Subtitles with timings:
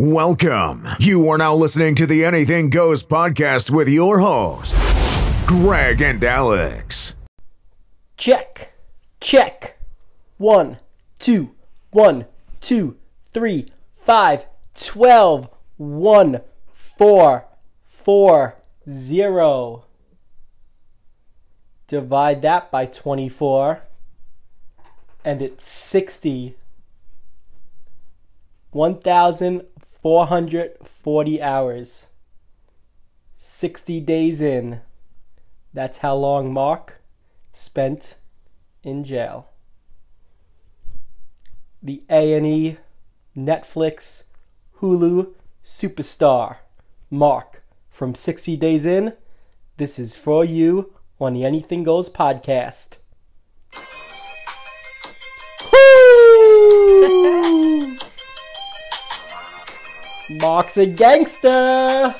[0.00, 0.88] Welcome.
[0.98, 4.74] You are now listening to the Anything Goes podcast with your hosts,
[5.44, 7.14] Greg and Alex.
[8.16, 8.72] Check.
[9.20, 9.78] Check.
[10.38, 10.78] One,
[11.18, 11.54] two,
[11.90, 12.24] one,
[12.62, 12.96] two,
[13.34, 16.40] three, five, twelve, one,
[16.72, 17.44] four,
[17.82, 18.56] four,
[18.88, 19.84] zero.
[21.88, 23.82] Divide that by 24,
[25.26, 26.56] and it's 60.
[30.02, 32.08] 1,440 hours.
[33.36, 34.80] 60 days in.
[35.72, 37.02] That's how long Mark
[37.52, 38.18] spent
[38.82, 39.48] in jail.
[41.82, 42.78] The A&E,
[43.36, 44.24] Netflix,
[44.80, 46.56] Hulu superstar
[47.10, 49.14] Mark from 60 Days In.
[49.76, 52.98] This is for you on the Anything Goes podcast.
[60.30, 61.48] Mark's a gangster,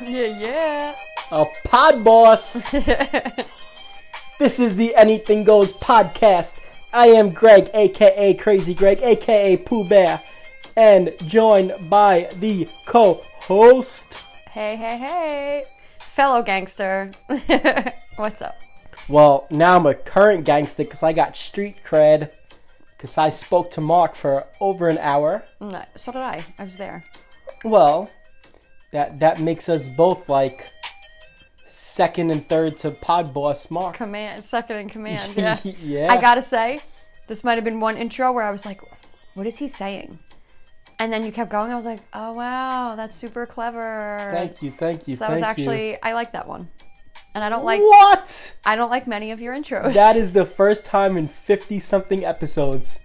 [0.05, 0.97] Yeah, yeah.
[1.31, 2.75] a pod boss.
[4.41, 6.63] This is the Anything Goes podcast.
[6.95, 10.23] I am Greg, aka Crazy Greg, aka Pooh Bear,
[10.77, 14.25] and joined by the co-host.
[14.51, 15.65] Hey, hey, hey.
[15.99, 17.11] Fellow gangster.
[18.17, 18.57] What's up?
[19.11, 22.33] Well, now I'm a current gangster because I got street cred.
[22.97, 25.43] Because I spoke to Mark for over an hour.
[25.61, 26.43] No, so did I.
[26.59, 27.05] I was there.
[27.65, 28.11] Well,
[28.93, 30.67] that that makes us both like
[31.67, 33.97] second and third to pod boss Mark.
[33.97, 35.33] Command, second in command.
[35.37, 35.59] Yeah.
[35.81, 36.13] yeah.
[36.13, 36.81] I gotta say,
[37.27, 38.81] this might have been one intro where I was like,
[39.35, 40.19] what is he saying?
[40.99, 41.73] And then you kept going.
[41.73, 44.33] I was like, oh, wow, that's super clever.
[44.35, 45.47] Thank you, thank you, So that thank was you.
[45.47, 46.69] actually, I like that one.
[47.35, 48.57] And I don't like, what?
[48.67, 49.95] I don't like many of your intros.
[49.95, 53.03] That is the first time in 50 something episodes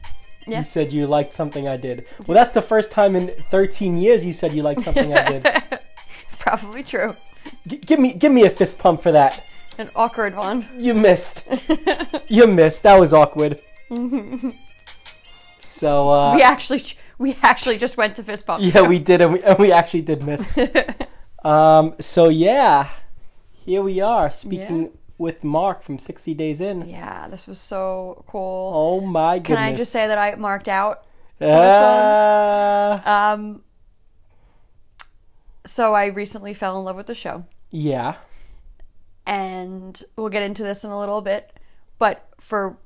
[0.48, 0.60] Yeah.
[0.60, 2.08] you said you liked something I did.
[2.28, 5.48] Well, that's the first time in 13 years you said you liked something I did.
[6.40, 7.16] probably true.
[7.68, 9.44] G- give me give me a fist pump for that.
[9.78, 10.68] An awkward one.
[10.78, 11.48] You missed.
[12.28, 12.84] you missed.
[12.84, 13.61] That was awkward.
[15.60, 16.84] so uh We actually,
[17.17, 18.64] we actually just went to fist pump.
[18.64, 20.58] yeah, we did and we, and we actually did miss.
[21.44, 22.89] um so yeah.
[23.66, 24.89] Here we are speaking Yeah.
[25.17, 26.87] With Mark from 60 Days In.
[26.87, 28.71] Yeah, this was so cool.
[28.76, 29.58] Oh my goodness.
[29.59, 29.73] Can.
[29.73, 31.05] I just say that I marked out?
[31.42, 33.61] Uh, Um,
[35.65, 38.15] so I recently fell in love with the show, yeah.
[39.25, 41.52] and we'll get into this in a little bit.
[41.98, 42.77] But for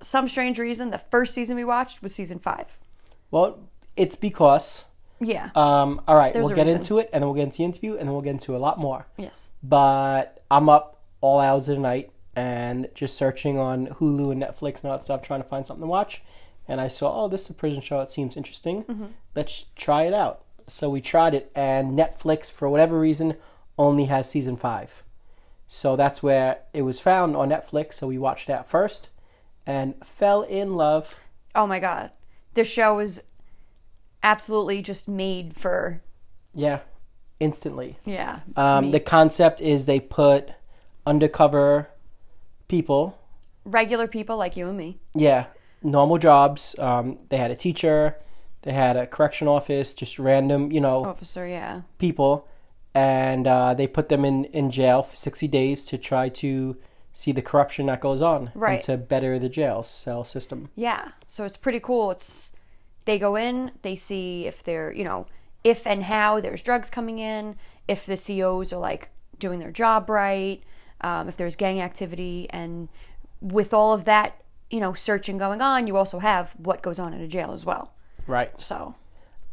[0.00, 2.66] some strange reason, the first season we watched was season five.
[3.30, 3.58] Well,
[3.96, 4.86] it's because.
[5.20, 5.50] Yeah.
[5.54, 6.78] Um, all right, There's we'll get reason.
[6.78, 8.58] into it, and then we'll get into the interview, and then we'll get into a
[8.58, 9.06] lot more.
[9.16, 9.52] yes.
[9.62, 14.76] But I'm up all hours of the night and just searching on Hulu and Netflix
[14.82, 16.22] and all that stuff, trying to find something to watch.
[16.68, 18.00] And I saw, oh, this is a prison show.
[18.00, 18.84] It seems interesting.
[18.84, 19.06] Mm-hmm.
[19.34, 20.44] Let's try it out.
[20.66, 23.34] So we tried it, and Netflix, for whatever reason,
[23.76, 25.02] only has season five.
[25.66, 27.94] So that's where it was found on Netflix.
[27.94, 29.08] So we watched that first
[29.66, 31.18] and fell in love.
[31.54, 32.12] Oh my god,
[32.54, 33.22] this show was
[34.22, 36.00] absolutely just made for
[36.54, 36.80] Yeah,
[37.40, 37.98] instantly.
[38.04, 38.40] yeah.
[38.56, 38.90] Um, me.
[38.92, 40.50] the concept is they put
[41.06, 41.88] undercover
[42.68, 43.18] people,
[43.64, 44.98] regular people like you and me.
[45.14, 45.46] yeah,
[45.82, 46.76] normal jobs.
[46.78, 48.16] Um, they had a teacher,
[48.62, 51.82] they had a correction office, just random, you know, Officer, yeah.
[51.98, 52.48] people,
[52.94, 56.76] and uh, they put them in, in jail for 60 days to try to
[57.12, 58.74] see the corruption that goes on Right.
[58.74, 60.70] and to better the jail cell system.
[60.74, 61.08] Yeah.
[61.26, 62.10] So it's pretty cool.
[62.10, 62.52] It's
[63.04, 65.26] they go in, they see if they're, you know,
[65.64, 70.08] if and how there's drugs coming in, if the COs are like doing their job
[70.08, 70.62] right,
[71.02, 72.88] um, if there's gang activity, and
[73.40, 77.12] with all of that, you know, searching going on, you also have what goes on
[77.12, 77.92] in a jail as well.
[78.26, 78.50] Right.
[78.60, 78.94] So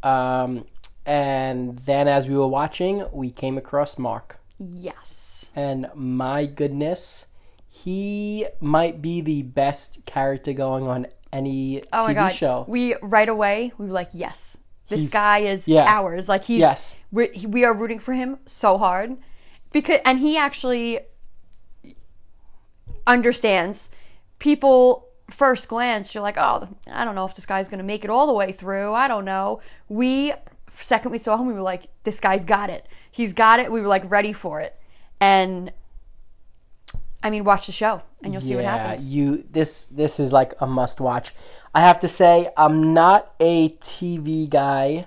[0.03, 0.65] Um,
[1.05, 4.39] and then as we were watching, we came across Mark.
[4.59, 7.27] yes, and my goodness,
[7.67, 12.65] he might be the best character going on any oh TV my god, show.
[12.67, 15.85] we right away we were like, yes, this He's- guy is yeah.
[15.87, 16.27] ours.
[16.29, 16.97] Like he's Yes.
[17.11, 19.17] we we are rooting for him so hard
[19.71, 20.99] because and he actually
[23.09, 23.89] understands
[24.37, 28.03] people first glance you're like oh i don't know if this guy's going to make
[28.03, 29.59] it all the way through i don't know
[29.89, 30.31] we
[30.75, 33.81] second we saw him we were like this guy's got it he's got it we
[33.81, 34.75] were like ready for it
[35.19, 35.71] and
[37.23, 40.53] i mean watch the show and you'll see what happens you this this is like
[40.61, 41.33] a must watch.
[41.73, 45.05] I have to say, I'm not a TV guy.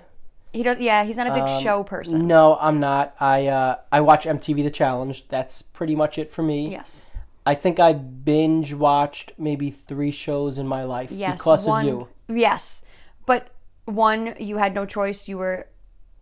[0.53, 3.13] he does yeah he's not a big Um, show person No, I'm not.
[3.19, 5.27] I uh, I watch MTV The Challenge.
[5.27, 6.69] That's pretty much it for me.
[6.69, 7.05] yes
[7.45, 11.93] I think I binge watched maybe three shows in my life yes because one, of
[11.93, 12.07] you.
[12.29, 12.83] yes
[13.25, 13.49] but
[13.85, 15.67] one you had no choice you were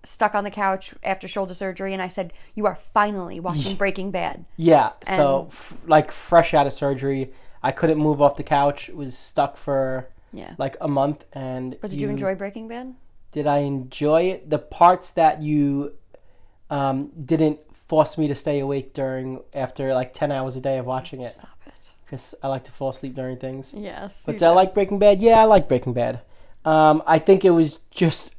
[0.03, 4.11] stuck on the couch after shoulder surgery, and I said, "You are finally watching Breaking
[4.11, 7.31] Bad." Yeah, so f- like fresh out of surgery,
[7.61, 8.89] I couldn't move off the couch.
[8.89, 10.55] Was stuck for Yeah.
[10.57, 11.25] like a month.
[11.33, 12.95] And But did you, enjoy Breaking Bad?
[13.31, 14.49] Did I enjoy it?
[14.49, 15.93] The parts that you
[16.69, 17.59] um, didn't
[17.91, 21.31] force me to stay awake during after like ten hours a day of watching it,
[21.33, 21.89] Stop it.
[22.05, 23.73] because I like to fall asleep during things.
[23.77, 24.23] Yes.
[24.25, 25.21] But did I like Breaking Bad?
[25.21, 26.21] Yeah, I like Breaking Bad.
[26.63, 28.33] Um, I think it was just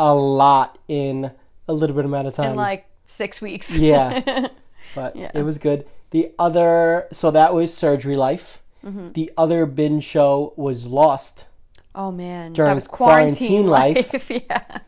[0.00, 1.30] a lot in
[1.68, 2.50] a little bit amount of time.
[2.50, 3.76] in like six weeks.
[3.76, 4.48] Yeah.
[4.96, 5.30] but Yeah.
[5.32, 5.86] it was good.
[6.10, 8.62] The other, so that was Surgery Life.
[8.84, 9.12] Mm-hmm.
[9.12, 11.46] The other binge show was Lost.
[11.94, 14.12] oh man, During that was quarantine quarantine, life.
[14.12, 14.30] life.
[14.50, 14.78] yeah.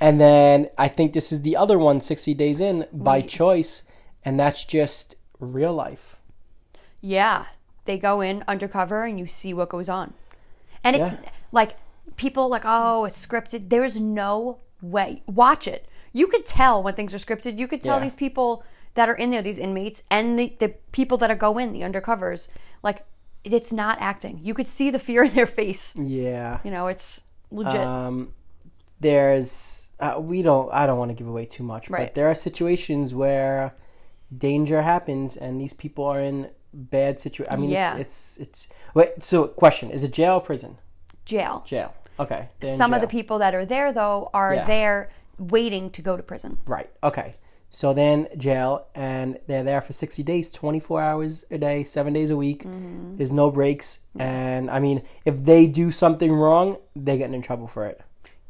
[0.00, 3.82] And then I think this is the other one, 60 Days In, by choice.
[4.24, 6.18] And that's just real life.
[7.00, 7.46] Yeah,
[7.84, 10.14] they go in undercover and you see what goes on.
[10.84, 11.28] And it's Yeah.
[11.52, 11.76] like
[12.16, 15.22] people like, "Oh, it's scripted." There is no way.
[15.26, 15.86] Watch it.
[16.12, 17.58] You could tell when things are scripted.
[17.58, 18.02] You could tell Yeah.
[18.04, 18.62] these people
[18.94, 21.80] that are in there, these inmates and the the people that are go in, the
[21.80, 22.48] undercovers,
[22.82, 23.04] like
[23.44, 24.40] it's not acting.
[24.42, 25.94] You could see the fear in their face.
[25.96, 26.58] Yeah.
[26.64, 27.80] You know, it's legit.
[27.80, 28.34] Um,
[29.00, 32.06] there's, uh, we don't, I don't want to give away too much, Right.
[32.08, 33.74] but there are situations where
[34.36, 37.52] danger happens and these people are in bad situation.
[37.52, 37.96] I mean, Yeah.
[37.96, 40.78] it's, it's, it's, wait, so question, is it jail or prison?
[41.24, 41.64] Jail.
[41.66, 41.94] Jail.
[42.18, 42.48] Okay.
[42.62, 44.64] Some of the people that are there though are Yeah.
[44.64, 46.58] there waiting to go to prison.
[46.66, 46.90] Right.
[47.02, 47.34] Okay.
[47.72, 52.28] So then jail, and they're there for 60 days, 24 hours a day, seven days
[52.30, 52.64] a week.
[52.64, 53.16] Mm-hmm.
[53.16, 54.00] There's no breaks.
[54.18, 58.00] And I mean, if they do something wrong, they're getting in trouble for it.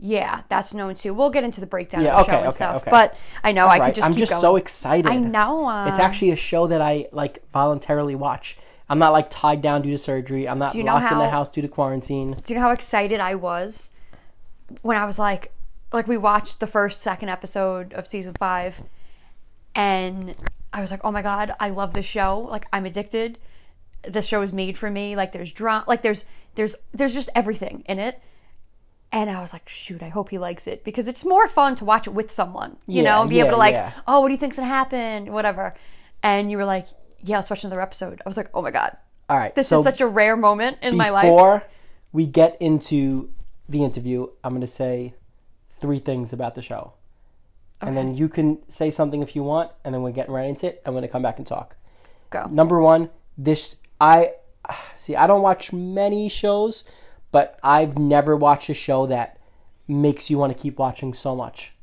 [0.02, 1.12] Yeah, that's known too.
[1.12, 2.76] We'll get into the breakdown Yeah, of the okay, show and okay, stuff.
[2.82, 2.90] okay.
[2.90, 3.86] But I know I Right.
[3.86, 4.40] could just I'm just going.
[4.40, 5.10] so excited.
[5.10, 5.68] I know.
[5.68, 8.56] Uh, It's actually a show that I like voluntarily watch.
[8.88, 10.48] I'm not like tied down due to surgery.
[10.48, 12.40] I'm not locked in the house due to quarantine.
[12.44, 13.90] do you know how excited I was
[14.82, 15.52] when I was like,
[15.92, 18.80] like we watched the first, second episode of season five,
[19.74, 20.34] and
[20.72, 22.38] I was like, oh my god, I love this show.
[22.50, 23.38] Like I'm addicted.
[24.02, 25.14] This show is made for me.
[25.16, 25.84] Like there's drama.
[25.86, 26.24] Like there's
[26.54, 28.20] there's there's just everything in it.
[29.12, 31.84] And I was like, shoot, I hope he likes it because it's more fun to
[31.84, 33.92] watch it with someone, you Yeah, know, and be yeah, able to like, yeah.
[34.06, 35.74] oh, what do you think's gonna happen, whatever.
[36.22, 36.86] And you were like,
[37.22, 38.22] yeah, let's watch another episode.
[38.24, 38.96] I was like, oh my god,
[39.28, 39.52] All right.
[39.54, 41.22] this so is such a rare moment in my life.
[41.24, 41.64] before
[42.12, 43.30] we get into
[43.68, 45.14] the interview, I'm to say
[45.70, 46.92] three things about the show.
[47.82, 50.66] And then you can say something if you want, and then we're getting right into
[50.66, 50.82] it.
[50.84, 51.76] I'm to come back and talk.
[52.28, 52.46] Go.
[52.50, 53.08] Number one,
[53.38, 54.32] this I
[54.94, 55.16] see.
[55.16, 56.84] I don't watch many shows,
[57.32, 59.38] but I've never watched a show that
[59.88, 61.74] makes you want to keep watching so much.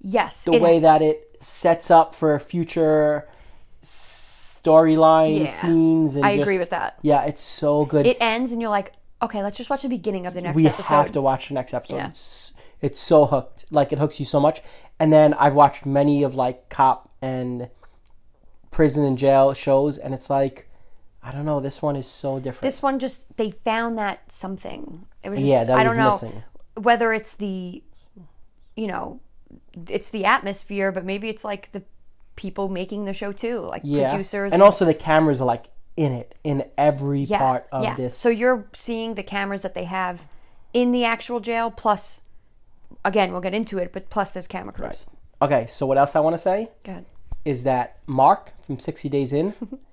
[0.00, 3.28] Yes, The way that it sets up for future
[3.82, 5.46] storyline Yeah.
[5.46, 6.98] scenes, and I just- agree with that.
[7.02, 8.06] Yeah, it's so good.
[8.06, 8.92] It ends and you're like,
[9.22, 10.84] okay, let's just watch the beginning of the next we episode.
[10.94, 11.96] have to watch the next episode.
[11.96, 12.08] Yeah.
[12.08, 13.64] It's, it's so hooked.
[13.70, 14.62] Like it hooks you so much.
[15.00, 17.70] And then I've watched many of like cop and
[18.70, 20.68] prison and jail shows, and it's like
[21.26, 21.58] I don't know.
[21.58, 22.62] This one is so different.
[22.62, 25.06] This one just they found that something.
[25.24, 26.42] It was just, Yeah, that I was don't know missing.
[26.74, 27.82] whether it's the,
[28.76, 29.20] you know,
[29.88, 31.82] it's the atmosphere, but maybe it's like the
[32.36, 36.12] people making the show too, like yeah, producers and also the cameras are like in
[36.12, 37.96] it in every yeah, part of yeah.
[37.96, 38.16] this.
[38.16, 40.26] So you're seeing the cameras that they have
[40.72, 42.22] in the actual jail, plus,
[43.04, 45.06] again, we'll get into it, but plus there's camera crews.
[45.42, 45.66] okay.
[45.66, 46.68] So what else I want to say
[47.44, 49.54] is that Mark from 60 Days In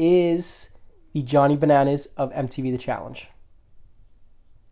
[0.00, 0.70] is
[1.12, 3.28] the Johnny Bananas of MTV The Challenge.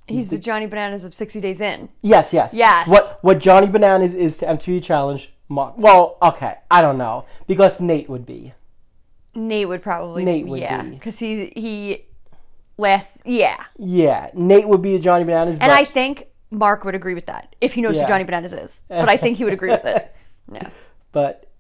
[0.07, 1.91] He's the Johnny Bananas of 60 Days In.
[2.01, 2.55] Yes, yes.
[2.55, 2.89] Yes.
[2.89, 5.75] What what Johnny Bananas is to MTV Challenge, Mark.
[5.77, 8.55] Well, okay, I don't know because Nate would be.
[9.35, 10.91] Nate would probably Nate would yeah, be.
[10.93, 12.07] because he he
[12.79, 15.59] last yeah, Yeah, Nate would be the Johnny Bananas.
[15.59, 18.03] and I think Mark would agree with that if he knows Yeah.
[18.03, 18.83] who Johnny Bananas is.
[18.89, 20.15] But I think he would agree with it.
[20.51, 20.71] Yeah,
[21.13, 21.51] but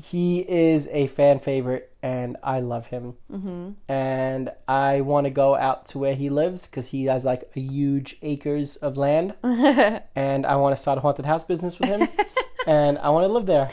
[0.00, 3.14] he is a fan favorite, and I love him.
[3.32, 3.70] Mm-hmm.
[3.88, 7.60] And I want to go out to where he lives because he has like a
[7.60, 12.08] huge acres of land, and I want to start a haunted house business with him,
[12.66, 13.70] and I want to live there.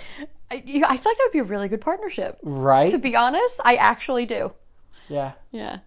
[0.50, 2.40] I, I feel like that would be a really good partnership.
[2.42, 2.90] Right?
[2.90, 4.52] To be honest, I actually do.
[5.10, 5.34] yeah.
[5.52, 5.80] Yeah.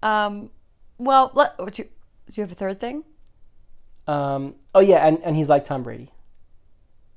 [0.00, 0.50] Um.
[0.98, 3.02] Well, let, what you, do you have a third thing?
[4.06, 4.54] Um.
[4.72, 6.12] Oh yeah, and and he's like Tom Brady.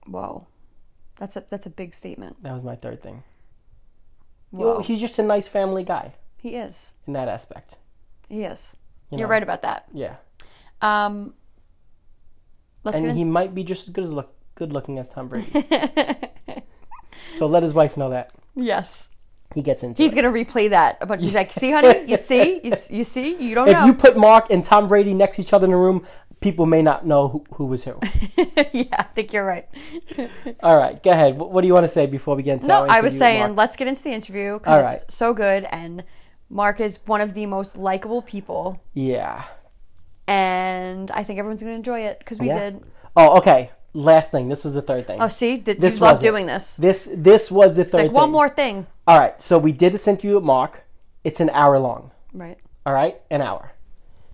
[0.08, 0.48] Whoa,
[1.18, 2.42] that's a that's a big statement.
[2.42, 3.22] That was my third thing.
[4.84, 6.93] He's just a nice family guy he is.
[7.08, 7.77] in that aspect.
[8.29, 8.75] He is.
[9.12, 9.86] You are right about that.
[9.93, 10.15] Yeah.
[10.81, 11.34] Um.
[12.84, 15.27] Let's and in- he might be just as good as look good looking as Tom
[15.27, 15.51] Brady.
[17.29, 19.10] so let his wife know that yes.
[19.53, 20.15] he gets into He's it.
[20.15, 21.24] gonna replay that a bunch.
[21.24, 24.17] He's like, "See, honey, you see, you, you see, you don't If know." you put
[24.17, 26.05] Mark and Tom Brady next to each other in a room,
[26.41, 27.98] people may not know who, who was who.
[28.74, 29.67] yeah, I think you're right.
[30.63, 31.38] All right, go ahead.
[31.38, 33.55] What, what do you want to say before we get into No, I was saying
[33.55, 35.00] let's get into the interview because right.
[35.03, 36.03] it's so good and
[36.50, 39.43] Mark is one of the most likable people Yeah.
[40.27, 42.60] and I think everyone's going to enjoy it because we Yeah.
[42.60, 42.83] did.
[43.15, 43.69] Oh, okay.
[43.93, 44.48] Last thing.
[44.48, 45.21] This was the third thing.
[45.21, 46.77] Oh, see, did, This you love doing this.
[46.77, 48.31] This this was the It's third like one thing.
[48.31, 49.39] more thing, All right.
[49.41, 50.86] So we did this interview with Mark.
[51.24, 52.12] It's an hour long.
[52.33, 52.57] right?
[52.86, 53.74] All right, an hour.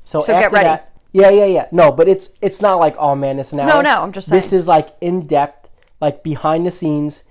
[0.03, 0.67] So, So get after ready.
[0.69, 1.67] that, yeah, yeah, yeah.
[1.71, 3.67] No, but it's it's not like oh man, it's an hour.
[3.67, 4.37] No, no, I'm just saying.
[4.37, 5.69] This is like in depth,
[5.99, 7.23] like behind the scenes,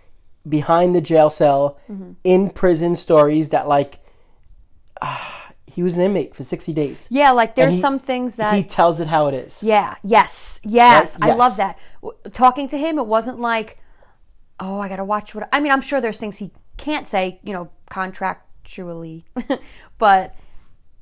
[0.57, 2.13] behind the jail cell, Mm-hmm.
[2.25, 3.93] in prison stories that like
[5.03, 7.09] ah, he was an inmate for sixty days.
[7.11, 9.63] Yeah, like there's he- some things that he tells it how it is.
[9.63, 9.97] Yeah.
[10.03, 10.61] Yes.
[10.65, 11.19] Yes.
[11.21, 11.31] Right?
[11.33, 11.79] I love that.
[12.33, 13.79] Talking to him, it wasn't like,
[14.61, 15.49] oh, I gotta watch what.
[15.53, 19.25] I mean, I'm sure there's things he can't say, you know, contractually,
[19.99, 20.35] but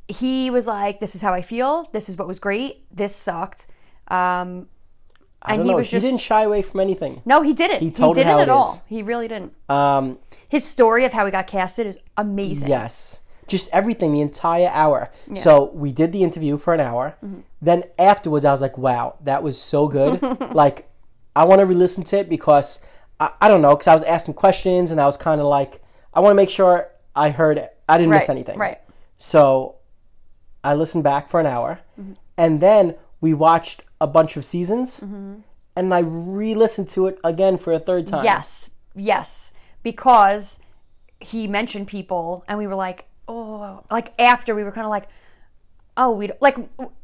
[0.08, 1.88] he was like, "This is how I feel.
[1.92, 2.84] This is what was great.
[2.94, 3.66] This sucked."
[4.08, 4.68] Um,
[5.42, 5.76] I and don't he know.
[5.78, 7.22] was he just didn't shy away from anything.
[7.24, 7.80] no, he didn't.
[7.82, 8.62] He, told it didn't how at it all.
[8.64, 8.80] is.
[8.88, 9.52] He really didn't.
[9.68, 10.18] Um,
[10.48, 12.68] His story of how he got casted is amazing.
[12.68, 13.20] Yes.
[13.46, 15.10] Just everything, the entire hour.
[15.34, 17.14] So we did the interview for an hour.
[17.60, 20.22] Then afterwards, I was like, wow, that was so good.
[20.54, 20.88] like,
[21.36, 22.86] I want to re listen to it because
[23.20, 25.82] I, I don't know, because I was asking questions and I was kind of like,
[26.14, 27.76] I want to make sure I heard it.
[27.86, 28.16] I didn't Right.
[28.18, 28.58] miss anything.
[28.58, 28.78] Right.
[29.18, 29.76] So
[30.64, 31.80] I listened back for an hour.
[32.00, 32.12] Mm-hmm.
[32.36, 35.00] And then we watched a bunch of seasons.
[35.00, 35.34] Mm-hmm.
[35.76, 38.24] And I re listened to it again for a third time.
[38.24, 39.52] Yes, yes,
[39.82, 40.60] because
[41.18, 45.08] he mentioned people, and we were like, oh, like after we were kind of like,
[45.96, 46.58] oh, we like.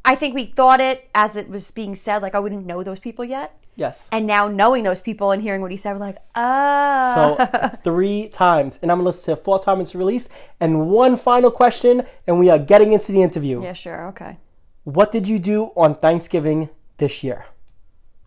[0.05, 2.85] I think we thought it as it was being said, like, oh, we didn't know
[2.85, 4.11] those people yet, Yes.
[4.13, 8.29] and now knowing those people and hearing what he said, we're like, ah, So three
[8.29, 10.31] times, and I'm gonna listen to four times it's released.
[10.61, 13.63] And one final question, and we are getting into the interview.
[13.63, 14.37] yeah, sure, okay.
[14.85, 16.69] What did you do on Thanksgiving
[16.99, 17.47] this year?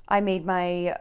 [0.07, 0.97] I made my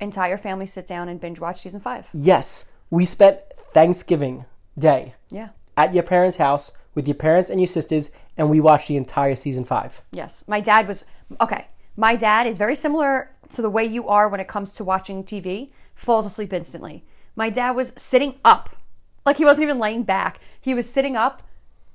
[0.00, 2.08] entire family sit down and binge watch season five.
[2.12, 3.40] Yes, we spent
[3.72, 4.44] Thanksgiving
[4.78, 8.88] Day Yeah, at your parents' house with your parents and your sisters, and we watched
[8.88, 10.02] the entire season five.
[10.10, 10.44] Yes.
[10.46, 11.04] My dad was
[11.40, 11.66] okay.
[11.96, 15.24] My dad is very similar to the way you are when it comes to watching
[15.24, 17.04] TV, falls asleep instantly.
[17.36, 18.76] My dad was sitting up.
[19.24, 20.38] Like he wasn't even laying back.
[20.60, 21.42] He was sitting up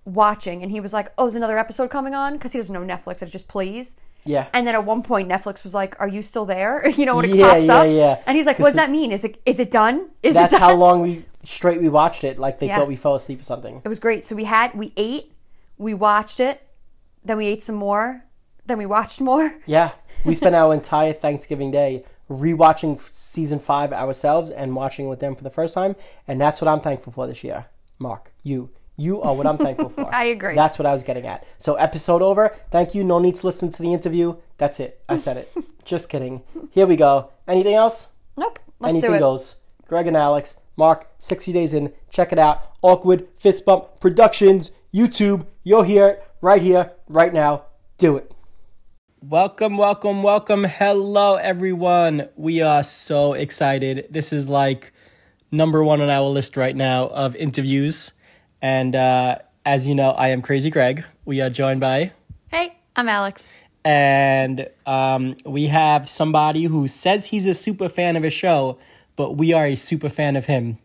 [0.05, 2.81] watching and he was like, "Oh, there's another episode coming on" because he doesn't know
[2.95, 3.21] Netflix.
[3.21, 3.97] It just plays.
[4.25, 4.47] Yeah.
[4.53, 7.25] And then at one point Netflix was like, "Are you still there?" You know when
[7.25, 7.87] it Yeah, pops yeah, up.
[7.89, 8.23] yeah.
[8.25, 9.11] And he's like, "What does that mean?
[9.11, 10.09] Is it is it done?
[10.23, 12.39] Is That's it done?" how long we straight we watched it.
[12.39, 12.77] Like they Yeah.
[12.77, 13.81] thought we fell asleep or something.
[13.83, 14.25] It was great.
[14.25, 15.33] So we had we ate,
[15.77, 16.61] we watched it,
[17.23, 18.23] then we ate some more,
[18.65, 19.55] then we watched more.
[19.65, 19.91] Yeah,
[20.25, 25.43] we spent our entire Thanksgiving day rewatching season five ourselves and watching with them for
[25.43, 25.95] the first time,
[26.27, 27.65] and that's what I'm thankful for this year.
[27.99, 30.13] Mark, you, you are what I'm thankful for.
[30.13, 30.55] I agree.
[30.55, 31.45] That's what I was getting at.
[31.57, 32.49] So episode over.
[32.71, 33.03] Thank you.
[33.03, 34.35] No need to listen to the interview.
[34.57, 35.01] That's it.
[35.07, 35.53] I said it.
[35.85, 36.41] Just kidding.
[36.71, 37.31] Here we go.
[37.47, 38.11] Anything else?
[38.35, 38.59] Nope.
[38.79, 39.19] Let's Anything do it.
[39.19, 39.55] goes.
[39.87, 41.93] Greg and Alex, Mark, 60 days in.
[42.09, 42.73] Check it out.
[42.81, 45.45] Awkward Fist Bump Productions, YouTube.
[45.63, 47.63] You'll hear it right here, right now.
[47.97, 48.31] Do it.
[49.21, 50.63] Welcome, welcome, welcome.
[50.63, 52.29] Hello, everyone.
[52.35, 54.07] We are so excited.
[54.09, 54.93] This is like
[55.51, 58.13] number one on our list right now of interviews.
[58.61, 61.03] And uh, as you know, I am Crazy Greg.
[61.25, 62.11] We are joined by
[62.49, 63.51] Hey, I'm Alex.
[63.83, 68.77] and um, we have somebody who says he's a super fan of a show,
[69.15, 70.77] but we are a super fan of him.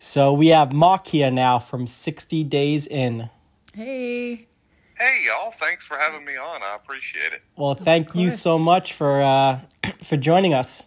[0.00, 3.30] So we have Mark here now from 60 Days In.
[3.74, 4.48] Hey.
[4.98, 6.62] Hey y'all, thanks for having me on.
[6.62, 7.42] I appreciate it.
[7.56, 9.60] Well, thank you so much for uh,
[10.02, 10.86] for joining us.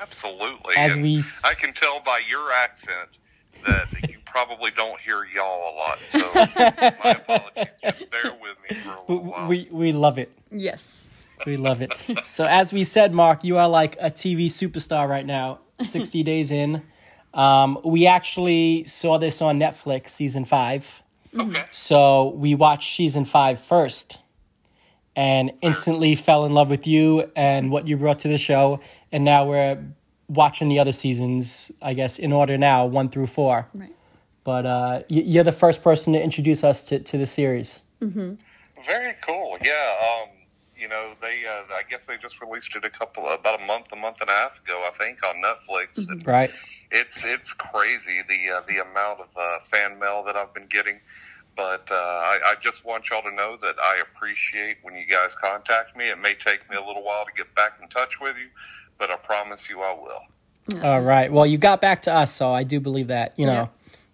[0.00, 0.74] Absolutely.
[0.76, 3.08] As And we s- I can tell by your accent
[3.66, 5.98] that you probably don't hear y'all a lot.
[6.10, 6.30] So
[7.04, 7.74] my apologies.
[7.82, 9.48] Just bear with me for a little while.
[9.48, 10.30] We we love it.
[10.50, 11.08] Yes.
[11.44, 11.94] We love it.
[12.24, 15.60] so as we said, Mark, you are like a TV superstar right now.
[15.82, 16.82] 60 Days In.
[17.34, 21.02] Um, we actually saw this on Netflix, season five.
[21.38, 21.64] Okay.
[21.72, 24.18] So we watched season five first
[25.14, 28.80] and instantly fell in love with you and what you brought to the show.
[29.12, 29.82] And now we're
[30.28, 33.66] watching the other seasons, I guess, in order now, one through four.
[33.72, 33.92] Right.
[34.44, 37.82] But uh, you're the first person to introduce us to, to the series.
[38.00, 39.56] Very cool.
[39.64, 39.94] Yeah.
[40.22, 40.28] Um,
[40.76, 41.44] you know, they.
[41.46, 44.28] Uh, I guess they just released it a couple, about a month, a month and
[44.28, 46.06] a half ago, I think, on Netflix.
[46.08, 46.50] And Right?
[46.90, 51.00] it's it's crazy the uh, the amount of uh, fan mail that I've been getting.
[51.56, 55.34] But uh, I, I just want y'all to know that I appreciate when you guys
[55.34, 56.10] contact me.
[56.10, 58.48] It may take me a little while to get back in touch with you,
[58.98, 60.82] but I promise you I will.
[60.84, 61.32] All right.
[61.32, 63.66] Well, you got back to us, so I do believe that, you know, Yeah.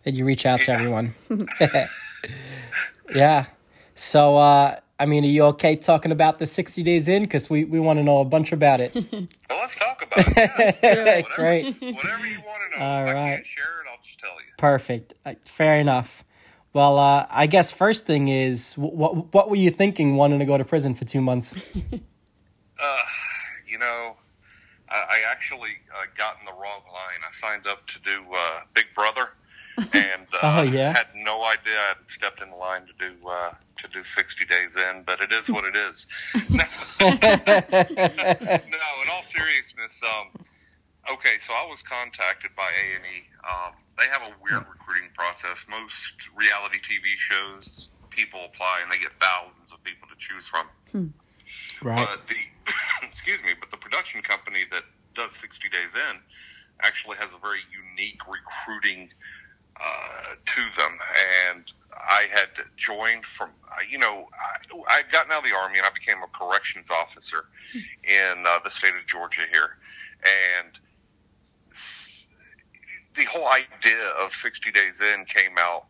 [0.05, 1.15] that you reach out to everyone.
[3.15, 3.47] yeah.
[3.95, 7.23] So, uh, I mean, are you okay talking about the 60 days in?
[7.25, 8.95] Because we, we want to know a bunch about it.
[9.53, 10.79] Well, let's talk about it.
[10.83, 10.97] Yeah.
[11.21, 11.65] Whatever- Great.
[11.95, 12.85] Whatever you want to know.
[12.85, 14.53] All if I can't share it, I'll just tell you.
[14.57, 15.13] Perfect.
[15.27, 16.25] Uh, Fair enough.
[16.75, 20.47] Well, uh, I guess first thing is, wh- what what were you thinking wanting to
[20.47, 21.55] go to prison for two months?
[22.85, 22.97] Uh,
[23.65, 24.17] you know,
[24.91, 27.21] I, I actually uh, got in the wrong line.
[27.23, 29.29] I signed up to do uh, Big Brother,
[29.79, 30.93] and uh, Oh, yeah?
[30.93, 34.45] had no idea I had stepped in the line to do uh, to do 60
[34.47, 35.05] days in.
[35.05, 36.09] But it is what it is.
[36.35, 36.65] no,
[37.07, 40.29] in all seriousness, um,
[41.13, 41.39] okay.
[41.41, 43.23] So I was contacted by A and E.
[43.49, 43.73] Um,
[44.03, 45.65] they have a weird recruiting process.
[45.71, 45.95] Most
[46.35, 50.67] reality TV shows, people apply and they get thousands of people to choose from.
[51.83, 51.97] Right.
[52.07, 52.35] But the
[53.07, 54.83] excuse me, but the production company that
[55.15, 56.19] does 60 Days In
[56.83, 59.09] actually has a very unique recruiting
[59.81, 60.99] uh, to them,
[61.49, 64.29] and I had joined from uh, you know
[64.89, 68.59] I I'd gotten out of the army and I became a corrections officer in uh,
[68.65, 69.77] the state of Georgia here,
[70.25, 70.81] and s-
[73.17, 75.85] the whole idea of 60 Days In came out.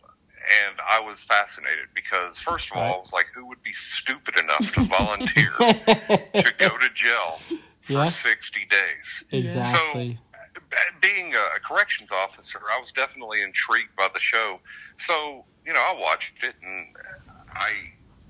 [0.66, 4.36] And I was fascinated because, first of all, I was like, who would be stupid
[4.40, 7.38] enough to volunteer to go to jail
[7.82, 8.10] for Yeah.
[8.10, 9.24] 60 days?
[9.30, 10.18] exactly.
[10.18, 10.60] So,
[11.00, 14.58] being a corrections officer, I was definitely intrigued by the show.
[14.98, 16.86] So, you know, I watched it and
[17.54, 17.70] I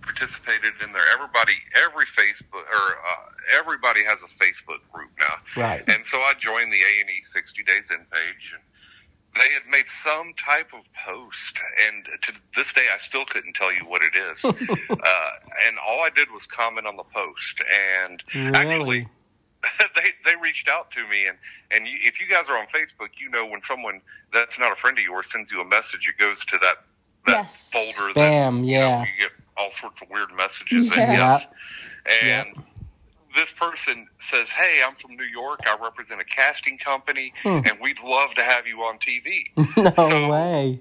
[0.03, 1.05] participated in there.
[1.15, 5.83] Everybody, every Facebook or uh, everybody has a Facebook group now, Right.
[5.89, 8.63] And so I joined the A and E 60 Days In page and.
[9.35, 11.59] They had made some type of post,
[11.89, 14.45] and to this day, I still couldn't tell you what it is.
[14.45, 15.31] uh,
[15.67, 17.63] and all I did was comment on the post,
[18.05, 18.23] and
[18.55, 19.09] actually,
[19.97, 21.39] they they reached out to me and
[21.71, 24.01] and you, if you guys are on Facebook, you know when someone
[24.33, 26.85] that's not a friend of yours sends you a message, it goes to that
[27.27, 27.71] that Yes.
[27.73, 28.13] folder.
[28.13, 29.01] Spam, that, you know, yeah.
[29.03, 30.89] you get all sorts of weird messages.
[30.95, 31.03] Yeah.
[31.05, 31.47] And yes,
[32.57, 32.65] Yep.
[33.35, 35.61] And this person says, "Hey, I'm from New York.
[35.67, 37.61] I represent a casting company, Hmm.
[37.65, 40.81] and we'd love to have you on TV." no So- way.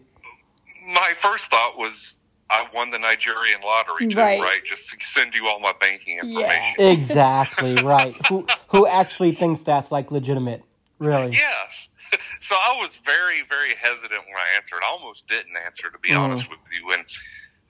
[0.88, 2.18] My first thought was.
[2.54, 4.42] I won the Nigerian lottery too, Right.
[4.42, 4.60] right?
[4.66, 4.84] Just
[5.14, 6.76] send you all my banking information.
[6.78, 8.14] Yeah, Exactly right.
[8.28, 10.62] who who actually thinks that's like legitimate?
[11.00, 11.32] Really?
[11.32, 11.88] Yes.
[12.42, 14.82] So I was very, very hesitant when I answered.
[14.86, 16.20] I almost didn't answer, to be Mm.
[16.20, 16.92] honest with you.
[16.92, 17.06] And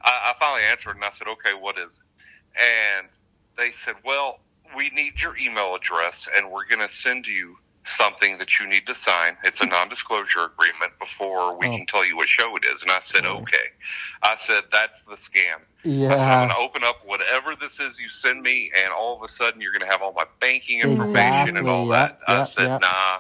[0.02, 3.08] I, I finally answered, and I said, "Okay, what is it?" And
[3.60, 4.40] they said, "Well,
[4.76, 8.86] we need your email address, and we're going to send you something that you need
[8.86, 9.36] to sign.
[9.44, 11.78] It's a non-disclosure agreement before we Oh.
[11.78, 13.68] can tell you what show it is." And I said, "Okay."
[14.22, 17.98] I said, "That's the scam." I said, I'm going to open up whatever this is
[18.00, 20.82] you send me, and all of a sudden you're going to have all my banking
[20.82, 22.26] information and all Exactly.
[22.28, 22.38] that.
[22.38, 22.82] Yep, I said, yep.
[22.82, 23.18] nah,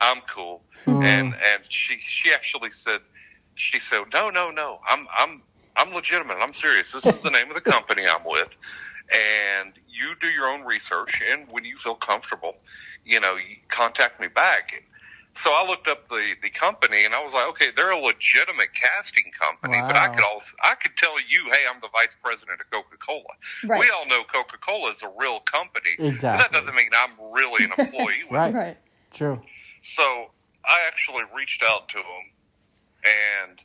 [0.00, 0.62] I'm cool.
[0.86, 1.04] Mm.
[1.04, 3.00] And and she she actually said,
[3.54, 5.42] she said, no, no, no, I'm I'm
[5.76, 6.38] I'm legitimate.
[6.40, 6.92] I'm serious.
[6.92, 8.48] This is the name of the company I'm with,
[9.12, 12.56] and you do your own research, and when you feel comfortable,
[13.04, 14.82] you know, you contact me back.
[15.36, 18.68] So I looked up the, the company and I was like, okay, they're a legitimate
[18.72, 22.60] casting company, but I could also I could tell you, hey, I'm the vice president
[22.60, 23.34] of Coca Cola.
[23.64, 23.80] Right.
[23.80, 25.90] We all know Coca Cola is a real company.
[25.98, 28.22] But that doesn't mean I'm really an employee.
[28.30, 28.54] Right.
[28.54, 28.76] Right.
[29.12, 29.40] True.
[29.82, 30.30] So
[30.64, 32.24] I actually reached out to them,
[33.48, 33.60] and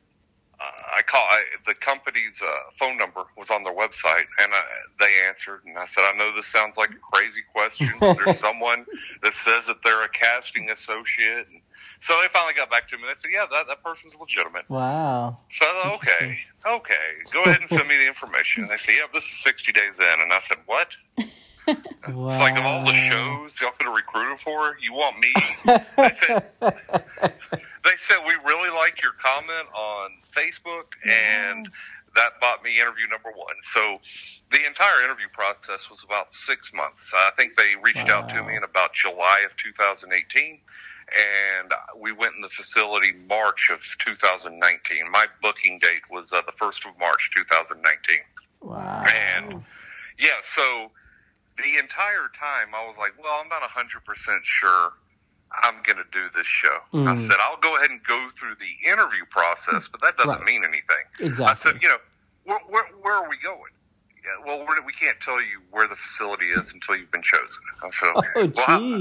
[0.62, 4.62] I call I, the company's uh, phone number was on their website, and I,
[5.00, 7.90] they answered, and I said, "I know this sounds like a crazy question.
[8.00, 8.86] but There's someone
[9.24, 11.62] that says that they're a casting associate." And
[12.02, 13.04] so they finally got back to me.
[13.08, 15.38] They said, "Yeah, that that person's legitimate." Wow.
[15.52, 18.68] So okay, okay, go ahead and send me the information.
[18.68, 20.90] They said, "Yeah, this is 60 days in," and I said, "What?"
[22.10, 22.28] Wow.
[22.28, 25.34] It's like of all the shows y'all could have recruited for, you want me?
[25.66, 31.70] they said they said we really liked your comment on Facebook, and
[32.16, 33.56] that bought me interview number one.
[33.74, 34.00] So
[34.52, 37.12] the entire interview process was about six months.
[37.14, 40.60] I think they reached out to me in about July of 2018.
[41.10, 45.10] And we went in the facility March of 2019.
[45.12, 48.18] My booking date was uh, the 1st of March 2019.
[48.62, 49.06] Wow.
[49.08, 49.54] And
[50.20, 50.92] yeah, so
[51.64, 54.92] the entire time I was like, well, I'm not 100% sure
[55.64, 56.78] I'm going to do this show.
[56.94, 57.20] I Mm.
[57.28, 60.44] said, I'll go ahead and go through the interview process, but that doesn't Right.
[60.46, 61.04] mean anything.
[61.20, 61.52] Exactly.
[61.52, 61.98] I said, you know,
[62.44, 63.72] where, where, where are we going?
[64.24, 67.64] Yeah, well, we're, we can't tell you where the facility is until you've been chosen.
[67.84, 68.28] I said, okay.
[68.36, 69.00] Oh, well,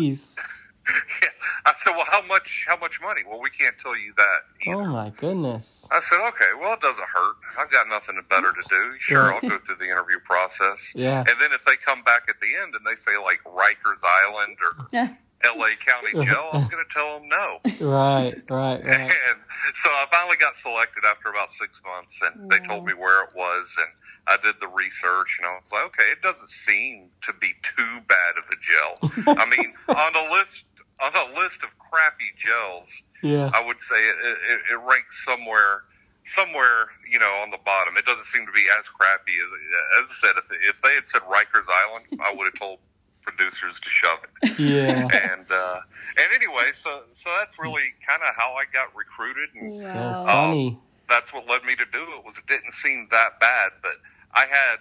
[0.89, 1.29] jeez.
[1.67, 2.65] I said, well, how much?
[2.67, 3.23] How much money?
[3.29, 4.39] Well, we can't tell you that.
[4.67, 4.83] Either.
[4.83, 5.87] Oh my goodness.
[5.91, 7.37] I said, okay, well, it doesn't hurt.
[7.59, 8.95] I've got nothing better to do.
[8.99, 10.93] Sure, I'll go through the interview process.
[10.95, 11.21] Yeah.
[11.21, 14.57] And then if they come back at the end and they say like Rikers Island
[14.63, 15.15] or Yeah.
[15.45, 15.77] L.A.
[15.77, 17.61] County Jail, I'm going to tell them no.
[17.87, 18.85] Right, right, right.
[18.85, 19.39] And
[19.75, 23.31] so I finally got selected after about six months, and they told me where it
[23.37, 23.87] was, and
[24.27, 28.01] I did the research, and I was like, okay, it doesn't seem to be too
[28.09, 29.37] bad of a jail.
[29.39, 30.65] I mean, on the list
[31.03, 32.89] on a list of crappy jails,
[33.23, 33.51] Yeah.
[33.55, 35.83] I would say it, it, it ranks somewhere
[36.25, 37.97] somewhere you know on the bottom.
[37.97, 40.35] It doesn't seem to be as crappy as as I said.
[40.39, 42.79] If, if they had said Rikers Island, I would have told
[43.23, 45.09] producers to shove it Yeah.
[45.33, 45.81] and uh,
[46.19, 50.25] and anyway, so so that's really kind of how I got recruited, and So Wow.
[50.27, 50.79] funny.
[51.09, 52.25] that's what led me to do it.
[52.25, 53.93] Was it didn't seem that bad, but
[54.35, 54.79] I had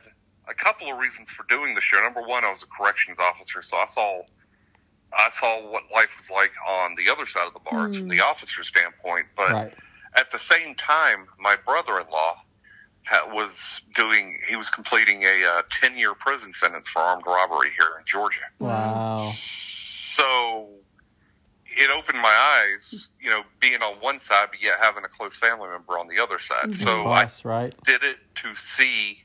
[0.49, 1.99] a couple of reasons for doing the show.
[2.01, 4.21] Number one, I was a corrections officer, so I saw
[5.17, 8.21] I saw what life was like on the other side of the bars from the
[8.21, 9.25] officer standpoint.
[9.35, 9.73] But Right.
[10.15, 12.41] at the same time, my brother-in-law
[13.29, 17.91] was doing he was completing a uh, ten year prison sentence for armed robbery here
[17.97, 18.41] in Georgia.
[18.59, 19.15] Wow.
[19.17, 20.69] So
[21.65, 25.37] it opened my eyes, you know, being on one side, but yet having a close
[25.37, 26.71] family member on the other side.
[26.71, 27.73] Of So I right?
[27.85, 29.19] did it to see,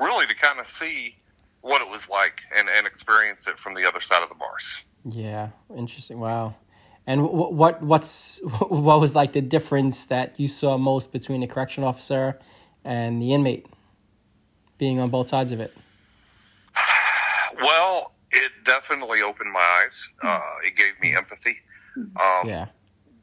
[0.00, 1.16] really to kind of see
[1.60, 4.84] what it was like and, and experience it from the other side of the bars.
[5.04, 6.18] Yeah, interesting.
[6.20, 6.54] Wow.
[7.06, 11.46] And wh- what what's what was like the difference that you saw most between the
[11.46, 12.38] correction officer
[12.84, 13.66] and the inmate
[14.78, 15.74] being on both sides of it?
[17.62, 20.08] Well, it definitely opened my eyes.
[20.22, 21.58] Uh, it gave me empathy.
[21.96, 22.66] Um, Yeah.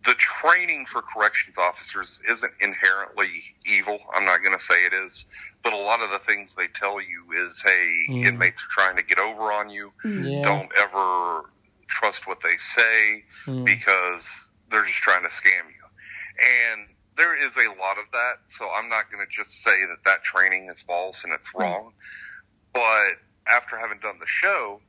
[0.05, 3.99] the training for corrections officers isn't inherently evil.
[4.15, 5.25] I'm not going to say it is,
[5.63, 8.25] but a lot of the things they tell you is, hey, Mm.
[8.25, 9.91] inmates are trying to get over on you.
[10.05, 10.43] Yeah.
[10.43, 11.49] Don't ever
[11.91, 13.65] trust what they say Mm.
[13.65, 15.83] because they're just trying to scam you.
[16.71, 19.97] And there is a lot of that, so I'm not going to just say that
[20.05, 21.91] that training is false and it's wrong.
[22.73, 24.79] But after having done the show,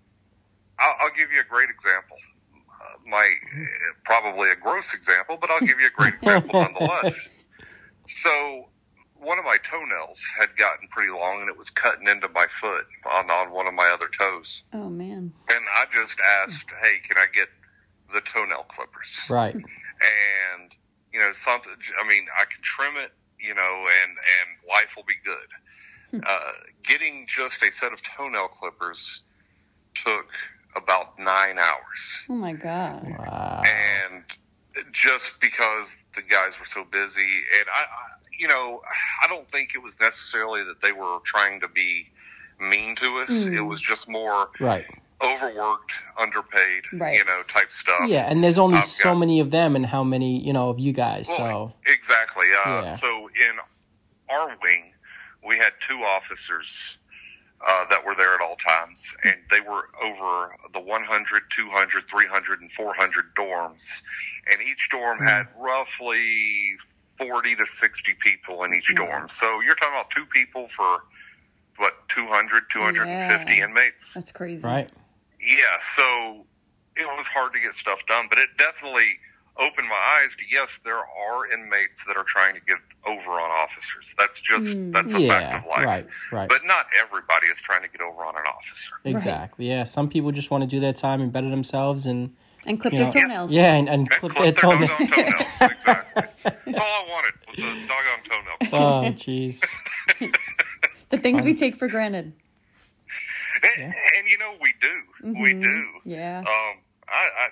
[0.79, 2.17] I'll, I'll give you a great example.
[2.55, 3.35] Uh, my
[4.05, 7.29] probably a gross example, but I'll give you a great example nonetheless.
[8.07, 8.69] So,
[9.23, 12.87] one of my toenails had gotten pretty long, and it was cutting into my foot
[13.11, 14.65] on on one of my other toes.
[14.73, 15.33] Oh man.
[15.49, 17.49] And I just asked, "Hey, can I get
[18.13, 19.55] the toenail clippers?" Right.
[19.55, 20.75] And
[21.13, 21.73] you know, something.
[22.03, 26.23] I mean, I can trim it, you know, and and life will be good.
[26.27, 26.53] Uh,
[26.85, 29.23] getting just a set of toenail clippers
[29.95, 30.27] took
[30.77, 33.07] about nine hours Oh my god.
[33.19, 33.63] Wow.
[33.65, 34.25] and
[34.93, 38.81] just because the guys were so busy and I, I you know
[39.23, 42.07] i don't think it was necessarily that they were trying to be
[42.61, 44.85] mean to us it was just more Right.
[45.21, 47.19] overworked underpaid Right.
[47.19, 49.87] you know type stuff Yeah, and there's only I've so got- many of them, and
[49.87, 51.29] how many you know of you guys.
[51.29, 52.47] So exactly.
[52.65, 52.97] Uh, Yeah.
[52.97, 53.59] So in
[54.29, 54.93] our wing,
[55.47, 56.99] we had two officers
[57.67, 62.61] uh, that were there at all times, and they were over the 100, 200, 300,
[62.61, 63.85] and 400 dorms,
[64.51, 65.25] and each dorm Hmm.
[65.27, 66.77] had roughly
[67.19, 69.29] 40 to 60 people in each dorm.
[69.29, 71.05] So you're talking about two people for
[71.79, 73.65] what 200, 250 Yeah.
[73.65, 74.15] inmates.
[74.15, 74.67] That's crazy.
[74.67, 74.91] right.
[75.41, 75.57] Yeah,
[75.97, 76.47] so
[76.97, 79.19] it was hard to get stuff done, but it definitely
[79.59, 83.51] opened my eyes to yes, there are inmates that are trying to get over on
[83.51, 84.15] officers.
[84.19, 84.93] That's just hmm.
[84.93, 85.85] that's a fact of life.
[85.85, 86.07] Right.
[86.33, 86.49] Right.
[86.49, 88.95] But not everybody is trying to get over on an officer.
[89.05, 89.69] exactly.
[89.69, 89.85] Yeah.
[89.85, 92.35] Some people just want to do their time and better themselves, and
[92.67, 93.53] And clip You their know- toenails.
[93.53, 94.89] yeah, and, and And clip clip their their toenail.
[94.89, 95.41] doggone toenails.
[95.61, 96.75] exactly.
[96.75, 98.57] All I wanted was a doggone toenail.
[98.61, 98.73] clip.
[98.73, 99.63] oh, jeez.
[101.11, 102.33] The things we take for granted.
[103.63, 105.85] And, and you know we do, we do.
[106.07, 106.39] Yeah.
[106.39, 107.49] Um, I, I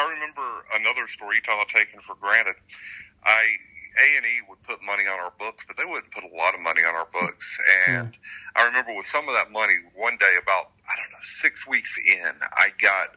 [0.00, 2.54] I remember another story you talking about taking for granted.
[3.22, 3.44] I
[4.02, 6.54] A and E would put money on our books, but they wouldn't put a lot
[6.54, 7.58] of money on our books.
[7.88, 8.16] And
[8.56, 11.98] I remember with some of that money, one day about I don't know six weeks
[11.98, 13.14] in, I got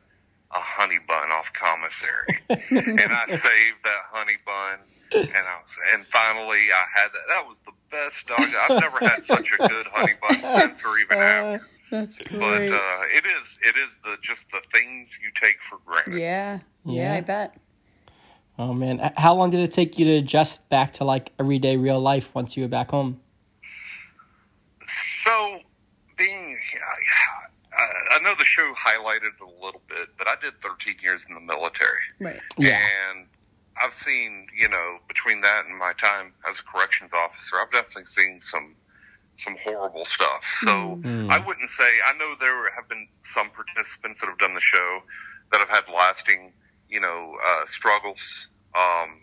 [0.51, 4.79] a honey bun off commissary, and I saved that honey bun.
[5.11, 7.21] And I was, and finally I had that.
[7.29, 8.41] That was the best dog.
[8.41, 11.67] I've never had such a good honey bun since or even after.
[11.89, 12.71] That's But great.
[12.71, 16.19] uh, it is it is the just the things you take for granted.
[16.21, 16.59] yeah.
[16.85, 16.93] yeah.
[16.93, 17.13] Yeah.
[17.15, 17.55] I bet.
[18.59, 21.99] Oh man, how long did it take you to adjust back to like everyday real
[21.99, 23.19] life once you were back home?
[25.23, 25.59] So
[26.17, 26.57] being,
[27.79, 31.25] I, I know the show highlighted it a little bit, but I did 13 years
[31.27, 32.39] in the military, Right.
[32.57, 32.79] Yeah.
[33.09, 33.25] and
[33.81, 38.05] I've seen you know between that and my time as a corrections officer, I've definitely
[38.05, 38.75] seen some
[39.37, 40.43] some horrible stuff.
[40.65, 41.31] So Mm.
[41.31, 45.01] I wouldn't say I know there have been some participants that have done the show
[45.51, 46.51] that have had lasting,
[46.89, 48.49] you know, uh, struggles.
[48.75, 49.21] Um,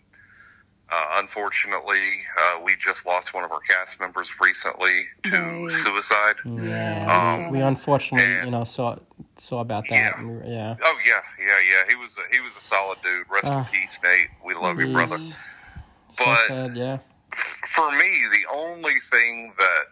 [0.90, 5.30] uh, unfortunately, uh, we just lost one of our cast members recently to
[5.66, 5.72] Right.
[5.72, 6.36] suicide.
[6.44, 6.62] Yeah.
[6.62, 8.96] Yeah, Um, we unfortunately, and- you know, saw
[9.38, 9.94] saw about that.
[9.94, 10.40] Yeah.
[10.44, 10.76] Yeah.
[10.82, 11.82] Oh yeah, yeah, yeah.
[11.88, 13.26] He was a, he was a solid dude.
[13.28, 13.58] Rest Ah.
[13.58, 14.28] in peace, Nate.
[14.44, 15.16] We love you, brother.
[15.16, 15.36] He's-
[16.10, 16.98] So But- sad, yeah.
[17.74, 19.84] For me, the only thing that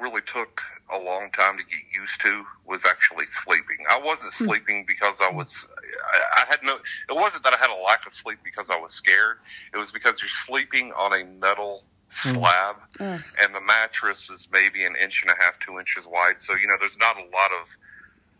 [0.00, 3.78] really took a long time to get used to was actually sleeping.
[3.88, 4.44] I wasn't hmm.
[4.44, 5.66] sleeping because I was.
[6.12, 6.76] I, I had no.
[7.08, 9.38] It wasn't that I had a lack of sleep because I was scared.
[9.72, 12.34] It was because you're sleeping on a metal hmm.
[12.34, 13.20] slab, Ugh.
[13.42, 16.40] and the mattress is maybe an inch and a half, two inches wide.
[16.40, 17.68] So you know, there's not a lot of.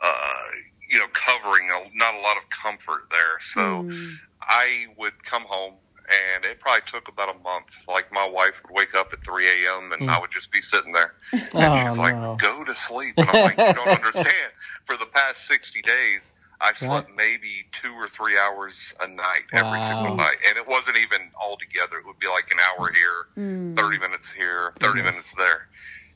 [0.03, 0.43] Uh,
[0.89, 3.39] you know, covering, a, not a lot of comfort there.
[3.41, 4.15] So hmm.
[4.41, 5.75] I would come home
[6.11, 7.67] and it probably took about a month.
[7.89, 9.93] Like my wife would wake up at 3 a.m.
[9.93, 10.11] and hmm.
[10.11, 11.15] I would just be sitting there.
[11.33, 12.37] And Oh, she's like, no.
[12.37, 13.15] go to sleep.
[13.17, 14.53] And I'm like, you don't understand.
[14.87, 17.17] For the past 60 days, I slept Right.
[17.17, 19.89] maybe two or three hours a night every Wow.
[19.95, 20.37] single night.
[20.49, 21.99] And it wasn't even all together.
[21.99, 23.75] It would be like an hour here, hmm.
[23.77, 25.05] 30 minutes here, 30 Goodness.
[25.05, 25.69] minutes there.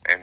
[0.07, 0.21] And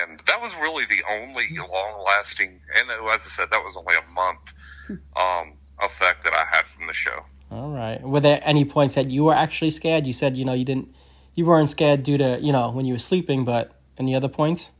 [0.00, 3.76] and that was really the only long lasting, and oh, as I said, that was
[3.76, 4.40] only a month
[4.86, 4.94] hmm.
[5.20, 5.52] um,
[5.82, 7.26] effect that I had from the show.
[7.50, 8.00] All right.
[8.02, 10.06] Were there any points that you were actually scared?
[10.06, 10.94] You said you know you didn't,
[11.34, 14.70] you weren't scared due to you know when you were sleeping, but any other points?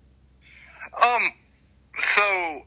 [1.02, 1.32] Um,
[2.14, 2.62] so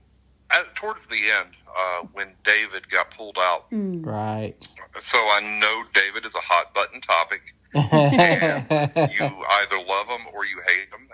[0.52, 4.56] at, towards the end, uh, when David got pulled out, Right.
[5.02, 7.42] so I know David is a hot button topic.
[7.74, 8.66] and
[9.14, 11.08] you either love him or you hate him,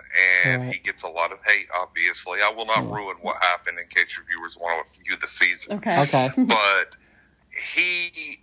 [0.44, 0.72] and Right.
[0.72, 1.66] he gets a lot of hate.
[1.80, 5.28] Obviously, I will not ruin what happened in case your viewers want to view the
[5.28, 5.76] season.
[5.76, 6.00] Okay.
[6.02, 6.30] okay.
[6.36, 6.94] but
[7.74, 8.40] he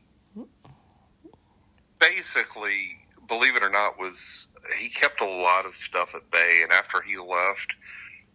[2.00, 4.48] basically, believe it or not, was
[4.80, 6.62] he kept a lot of stuff at bay.
[6.64, 7.74] And after he left,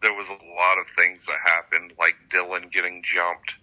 [0.03, 3.55] there was a lot of things that happened, like Dylan getting jumped,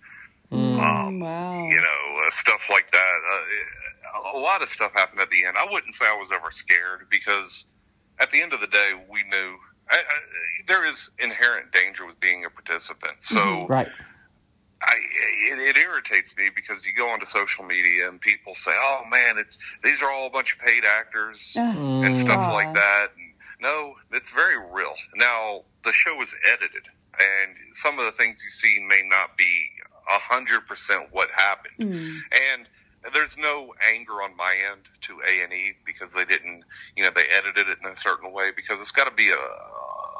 [0.51, 0.79] Mm.
[0.79, 1.67] um, Wow.
[1.67, 3.19] you know, uh, stuff like that.
[3.33, 5.57] Uh, a lot of stuff happened at the end.
[5.57, 7.65] I wouldn't say I was ever scared because
[8.19, 9.57] at the end of the day, we knew.
[9.89, 10.03] I, I,
[10.67, 13.17] there is inherent danger with being a participant.
[13.21, 13.87] So Right.
[14.81, 14.95] I,
[15.53, 19.37] it, it irritates me because you go onto social media and people say, "Oh man,
[19.37, 22.21] it's these are all a bunch of paid actors and Mm.
[22.21, 22.53] stuff Aw.
[22.53, 24.93] like that." And no, it's very real.
[25.15, 26.83] Now the show is edited,
[27.19, 29.67] and some of the things you see may not be
[30.09, 31.73] a hundred percent what happened.
[32.31, 32.67] And
[33.13, 36.63] there's no anger on my end to A and E because they didn't,
[36.95, 39.35] you know, they edited it in a certain way because it's got to be a,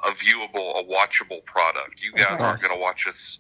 [0.10, 2.02] a viewable, a watchable product.
[2.02, 3.40] You guys aren't going to watch us,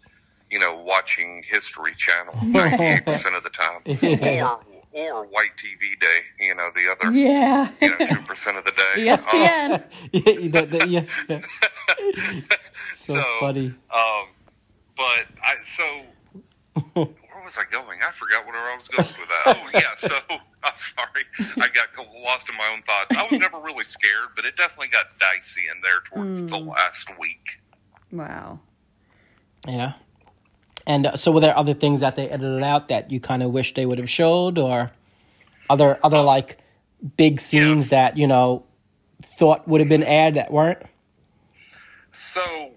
[0.50, 3.82] you know, watching History Channel 98 percent of the time,
[4.44, 4.60] or
[4.94, 7.70] or White TV Day, you know, the other, Yeah.
[7.82, 8.94] you know, two percent of the day.
[9.08, 9.84] ESPN.
[10.12, 11.18] yeah, the, the, yes.
[11.30, 11.42] yeah.
[12.94, 13.74] So, So, funny.
[13.94, 14.28] Um,
[14.96, 15.84] but I so
[16.94, 18.00] where was I going?
[18.02, 19.58] I forgot where I was going with that.
[19.58, 21.26] Oh yeah, so I'm sorry,
[21.58, 21.88] I got
[22.24, 23.16] lost in my own thoughts.
[23.16, 27.08] I was never really scared, but it definitely got dicey in there towards the last
[27.20, 27.60] week.
[28.12, 28.60] wow.
[29.68, 29.94] Yeah.
[30.88, 33.52] And uh, so, were there other things that they edited out that you kind of
[33.52, 34.92] wish they would have showed, or
[35.70, 36.58] other other like
[37.18, 37.90] big scenes Yes.
[37.90, 38.64] that you know
[39.22, 40.82] thought would have been aired that weren't?
[42.34, 42.72] So,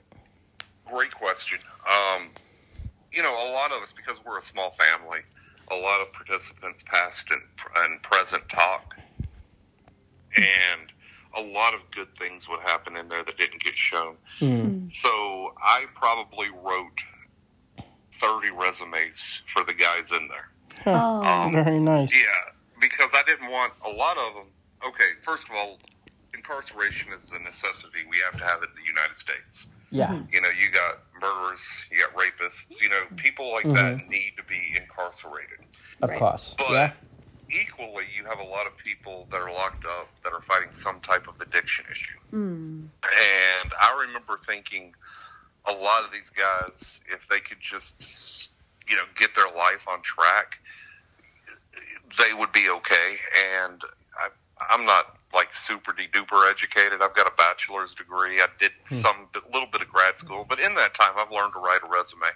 [0.87, 1.59] great question.
[1.89, 2.29] Um,
[3.13, 5.21] you know, a lot of us, because we're a small family,
[5.71, 7.41] a lot of participants past and,
[7.77, 8.97] and present talk.
[10.37, 10.93] And
[11.37, 14.17] a lot of good things would happen in there that didn't get shown.
[14.91, 17.01] So, I probably wrote
[18.21, 20.51] 30 resumes for the guys in there.
[20.87, 21.23] Oh.
[21.25, 22.15] Um, Very nice.
[22.15, 24.47] Yeah, because I didn't want a lot of them.
[24.87, 25.79] Okay, first of all,
[26.35, 28.01] incarceration is a necessity.
[28.09, 29.67] We have to have it in the United States.
[29.91, 30.09] Yeah.
[30.09, 30.35] Mm-hmm.
[30.35, 32.81] You know, you got murderers, you got rapists.
[32.81, 33.75] You know, people like mm-hmm.
[33.75, 35.59] that need to be incarcerated.
[36.03, 36.19] Of Right.
[36.19, 36.55] course.
[36.57, 36.93] But Yeah.
[37.51, 41.01] equally, you have a lot of people that are locked up that are fighting some
[41.01, 42.19] type of addiction issue.
[42.33, 42.89] Mm.
[43.03, 44.95] And I remember thinking
[45.67, 48.51] a lot of these guys, if they could just,
[48.89, 50.59] you know, get their life on track,
[52.19, 53.17] they would be okay.
[53.63, 53.81] And
[54.17, 54.29] I,
[54.71, 57.01] I'm not like super de duper educated.
[57.03, 58.41] I've got a bachelor's degree.
[58.41, 61.61] I did some little bit of grad school, but in that time, I've learned to
[61.61, 62.27] write a resume.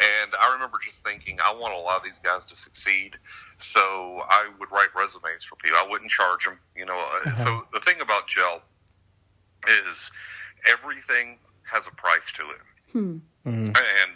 [0.00, 3.16] And I remember just thinking, I want a lot of these guys to succeed,
[3.58, 5.76] so I would write resumes for people.
[5.78, 7.04] I wouldn't charge them, you know.
[7.26, 8.62] uh So the thing about gel
[9.68, 10.10] is
[10.66, 11.38] everything
[11.70, 13.16] has a price to it, hmm.
[13.46, 13.66] mm-hmm.
[13.66, 14.12] and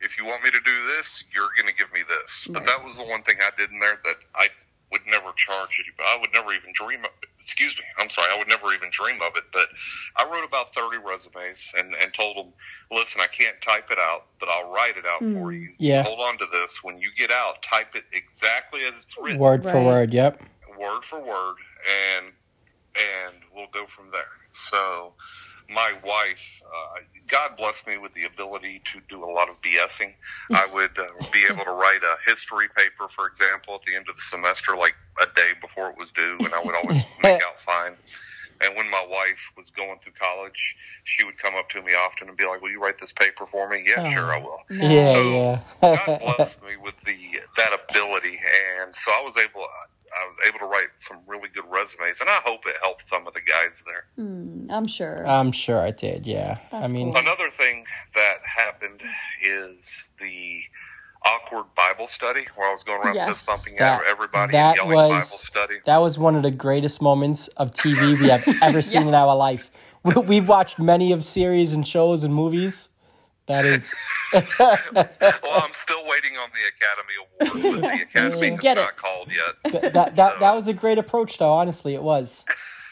[0.00, 2.48] if you want me to do this, you're going to give me this.
[2.48, 4.48] But that was the one thing I did in there that I
[4.90, 6.08] would never charge anybody.
[6.08, 7.84] I would never even dream of Excuse me.
[7.98, 8.28] I'm sorry.
[8.32, 9.44] I would never even dream of it.
[9.52, 9.68] But
[10.16, 12.52] I wrote about 30 resumes and, and told them,
[12.90, 15.50] listen, I can't type it out, but I'll write it out for hmm.
[15.50, 15.72] you.
[15.78, 16.02] Yeah.
[16.02, 16.80] Hold on to this.
[16.82, 20.12] When you get out, type it exactly as it's written Word for word.
[20.12, 20.42] Yep.
[20.78, 21.56] word for word,
[22.16, 22.26] and
[22.96, 24.22] and we'll go from there.
[24.70, 25.14] So
[25.72, 30.14] my wife, uh, God blessed me with the ability to do a lot of BSing.
[30.52, 34.06] I would uh, be able to write a history paper, for example, at the end
[34.08, 37.42] of the semester, like a day before it was due, and I would always make
[37.42, 37.96] out fine.
[38.62, 42.28] And when my wife was going through college, she would come up to me often
[42.28, 44.60] and be like, "Will you write this paper for me?" Yeah, sure, I will.
[44.70, 45.96] Yeah, So yeah.
[45.96, 47.16] God blessed me with the
[47.56, 48.38] that ability,
[48.82, 49.64] and so I was able.
[50.12, 53.26] I was able to write some really good resumes, and I hope it helped some
[53.26, 54.04] of the guys there.
[54.16, 55.26] Hmm, I'm sure.
[55.26, 56.26] I'm sure it did.
[56.26, 56.58] Yeah.
[56.72, 57.20] I mean, cool.
[57.20, 59.02] Another thing that happened
[59.42, 60.60] is the
[61.24, 63.28] awkward Bible study, where I was going around Yes.
[63.28, 65.74] fist bumping That- everybody that and yelling was- Bible study.
[65.84, 69.36] that was one of the greatest moments of TV we have ever seen in our
[69.36, 69.70] life.
[70.04, 72.88] We've watched many of series and shows and movies.
[73.50, 73.92] That is,
[74.32, 75.08] well,
[75.62, 78.96] I'm still waiting on the Academy Award, but the Academy should has get not it.
[78.96, 79.72] called yet.
[79.82, 81.50] that, that, that, that was a great approach, though.
[81.52, 82.44] Honestly, it was.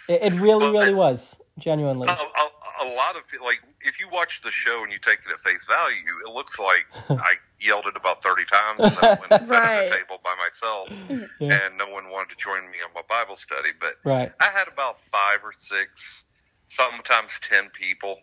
[0.08, 1.38] It, it really, really was.
[1.60, 2.08] Genuinely.
[2.08, 5.18] A, a, a lot of people, like, if you watch the show and you take
[5.26, 6.86] it at face value, it looks like
[7.20, 9.84] I yelled it about 30 times and then went and sat Right.
[9.86, 10.88] at the table by myself
[11.38, 11.66] Yeah.
[11.66, 13.70] and no one wanted to join me on my Bible study.
[13.80, 14.32] But Right.
[14.40, 16.24] I had about five or six,
[16.68, 18.18] sometimes 10 people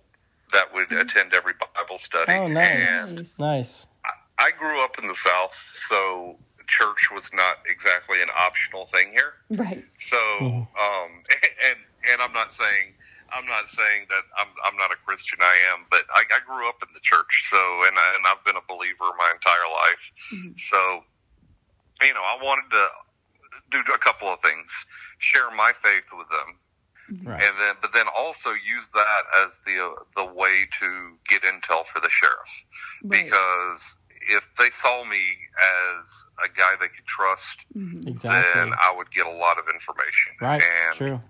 [0.55, 1.03] that would mm-hmm.
[1.03, 2.31] attend every Bible study.
[2.31, 3.11] Oh, nice.
[3.11, 3.87] And Nice.
[4.39, 5.55] I grew up in the South,
[5.87, 6.37] so
[6.67, 9.33] church was not exactly an optional thing here.
[9.51, 9.83] right.
[9.99, 10.63] So, mm-hmm.
[10.63, 11.09] um,
[11.69, 11.77] and
[12.11, 12.95] and I'm not saying
[13.33, 15.39] I'm not saying that I'm I'm not a Christian.
[15.41, 17.49] I am, but I, I grew up in the church.
[17.49, 20.03] So, and I, and I've been a believer my entire life.
[20.33, 20.55] Mm-hmm.
[20.57, 20.79] So,
[22.05, 22.85] you know, I wanted to
[23.71, 24.71] do a couple of things:
[25.19, 26.59] share my faith with them,
[27.23, 27.43] Right.
[27.43, 31.85] and then but then also use that as the uh, the way to get intel
[31.85, 32.49] for the sheriff
[33.03, 33.25] Right.
[33.25, 35.21] because if they saw me
[35.99, 38.29] as a guy they could trust Exactly.
[38.55, 40.33] then I would get a lot of information.
[40.41, 40.63] Right.
[40.87, 41.21] And True.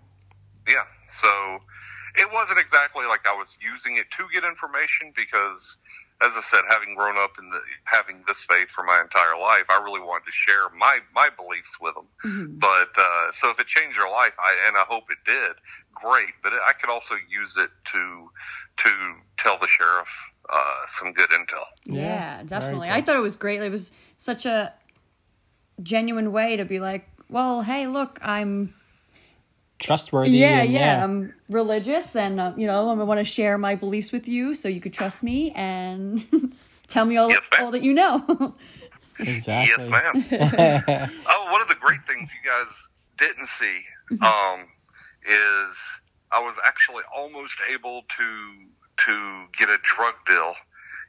[0.67, 1.59] yeah, so
[2.15, 5.77] it wasn't exactly like I was using it to get information because,
[6.21, 9.65] as I said, having grown up in the having this faith for my entire life,
[9.69, 12.07] I really wanted to share my my beliefs with them.
[12.23, 12.59] Mm-hmm.
[12.59, 15.55] But uh, so if it changed their life, I and I hope it did,
[15.93, 16.33] great.
[16.41, 18.29] But I could also use it to
[18.77, 18.89] to
[19.37, 20.07] tell the sheriff
[20.49, 21.65] uh, some good intel.
[21.85, 22.89] Yeah, very definitely.
[22.89, 23.61] I thought it was great.
[23.61, 24.73] It was such a
[25.83, 28.73] genuine way to be like, well, hey, look, I'm
[29.79, 30.31] Trustworthy.
[30.31, 34.11] yeah, and, yeah, I'm religious, and uh, you know, I want to share my beliefs
[34.11, 36.23] with you, so you could trust me and
[36.87, 38.55] tell me all, Yes, all that you know.
[39.17, 39.73] Exactly.
[39.77, 41.09] Yes, ma'am.
[41.29, 42.67] oh, one of the great things you guys
[43.17, 43.79] didn't see
[44.21, 44.67] um,
[45.25, 45.77] is
[46.33, 50.53] I was actually almost able to to get a drug deal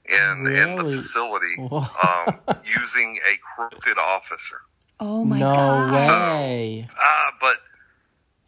[0.09, 4.61] in in the facility um, using a crooked officer.
[5.01, 5.95] oh my no god!
[5.95, 6.89] way.
[6.89, 7.57] Uh, but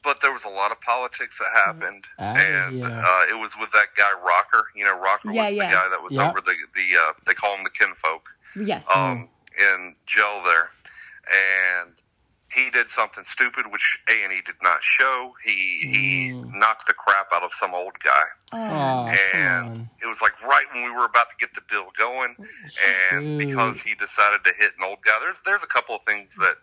[0.09, 2.87] but there was a lot of politics that happened, Ah, and yeah.
[3.09, 4.65] uh, it was with that guy Rocker.
[4.75, 5.67] You know, Rocker Yeah, was yeah.
[5.69, 6.31] the guy that was Yeah.
[6.31, 8.25] over the the uh, they call him the kinfolk
[8.57, 8.87] Yes.
[8.97, 10.71] um, in jail there,
[11.31, 11.93] and
[12.51, 15.35] he did something stupid, which A and E did not show.
[15.45, 20.41] He he knocked the crap out of some old guy, Oh, and it was like
[20.43, 22.35] right when we were about to get the deal going,
[23.13, 26.35] and because he decided to hit an old guy, there's there's a couple of things
[26.37, 26.57] that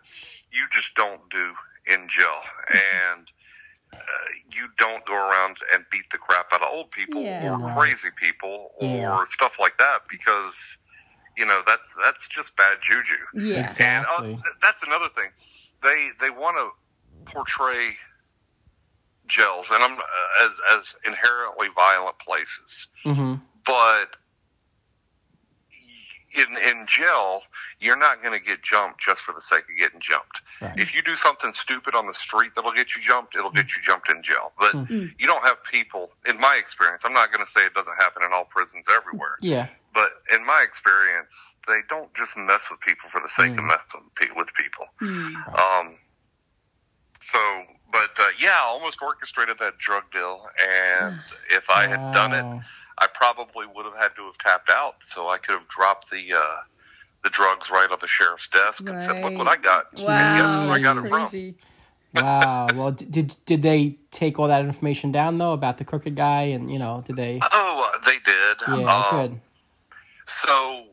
[0.50, 1.52] you just don't do
[1.86, 2.40] in jail,
[3.14, 3.30] and.
[3.98, 7.48] Uh, you don't go around and beat the crap out of old people Yeah.
[7.50, 7.76] or Right.
[7.76, 9.24] crazy people or Yeah.
[9.24, 10.78] stuff like that because
[11.36, 13.16] you know that that's just bad juju.
[13.34, 13.60] yeah.
[13.64, 14.30] Exactly.
[14.32, 15.30] And uh, th- that's another thing.
[15.82, 16.70] They they want to
[17.30, 17.96] portray
[19.26, 23.40] gels and I'm uh, as as inherently violent places, Mhm.
[23.64, 24.16] but
[26.36, 27.42] in in jail
[27.78, 30.40] you're not going to get jumped just for the sake of getting jumped.
[30.62, 30.72] Right.
[30.78, 33.82] If you do something stupid on the street that'll get you jumped, it'll get you
[33.82, 34.52] jumped in jail.
[34.58, 35.06] But Hmm.
[35.18, 36.12] you don't have people.
[36.26, 39.36] In my experience, I'm not going to say it doesn't happen in all prisons everywhere.
[39.42, 39.66] Yeah.
[39.92, 44.08] But in my experience, they don't just mess with people for the sake of messing
[44.36, 44.86] with people.
[45.00, 45.96] Um,
[47.20, 47.38] so,
[47.92, 51.18] but uh, yeah, I almost orchestrated that drug deal, and
[51.50, 52.62] if I had done it, Wow.
[52.98, 56.32] I probably would have had to have tapped out, so I could have dropped the
[56.32, 56.56] uh,
[57.24, 60.02] the drugs right on the sheriff's desk and said, "Look what I got!" And
[60.36, 60.70] guess Wow.
[60.70, 61.54] I got it from?
[62.14, 62.72] Wow.
[62.72, 66.70] Well, did did they take all that information down though about the crooked guy and
[66.72, 67.40] you know did they?
[67.52, 68.56] Oh, uh, they did.
[68.66, 69.04] Yeah.
[69.10, 69.40] Um, good.
[70.26, 70.84] So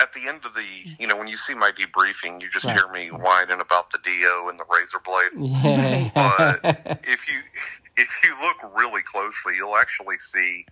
[0.00, 0.64] at the end of the,
[0.98, 2.76] you know, when you see my debriefing, you just Right.
[2.76, 5.32] hear me whining about the DO and the razor blade.
[5.36, 6.10] Yeah.
[6.14, 6.60] But
[7.04, 7.40] if you
[7.96, 10.64] if you look really closely, you'll actually see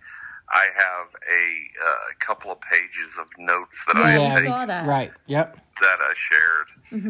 [0.51, 4.65] I have a uh, couple of pages of notes that I Yeah, have I saw
[4.65, 4.87] that.
[4.87, 5.13] Right.
[5.27, 5.57] Yep.
[5.81, 6.67] that I shared,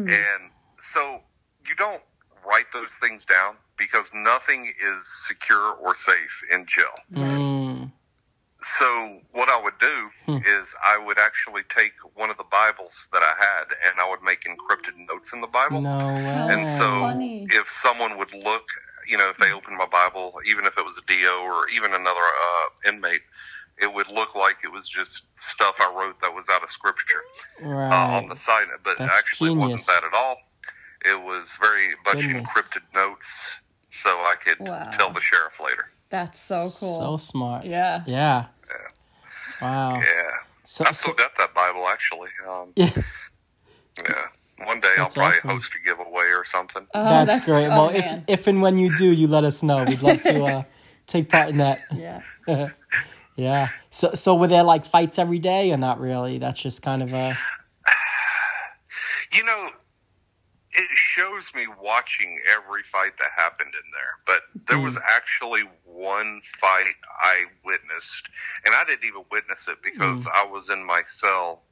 [0.08, 1.20] and so
[1.66, 2.02] you don't
[2.46, 6.94] write those things down because nothing is secure or safe in jail.
[7.12, 7.92] Mm,
[8.62, 10.38] so what I would do Hmm.
[10.46, 14.22] is I would actually take one of the Bibles that I had, and I would
[14.22, 15.80] make encrypted notes in the Bible.
[15.82, 16.46] No way.
[16.50, 17.46] And so, Funny.
[17.50, 18.68] if someone would look,
[19.10, 21.92] you know, if they opened my Bible, even if it was a DO or even
[21.92, 23.22] another uh, inmate,
[23.82, 27.22] it would look like it was just stuff I wrote that was out of Scripture
[27.60, 27.90] right.
[27.92, 28.66] uh, on the side.
[28.84, 30.36] But That's actually, it wasn't that at all.
[31.04, 32.48] It was very much Goodness.
[32.50, 33.26] encrypted notes,
[33.90, 34.90] so I could Wow.
[34.92, 35.86] tell the sheriff later.
[36.10, 36.98] That's so cool.
[36.98, 37.64] So smart.
[37.64, 38.02] yeah.
[38.06, 38.46] Yeah.
[39.60, 40.00] Wow.
[40.00, 40.30] Yeah,
[40.64, 42.30] So, I've so still got that Bible actually.
[42.48, 42.90] Um, yeah,
[44.02, 44.26] yeah,
[44.64, 45.50] one day I'll probably awesome.
[45.50, 46.86] host a giveaway or something.
[46.94, 47.66] Oh, that's, great.
[47.66, 48.24] oh, well, if man.
[48.26, 49.84] if and when you do, you let us know.
[49.84, 50.62] We'd love to uh,
[51.06, 51.80] take part in that.
[51.94, 52.22] yeah.
[53.36, 53.68] Yeah.
[53.88, 56.36] So so were there like fights every day or not really?
[56.36, 57.38] That's just kind of a
[59.32, 59.70] You know,
[60.72, 66.40] it shows me watching every fight that happened in there, but there was actually one
[66.60, 68.28] fight I witnessed,
[68.66, 71.62] and I didn't even witness it because I was in my cell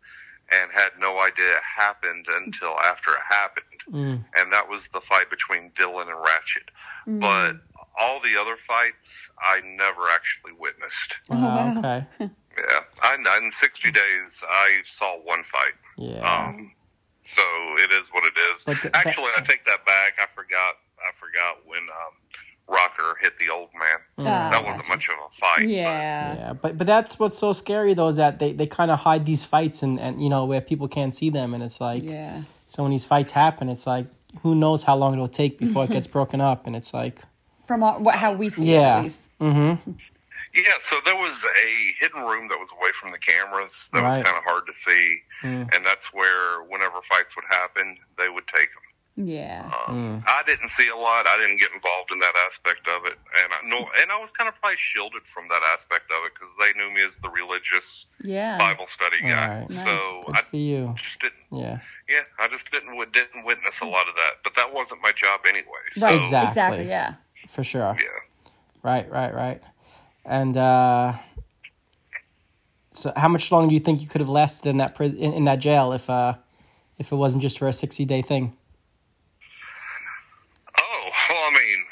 [0.53, 3.65] and had no idea it happened until after it happened.
[3.91, 6.71] mm, And that was the fight between Dylan and Ratchet.
[7.07, 7.57] But
[7.99, 11.17] all the other fights, I never actually witnessed.
[11.29, 11.79] wow, wow.
[11.79, 12.31] okay.
[12.59, 15.75] Yeah, I, in 60 days, I saw one fight.
[15.97, 16.27] Yeah.
[16.27, 16.73] Um,
[17.23, 17.41] so
[17.77, 18.65] it is what it is.
[18.65, 20.15] But the- Actually, I take that back.
[20.19, 20.75] I forgot.
[20.99, 22.15] I forgot when um,
[22.69, 24.27] Rocker hit the old man.
[24.29, 25.69] Ah, that wasn't much of a fight.
[25.69, 26.35] Yeah.
[26.35, 29.25] yeah, but but that's what's so scary though is that they, they kind of hide
[29.25, 32.43] these fights and, and you know where people can't see them and it's like Yeah.
[32.67, 34.07] so when these fights happen it's like
[34.43, 37.21] who knows how long it'll take before it gets broken up and it's like
[37.67, 38.97] From our, what, how we see it, Yeah.
[38.99, 39.31] at least.
[39.41, 39.93] mm-hmm
[40.55, 40.75] Yeah.
[40.83, 43.89] So there was a hidden room that was away from the cameras.
[43.93, 44.19] That Right.
[44.19, 45.73] was kind of hard to see, Mm.
[45.75, 48.83] and that's where whenever fights would happen, they would take them.
[49.21, 49.69] Yeah.
[49.89, 51.27] Um, I didn't see a lot.
[51.27, 54.31] I didn't get involved in that aspect of it, and I know, and I was
[54.31, 57.29] kind of probably shielded from that aspect of it because they knew me as the
[57.31, 58.57] religious Yeah.
[58.59, 59.33] Bible study guy.
[59.67, 59.71] Alright.
[59.71, 59.83] Nice.
[59.85, 61.35] So good I for you just didn't.
[61.51, 65.11] yeah Yeah, I just didn't didn't witness a lot of that, but that wasn't my
[65.11, 65.65] job anyway.
[65.91, 66.15] So, Right.
[66.21, 66.49] Exactly.
[66.49, 66.89] Exactly.
[66.89, 67.15] Yeah.
[67.49, 68.53] for sure Yeah.
[68.85, 69.63] right right right
[70.25, 71.15] and uh
[72.93, 75.33] so how much longer do you think you could have lasted in that prison in,
[75.33, 76.35] in that jail if uh
[76.99, 78.55] if it wasn't just for a 60 day thing
[80.81, 81.85] Oh, well, I mean,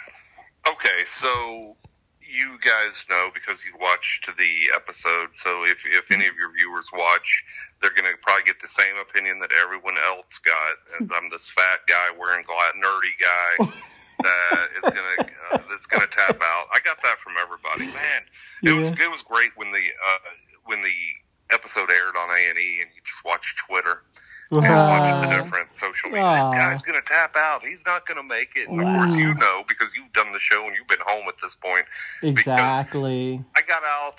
[0.74, 1.76] okay, so
[2.20, 5.32] you guys know because you watched the episode.
[5.32, 7.44] So if if any of your viewers watch,
[7.80, 11.80] they're gonna probably get the same opinion that everyone else got, as I'm this fat
[11.86, 13.72] guy wearing gla nerdy guy.
[14.22, 16.66] that is gonna uh, that's gonna tap out.
[16.72, 17.86] I got that from everybody.
[17.94, 18.22] Man,
[18.62, 20.18] it was it was great when the uh,
[20.64, 20.94] when the
[21.52, 24.02] episode aired on A and E, and you just watch Twitter
[24.50, 26.22] and watch the different social media.
[26.38, 27.64] This guy's gonna tap out.
[27.64, 28.68] He's not gonna make it.
[28.68, 31.34] And of course, you know because you've done the show and you've been home at
[31.42, 31.84] this point.
[32.22, 34.16] exactly I got out.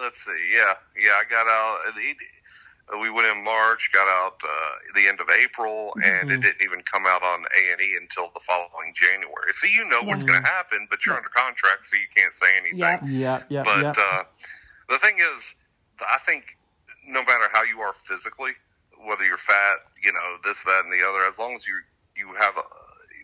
[0.00, 0.52] Let's see.
[0.54, 1.12] Yeah, yeah.
[1.12, 1.80] I got out.
[1.88, 4.48] uh, We went in March, got out uh,
[4.94, 8.30] the end of April, and it didn't even come out on A and E until
[8.34, 9.52] the following January.
[9.52, 12.46] So you know what's going to happen, but you're under contract, so you can't say
[12.60, 12.78] anything.
[12.78, 13.00] Yep.
[13.06, 14.22] yeah yeah But yeah uh,
[14.90, 15.54] the thing is,
[16.00, 16.56] I think
[17.08, 18.52] no matter how you are physically,
[19.06, 21.74] whether you're fat, you know, this, that, and the other, as long as you
[22.16, 22.62] you have a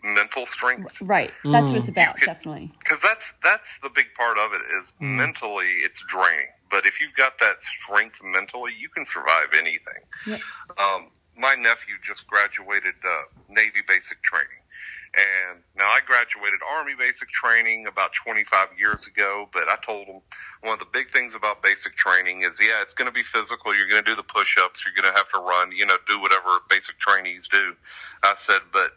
[0.05, 1.31] mental strength, Right.
[1.45, 2.15] That's what it's about.
[2.17, 2.71] could- Definitely.
[2.79, 6.47] because that's that's the big part of it is mentally it's draining.
[6.69, 10.01] But if you've got that strength mentally, you can survive anything.
[10.27, 10.41] Yep.
[10.77, 11.07] Um,
[11.37, 14.61] my nephew just graduated uh, Navy basic training.
[15.15, 20.21] And now I graduated Army basic training about 25 years ago, but I told him
[20.61, 23.75] one of the big things about basic training is, yeah, it's going to be physical.
[23.75, 24.83] You're going to do the push-ups.
[24.83, 27.75] You're going to have to run, you know, do whatever basic trainees do.
[28.23, 28.93] I said, but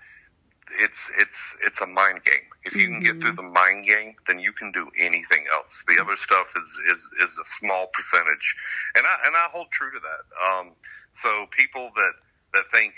[0.80, 2.42] it's it's it's a mind game.
[2.64, 5.84] If you can get through the mind game, then you can do anything else.
[5.86, 8.56] The other stuff is is is a small percentage,
[8.96, 10.46] and I and I hold true to that.
[10.48, 10.72] Um,
[11.12, 12.12] so people that
[12.54, 12.94] that think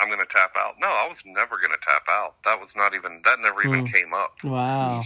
[0.00, 2.34] I'm going to tap out, no, I was never going to tap out.
[2.44, 3.92] That was not even that never even hmm.
[3.92, 4.34] came up.
[4.44, 5.02] wow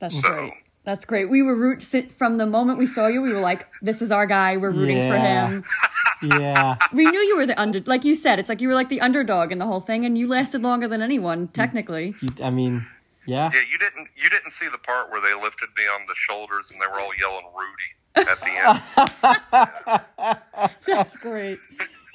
[0.00, 0.52] That's So- great.
[0.84, 1.28] That's great.
[1.28, 1.82] We were root
[2.16, 3.20] from the moment we saw you.
[3.20, 4.56] We were like, "This is our guy.
[4.56, 5.62] We're rooting for him."
[6.22, 8.38] yeah We knew you were the under, like you said.
[8.38, 10.88] It's like you were like the underdog in the whole thing, and you lasted longer
[10.88, 12.14] than anyone technically.
[12.22, 12.86] You- i mean
[13.26, 16.14] yeah Yeah, you didn't you didn't see the part where they lifted me on the
[16.14, 17.90] shoulders and they were all yelling Rudy
[18.26, 18.52] at the
[20.24, 20.38] end.
[20.86, 21.58] That's great.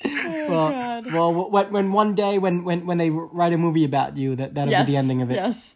[0.03, 1.13] Well, God.
[1.13, 4.53] well when, when one day when, when, when they write a movie about you that
[4.55, 4.85] that'll Yes.
[4.85, 5.75] be the ending of it Yes.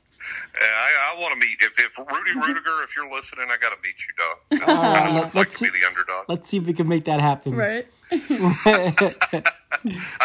[0.59, 3.69] Yeah, I, I want to meet if, if Rudy Ruettiger, if you're listening, I got
[3.69, 4.37] to meet you, dog.
[4.67, 6.25] Uh, let's- like let's to be see- the underdog.
[6.27, 7.87] let's see if we can make that happen Right.
[8.11, 8.17] I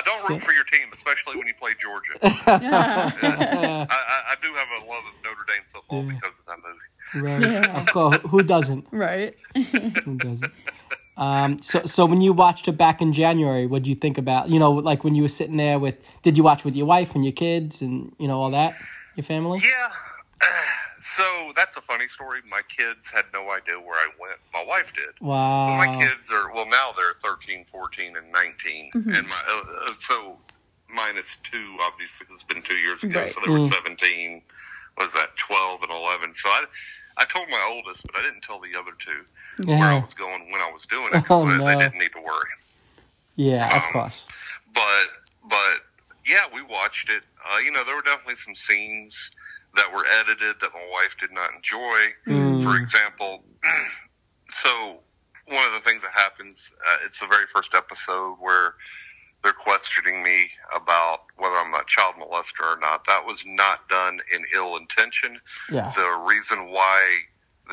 [0.04, 2.12] don't root for your team, especially when you play Georgia.
[2.22, 6.88] I, I, I do have a love of Notre Dame football because of that movie.
[7.46, 7.66] Right.
[7.68, 8.16] Of course.
[8.30, 8.86] Who doesn't?
[8.90, 9.34] Right.
[10.04, 10.52] Who doesn't?
[11.16, 14.48] Um, so, so when you watched it back in January, what did you think about?
[14.48, 17.14] You know, like when you were sitting there with, did you watch with your wife
[17.14, 18.76] and your kids and you know all that,
[19.16, 19.60] your family?
[19.62, 19.90] Yeah.
[21.16, 22.40] So that's a funny story.
[22.48, 24.38] My kids had no idea where I went.
[24.54, 25.10] My wife did.
[25.20, 25.76] Wow.
[25.76, 30.38] My kids are well now they're 13, 14, and 19, and my uh, uh, so
[30.88, 33.34] minus two obviously 'cause it's been two years ago, Right.
[33.34, 34.42] so they were seventeen.
[34.96, 36.34] Was that twelve and eleven?
[36.34, 36.64] So I
[37.16, 40.50] I told my oldest, but I didn't tell the other two where I was going
[40.50, 41.24] when I was doing it.
[41.30, 42.48] Oh, they, they didn't need to worry.
[43.36, 44.26] Yeah, of Um, course.
[44.74, 45.06] but
[45.48, 45.76] but
[46.26, 47.22] yeah, we watched it.
[47.52, 49.30] Uh, you know, there were definitely some scenes
[49.74, 52.12] that were edited that my wife did not enjoy.
[52.62, 53.42] For example,
[54.62, 54.98] so
[55.46, 56.58] one of the things that happens,
[56.88, 58.74] uh, it's the very first episode where
[59.42, 63.04] they're questioning me about whether I'm a child molester or not.
[63.06, 65.40] That was not done in ill intention.
[65.70, 65.92] Yeah.
[65.96, 67.18] The reason why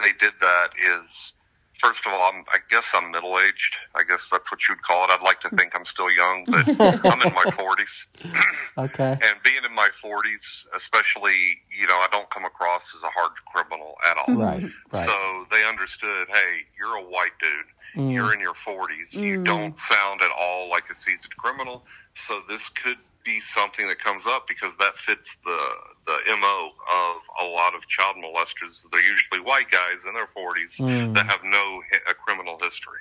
[0.01, 0.69] they did that
[1.01, 1.33] is,
[1.79, 3.75] first of all, I'm, I guess I'm middle aged.
[3.93, 5.11] I guess that's what you'd call it.
[5.11, 6.67] I'd like to think I'm still young, but
[7.05, 8.33] I'm in my 40s.
[8.77, 9.11] Okay.
[9.11, 13.33] And being in my 40s, especially, you know, I don't come across as a hard
[13.51, 14.35] criminal at all.
[14.35, 14.63] Right.
[14.93, 15.05] Right.
[15.05, 17.65] So they understood, hey, you're a white dude.
[17.95, 18.13] Mm.
[18.13, 19.13] You're in your 40s.
[19.13, 21.85] You don't sound at all like a seasoned criminal.
[22.15, 25.59] So this could be something that comes up because that fits the
[26.07, 28.85] the mo of a lot of child molesters.
[28.91, 31.15] They're usually white guys in their 40s Mm.
[31.15, 32.99] that have no a criminal history.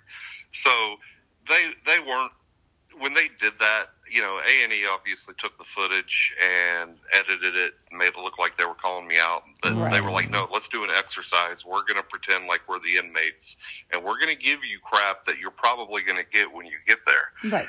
[0.52, 0.96] So
[1.48, 2.32] they they weren't
[2.98, 3.90] when they did that.
[4.10, 8.16] You know, A and E obviously took the footage and edited it, and made it
[8.18, 9.42] look like they were calling me out.
[9.62, 11.64] But they were like, "No, let's do an exercise.
[11.64, 13.56] We're going to pretend like we're the inmates,
[13.92, 16.78] and we're going to give you crap that you're probably going to get when you
[16.86, 17.68] get there." Right.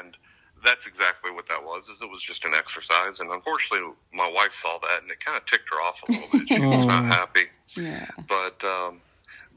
[0.00, 0.16] and
[0.64, 4.54] that's exactly what that was is it was just an exercise and unfortunately my wife
[4.54, 7.04] saw that and it kind of ticked her off a little bit she was not
[7.04, 8.06] happy Yeah.
[8.26, 9.02] but um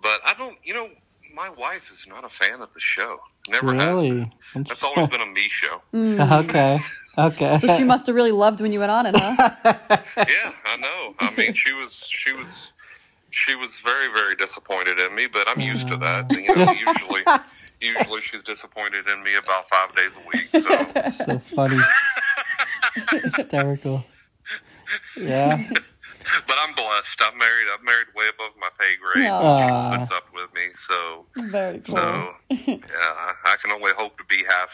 [0.03, 0.89] but i don't you know
[1.38, 3.13] my wife is not a fan of the show
[3.49, 4.09] never has Really?
[4.53, 4.63] been.
[4.63, 6.43] that's always been a me show mm.
[6.45, 6.81] Okay.
[7.17, 7.57] Okay.
[7.59, 9.33] So she must have really loved when you went on it, huh?
[10.17, 12.49] yeah i know i mean she was she was
[13.31, 17.23] she was very very disappointed in me but i'm used to that you know usually
[17.79, 21.79] usually she's disappointed in me about five days a week so so funny.
[23.23, 24.03] Hysterical.
[25.15, 25.69] Yeah.
[26.47, 27.21] But I'm blessed.
[27.21, 27.67] I'm married.
[27.78, 29.30] I'm married way above my pay grade.
[29.30, 29.91] Aw.
[29.93, 31.95] She puts up with me, so Very cool.
[31.95, 32.78] so yeah.
[33.45, 34.69] I, can only hope to be half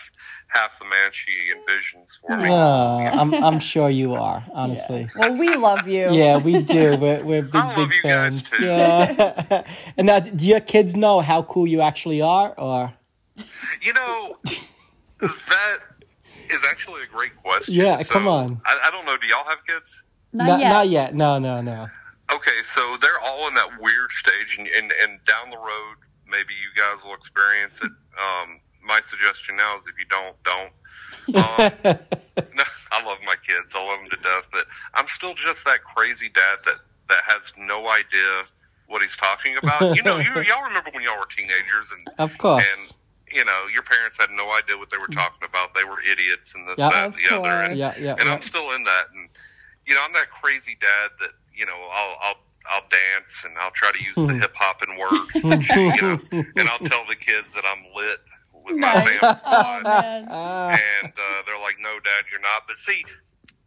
[0.49, 2.49] half the man she envisions for me.
[2.49, 2.54] Oh,
[3.20, 5.10] I'm I'm sure you are, honestly.
[5.16, 6.12] well, we love you.
[6.12, 6.97] Yeah, we do.
[6.97, 8.49] We're, we're big, I love big you guys, fans.
[8.51, 8.66] too.
[8.66, 9.64] Yeah.
[9.97, 12.93] and now, do your kids know how cool you actually are, or?
[13.82, 14.38] You know,
[15.20, 15.78] that
[16.49, 17.74] is actually a great question.
[17.76, 18.62] Yeah, So, come on.
[18.66, 19.18] I, I don't know.
[19.18, 20.04] Do y'all have kids?
[20.34, 20.70] Not Not yet.
[20.70, 21.16] Not yet.
[21.16, 21.88] No, no, no.
[22.34, 25.96] Okay, so they're all in that weird stage, and, and, and down the road,
[26.28, 27.92] maybe you guys will experience it.
[28.18, 30.72] Um, my suggestion now is if you don't, don't.
[31.26, 31.36] Um,
[32.58, 33.72] no, I love my kids.
[33.76, 34.66] I love them to death, but
[34.96, 36.76] I'm still just that crazy dad that,
[37.10, 38.44] that has no idea
[38.88, 39.96] what he's talking about.
[39.96, 42.66] You know, you, y'all remember when y'all were teenagers and Of course.
[42.66, 42.98] and
[43.34, 45.74] you know your parents had no idea what they were talking about.
[45.76, 46.90] They were idiots and this, Yeah.
[46.90, 47.50] that, and the other.
[47.62, 47.98] And, course.
[48.00, 48.34] Yeah, yeah, and yeah.
[48.34, 49.06] I'm still in that.
[49.14, 49.30] And
[49.86, 52.40] you know, I'm that crazy dad that you know I'll I'll
[52.72, 56.02] I'll dance and I'll try to use the hip hop and words, that you, you
[56.02, 56.20] know,
[56.58, 58.20] and I'll tell the kids that I'm lit
[58.54, 59.20] with my Nice.
[59.20, 59.86] fam Oh, squad.
[60.74, 63.04] And uh, they're like, "No, Dad, you're not." But see.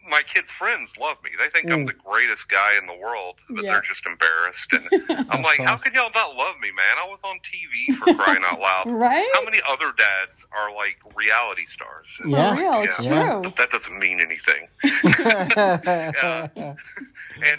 [0.09, 1.31] My kids' friends love me.
[1.39, 3.73] They think I'm the greatest guy in the world, but Yeah.
[3.73, 4.73] they're just embarrassed.
[4.73, 5.83] And I'm like, how course.
[5.83, 6.97] can y'all not love me, man?
[7.03, 8.85] I was on TV for crying out loud.
[8.97, 9.29] Right?
[9.35, 12.09] How many other dads are like reality stars?
[12.27, 12.55] Yeah.
[12.55, 13.41] For real, it's Yeah.
[13.41, 13.53] true.
[13.59, 14.69] That doesn't mean anything.
[15.27, 16.75] Uh, and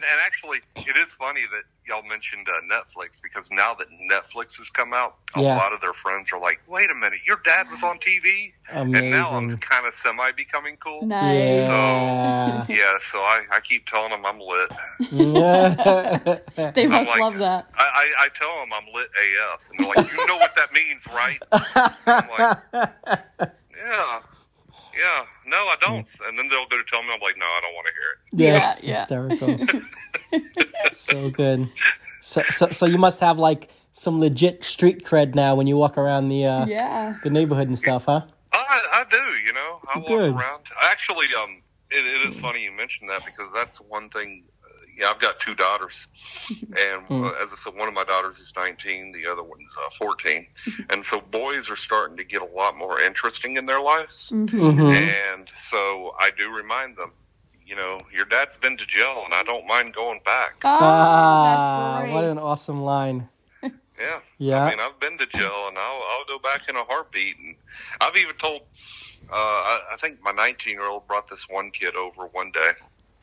[0.03, 4.69] and actually, it is funny that y'all mentioned uh, Netflix because now that Netflix has
[4.69, 5.55] come out, a Yeah.
[5.57, 8.91] lot of their friends are like, "Wait a minute, your dad was on TV," and
[8.91, 11.05] now I'm kind of semi becoming cool.
[11.05, 11.67] Nice.
[11.67, 12.65] Yeah.
[12.67, 14.71] Yeah, so I, I keep telling them I'm lit.
[15.11, 16.39] yeah.
[16.75, 17.67] They must like- love that.
[17.77, 20.71] I, I, I tell them I'm lit AF, and they're like, "You know what that
[20.73, 21.41] means, right?"
[22.05, 22.29] I'm
[22.73, 22.89] like,
[23.75, 24.19] "Yeah,
[24.97, 27.59] yeah, no, I don't." And then they'll go to tell me, I'm like, "No, I
[27.61, 28.95] don't want to hear it." Yeah, Yeah, it's yeah.
[28.99, 30.41] hysterical.
[30.91, 31.69] so good.
[32.21, 35.97] So, so, so you must have like some legit street cred now when you walk
[35.97, 37.15] around the uh, Yeah.
[37.23, 38.21] the neighborhood and stuff, huh?
[38.53, 39.79] I, I do, you know.
[39.93, 40.33] I walk Good.
[40.35, 40.63] around.
[40.81, 44.43] Actually, um, it, it is funny you mentioned that because that's one thing.
[44.97, 45.95] Uh, yeah, I've got two daughters,
[46.61, 49.89] and uh, as I said, one of my daughters is 19, the other one's uh,
[49.99, 50.47] 14,
[50.89, 54.29] and so boys are starting to get a lot more interesting in their lives.
[54.33, 54.81] Mm-hmm.
[54.81, 57.11] And so I do remind them,
[57.65, 60.55] you know, your dad's been to jail, and I don't mind going back.
[60.63, 63.29] Oh, Ah, that's what an awesome line.
[63.99, 64.19] Yeah.
[64.37, 64.63] Yeah.
[64.63, 67.35] I mean, I've been to jail, and I'll, I'll go back in a heartbeat.
[67.39, 67.55] And
[67.99, 68.61] I've even told,
[69.27, 72.73] uh, I, I think my 19 year old brought this one kid over one day.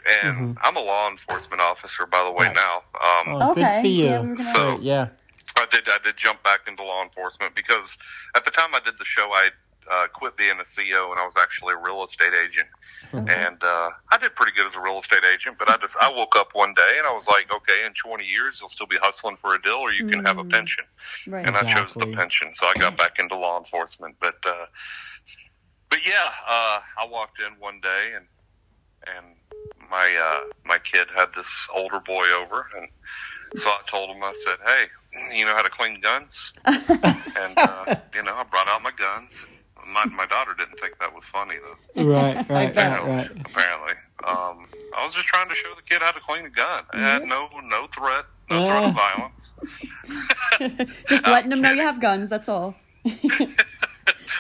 [0.07, 2.55] And I'm a law enforcement officer, by the way, Mm-hmm.
[2.55, 2.77] Now.
[3.35, 4.05] Um, Oh, Okay, good for you.
[4.05, 5.09] yeah, we gonna- So- Great, yeah.
[5.57, 5.89] I did.
[5.89, 7.97] I did jump back into law enforcement because
[8.35, 9.51] at the time I did the show, I
[9.89, 12.67] uh, quit being a CEO and I was actually a real estate agent.
[13.13, 16.09] And uh, I did pretty good as a real estate agent, but I just I
[16.11, 18.97] woke up one day and I was like, okay, in 20 years you'll still be
[19.01, 20.85] hustling for a deal, or you can have a pension.
[21.29, 21.47] Right.
[21.47, 24.17] And I chose the pension, so I got back into law enforcement.
[24.21, 24.67] But uh,
[25.91, 28.27] but yeah, uh, I walked in one day and
[29.17, 29.37] and
[29.91, 32.89] my uh, my kid had this older boy over, and
[33.57, 37.97] so I told him, I said, "Hey, you know how to clean guns?" and uh,
[38.15, 39.31] you know, I brought out my guns.
[39.87, 41.57] My my daughter didn't think that was funny
[41.95, 42.05] though.
[42.05, 43.03] Right, right, bet.
[43.03, 43.31] right, right.
[43.31, 43.93] Apparently,
[44.27, 44.67] um,
[44.97, 46.85] I was just trying to show the kid how to clean a gun.
[46.93, 48.95] I had no no threat, no threat of
[50.61, 50.97] violence.
[51.09, 52.29] Just letting them know you have guns.
[52.29, 52.75] That's all.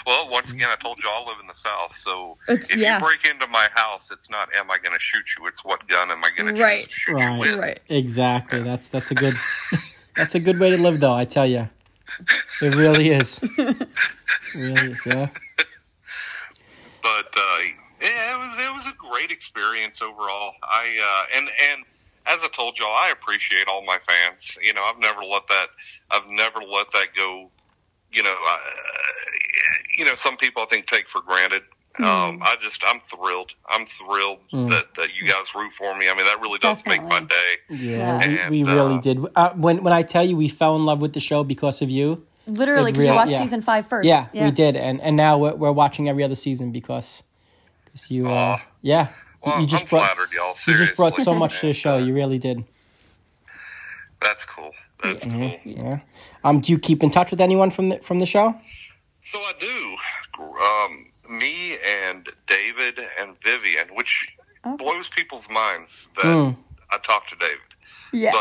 [0.06, 2.98] Well, once again, I told you I live in the South, so It's- if yeah.
[2.98, 5.86] you break into my house, it's not "Am I going to shoot you?" It's "What
[5.88, 7.34] gun am I going to shoot Right.
[7.34, 7.80] you with?" Right.
[7.88, 8.62] Exactly.
[8.62, 9.38] That's that's a good
[10.16, 11.68] that's a good way to live though, I tell you.
[12.60, 13.40] It really is.
[13.58, 15.28] It really is, yeah.
[17.02, 17.58] But uh,
[18.00, 20.52] yeah, it was it was a great experience overall.
[20.62, 21.84] I uh, and and
[22.26, 24.56] as I told y'all, I appreciate all my fans.
[24.62, 25.66] You know, I've never let that
[26.10, 27.50] I've never let that go.
[28.14, 28.56] You know, uh,
[29.98, 31.62] you know, some people I think take for granted.
[31.96, 33.52] Um, I just I'm thrilled.
[33.68, 34.38] I'm thrilled
[34.70, 36.08] that that you guys root for me.
[36.08, 37.56] I mean, that really does make my day.
[37.70, 38.50] Yeah, Yeah.
[38.50, 39.18] we, we really uh, did.
[39.36, 41.90] Uh, when when I tell you we fell in love with the show because of
[41.90, 43.38] you, Literally, It because you watched yeah.
[43.40, 44.06] season five first.
[44.08, 47.22] yeah, we did, and and now we're, we're watching every other season because
[47.84, 48.66] because you, uh, Aw.
[48.82, 49.08] yeah,
[49.44, 51.96] Well, you just I'm brought flattered, y'all, you just brought so much to the show.
[52.04, 52.64] You really did.
[54.20, 54.72] That's cool.
[55.04, 55.54] That's cool.
[55.64, 56.00] Yeah.
[56.42, 58.54] Um, do you keep in touch with anyone from the from the show?
[59.22, 59.96] So I do.
[60.42, 64.26] Um, me and David and Vivian, which
[64.78, 66.56] blows people's minds that Mm.
[66.90, 67.60] I talked to David.
[68.12, 68.32] Yeah.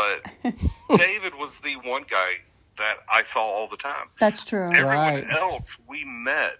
[0.42, 2.34] But David was the one guy
[2.78, 4.08] that I saw all the time.
[4.18, 4.70] That's true.
[4.74, 5.30] Everyone Right.
[5.30, 6.58] else we met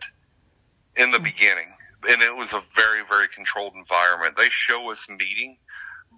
[0.96, 1.68] in the beginning,
[2.08, 4.36] and it was a very, very controlled environment.
[4.36, 5.58] They show us meeting,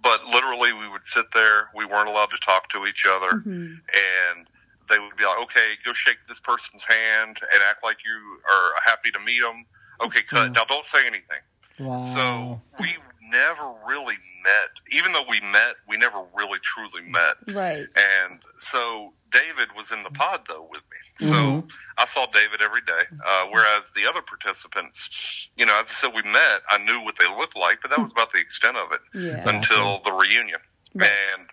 [0.03, 1.69] but literally we would sit there.
[1.75, 3.51] We weren't allowed to talk to each other, mm-hmm.
[3.51, 4.47] and
[4.89, 8.71] they would be like, "Okay, go shake this person's hand and act like you are
[8.85, 9.65] happy to meet them."
[10.01, 10.51] Okay, cut.
[10.51, 11.41] Now don't say anything.
[11.79, 12.13] Wow.
[12.13, 12.97] So we
[13.31, 14.69] never really met.
[14.91, 17.35] Even though we met, we never really truly met.
[17.47, 17.87] Right.
[17.95, 21.27] And so David was in the pod though with me.
[21.27, 21.71] So Mhm.
[21.97, 23.03] I saw David every day.
[23.25, 26.61] Uh, whereas the other participants, you know, as I said, we met.
[26.69, 29.49] I knew what they looked like, but that was about the extent of it Yeah.
[29.49, 30.59] until the reunion.
[30.93, 31.09] Right.
[31.35, 31.49] And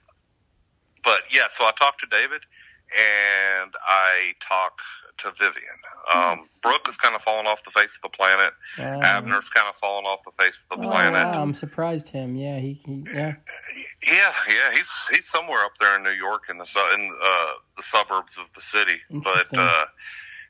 [1.03, 2.43] but yeah, so I talked to David
[2.97, 4.81] and I talked
[5.19, 5.79] to Vivian.
[6.15, 8.53] Um, Brooke is kind of fallen off the face of the planet.
[8.79, 9.01] Wow.
[9.03, 11.12] Abner's kind of fallen off the face of the Oh, planet.
[11.27, 12.37] wow, I'm surprised him.
[12.37, 13.35] Yeah, he, he yeah.
[14.07, 17.47] Yeah, yeah, he's he's somewhere up there in New York in the in uh,
[17.77, 19.85] the suburbs of the city, but uh,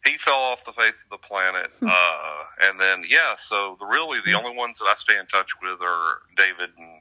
[0.04, 1.70] he fell off the face of the planet.
[1.80, 5.50] uh, and then yeah, so the really the only ones that I stay in touch
[5.62, 7.00] with are David and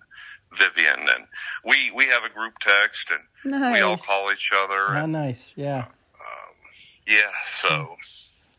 [0.59, 1.25] Vivian, and
[1.65, 4.89] we we have a group text, and we all call each other.
[4.95, 5.55] Oh, And, nice.
[5.57, 5.85] Yeah.
[7.07, 7.21] Yeah,
[7.61, 7.95] so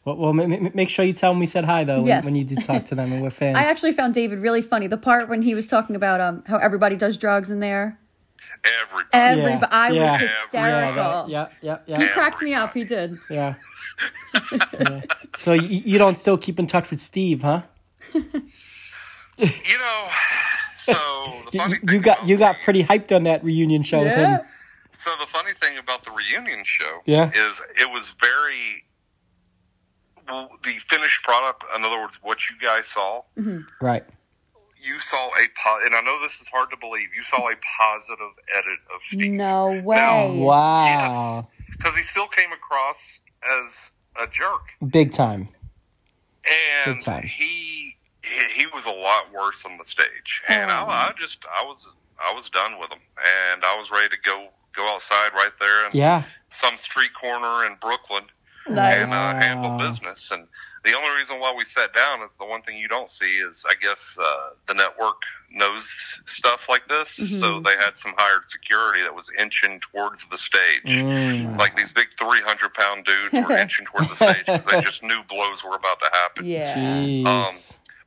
[0.04, 2.24] Well, well ma- ma- make sure you tell them we said hi though when, Yes.
[2.24, 3.56] when you do talk to them and we're fans.
[3.56, 4.86] I actually found David really funny.
[4.86, 7.98] The part when he was talking about um how everybody does drugs in there.
[8.64, 9.08] everybody.
[9.12, 10.12] Everybody, I yeah.
[10.12, 11.30] was hysterical.
[11.30, 12.74] Yeah, yeah, yeah, He yeah, cracked me up.
[12.74, 13.18] He did.
[13.30, 13.54] yeah.
[14.80, 15.02] yeah.
[15.36, 17.62] So you, you don't still keep in touch with Steve, huh?
[18.12, 20.08] you know,
[20.78, 23.82] so the You, funny you- thing you got you got pretty hyped on that reunion
[23.82, 24.38] show with Yeah.
[24.38, 24.46] him.
[25.04, 27.28] So the funny thing about the reunion show Yeah.
[27.28, 28.84] is it was very
[30.26, 31.62] the finished product.
[31.76, 33.60] In other words, what you guys saw, mm-hmm.
[33.84, 34.02] Right.
[34.82, 37.08] you saw a po- and I know this is hard to believe.
[37.14, 39.32] You saw a positive edit of Steve.
[39.32, 39.96] No way.
[39.96, 41.48] Now- Wow.
[41.70, 45.48] because he still came across as a jerk, Big time.
[46.86, 47.22] and Big time.
[47.24, 50.74] he he he was a lot worse on the stage, and Oh.
[50.74, 51.86] I, I just I was
[52.18, 53.00] I was done with him,
[53.52, 56.22] and I was ready to go go outside right there and Yeah.
[56.50, 58.24] some street corner in Brooklyn
[58.68, 59.04] Nice.
[59.04, 60.28] and uh, handle business.
[60.30, 60.46] And
[60.84, 63.64] the only reason why we sat down is the one thing you don't see is
[63.68, 65.88] I guess uh, the network knows
[66.26, 67.08] stuff like this,
[67.40, 70.82] so they had some hired security that was inching towards the stage.
[70.84, 71.56] Mm.
[71.58, 75.22] Like these big 300 pound dudes were inching towards the stage because they just knew
[75.28, 76.44] blows were about to happen.
[76.44, 76.76] Yeah.
[76.76, 77.26] Jeez.
[77.26, 77.54] Um,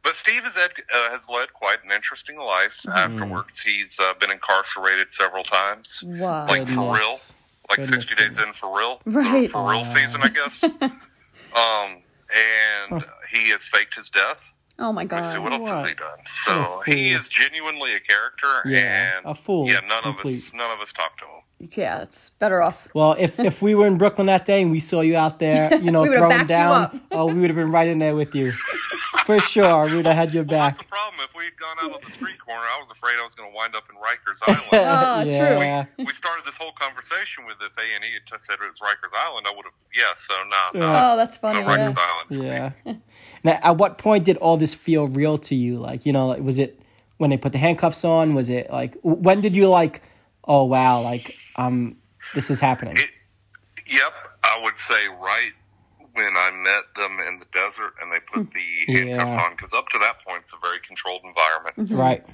[0.07, 3.59] But Steve has led, uh, has led quite an interesting life afterwards.
[3.59, 6.47] He's uh, been incarcerated several times, Wow.
[6.47, 7.13] like for real,
[7.69, 9.51] like Goodness, 60 days in for real, Right.
[9.51, 10.63] for real season, I guess.
[11.53, 11.97] um,
[12.33, 14.37] and he has faked his death.
[14.79, 16.19] Oh my Let's see, what else has he done?
[16.45, 20.37] So he is genuinely a character, Yeah, and a fool, Yeah, none complete.
[20.37, 21.69] of us, none of us talk to him.
[21.75, 22.87] Yeah, it's better off.
[22.93, 25.75] Well, if if we were in Brooklyn that day and we saw you out there,
[25.75, 28.53] you know, We throwing down, oh, we would have been right in there with you,
[29.27, 29.85] for sure.
[29.85, 30.87] We would have had your Well, that's back.
[30.87, 31.19] the problem.
[31.27, 33.55] If we'd gone out on the street corner, I was afraid I was going to
[33.55, 34.63] wind up in Rikers Island.
[34.73, 35.59] Ah, true.
[35.61, 35.85] yeah.
[35.99, 39.13] we started this whole conversation with if A and E had said it was Rikers
[39.13, 39.73] Island, I would have.
[39.93, 41.61] Yeah, so no, no, Oh, that's funny.
[41.61, 41.77] no yeah.
[41.91, 42.73] Rikers Island.
[42.85, 42.93] Yeah.
[43.43, 45.77] Now, at what point did all this feel real to you?
[45.77, 46.81] Like, you know, like, was it
[47.17, 48.33] when they put the handcuffs on?
[48.33, 50.01] Was it like when did you like,
[50.43, 51.97] oh wow, like um,
[52.33, 52.97] this is happening?
[52.97, 53.09] It,
[53.85, 54.11] yep,
[54.43, 55.51] I would say right
[56.17, 59.43] when I met them in the desert and they put the handcuffs Yeah.
[59.45, 61.75] on, because up to that point it's a very controlled environment.
[61.91, 62.25] Right.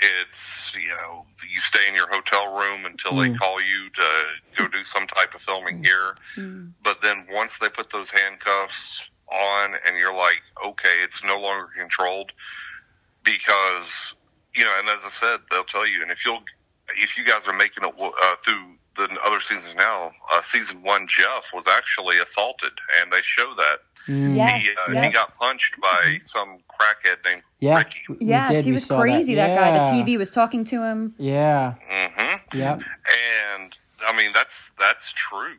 [0.00, 3.32] It's you know you stay in your hotel room until Mm.
[3.32, 4.08] they call you to
[4.56, 6.14] go do some type of filming here.
[6.82, 11.68] But then once they put those handcuffs on, and you're like, okay, it's no longer
[11.76, 12.32] controlled
[13.24, 14.14] because
[14.54, 14.74] you know.
[14.78, 16.42] And as I said, they'll tell you, and if you'll
[16.96, 21.06] if you guys are making it uh, through the other seasons now, uh, season one,
[21.08, 23.78] Jeff was actually assaulted, and they show that
[24.10, 25.04] Yes, he uh, yes.
[25.06, 27.76] he got punched by some crackhead named Yeah.
[27.78, 28.00] Ricky.
[28.08, 29.02] we- we Yes, did, he we was saw that.
[29.02, 29.34] crazy.
[29.34, 29.70] That, guy.
[29.72, 31.14] The TV was talking to him.
[31.18, 31.74] Yeah.
[31.88, 32.80] hmm Yep.
[33.50, 33.76] and
[34.06, 35.56] I mean that's that's true,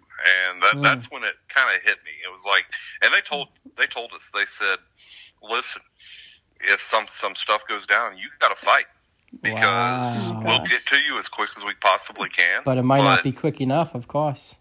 [0.49, 0.83] and that Mm.
[0.83, 2.11] that's when it kind of hit me.
[2.25, 2.65] It was like,
[3.03, 4.79] and they told they told us they said,
[5.43, 5.81] listen,
[6.61, 8.85] if some some stuff goes down, you got to fight
[9.41, 10.41] because Wow.
[10.43, 10.69] we'll Gosh.
[10.69, 12.61] get to you as quick as we possibly can.
[12.65, 14.57] But it might not be quick enough, of course.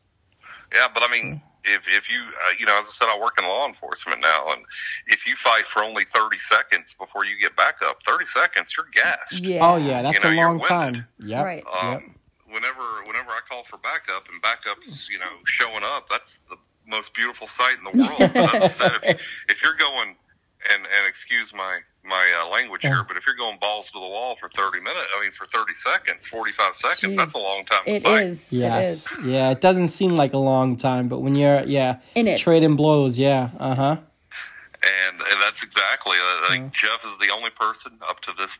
[0.74, 1.42] Yeah, but I mean.
[1.64, 4.52] If, if you uh, you know as I said I work in law enforcement now
[4.52, 4.62] and
[5.08, 8.86] if you fight for only 30 seconds before you get back up 30 seconds you're
[8.94, 9.68] gassed Yeah.
[9.68, 11.04] Oh yeah, that's You know, a long time.
[11.18, 11.42] Yeah.
[11.42, 11.64] Right.
[11.66, 12.02] Um, Yep.
[12.54, 16.56] Whenever, whenever I call for backup and backup's, you know, showing up, that's the
[16.86, 18.32] most beautiful sight in the world.
[18.32, 20.16] But as I said, if, if you're going,
[20.72, 23.98] and and excuse my my uh, language here, but if you're going balls to the
[24.00, 27.84] wall for 30 minutes, I mean, for 30 seconds, 45 seconds, that's a long time
[27.84, 28.22] to It fight.
[28.50, 28.52] Yes.
[29.12, 29.26] It is.
[29.26, 32.38] Yeah, it doesn't seem like a long time, but when you're yeah In it.
[32.38, 33.96] trading blows, yeah, uh huh.
[35.10, 36.16] And and that's exactly.
[36.16, 38.56] Uh, I think Jeff is the only person up to this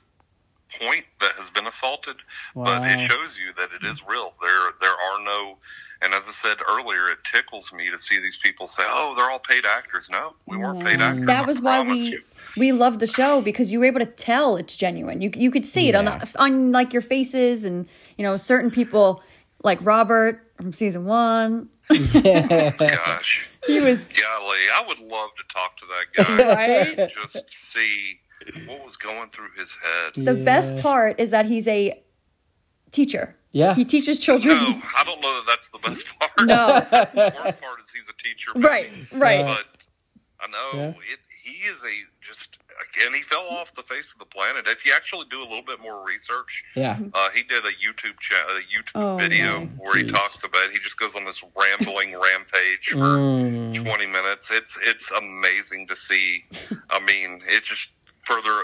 [0.80, 2.16] point that has been assaulted,
[2.54, 4.34] but it shows you that it is real.
[4.42, 5.58] There there are no.
[6.00, 9.30] And as I said earlier, it tickles me to see these people say, "Oh, they're
[9.30, 11.26] all paid actors." No, we weren't paid actors.
[11.26, 12.22] That I was why we you.
[12.56, 15.20] we loved the show because you were able to tell it's genuine.
[15.20, 17.86] You you could see it on the on like your faces and
[18.16, 19.22] you know certain people
[19.64, 21.68] like Robert from season one.
[21.90, 26.98] Gosh, He was golly, I would love to talk to that guy Right?
[26.98, 28.20] and just see
[28.66, 30.24] what was going through his head.
[30.24, 32.00] the best part is that he's a
[32.90, 33.34] teacher.
[33.52, 33.74] Yeah.
[33.74, 34.54] He teaches children.
[34.56, 36.46] No, I don't know that that's the best part.
[36.48, 36.66] No.
[36.66, 38.50] the worst part is he's a teacher.
[38.54, 39.44] but- right, right.
[39.46, 39.66] But
[40.40, 40.88] I know Yeah.
[40.90, 41.94] it, he is a
[42.26, 42.58] just
[42.94, 43.14] again.
[43.14, 44.66] He fell off the face of the planet.
[44.68, 46.98] If you actually do a little bit more research, Yeah.
[47.14, 49.66] uh, he did a YouTube cha- a YouTube Oh, video my.
[49.78, 50.70] where he talks about.
[50.70, 53.82] He just goes on this rambling rampage for Mm.
[53.82, 54.50] twenty minutes.
[54.52, 56.44] It's it's amazing to see.
[56.90, 57.88] I mean, it just
[58.26, 58.62] further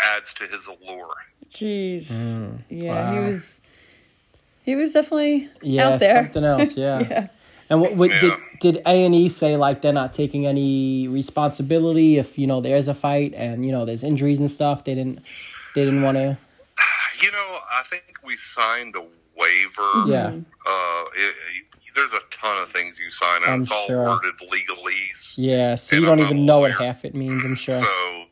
[0.00, 1.14] adds to his allure.
[1.50, 2.06] Jeez.
[2.08, 2.58] Mm.
[2.68, 3.60] Yeah, he was.
[4.64, 6.16] He was definitely Yeah, out there.
[6.24, 6.76] something else.
[6.76, 7.00] Yeah.
[7.08, 7.28] Yeah.
[7.70, 8.36] And what, what did Yeah.
[8.60, 12.88] did A and E say like they're not taking any responsibility if you know there's
[12.88, 14.84] a fight and you know there's injuries and stuff?
[14.84, 15.20] They didn't
[15.74, 16.36] they didn't want to.
[17.22, 20.10] You know, I think we signed a waiver.
[20.10, 20.26] Yeah.
[20.66, 21.34] Uh, it, it-
[21.94, 24.04] there's a ton of things you sign, and I'm it's all sure.
[24.04, 25.32] worded legalese.
[25.38, 25.76] Yeah.
[25.76, 27.42] So you don't I'm even a know what half it means.
[27.42, 27.80] I'm sure.
[27.80, 28.24] So,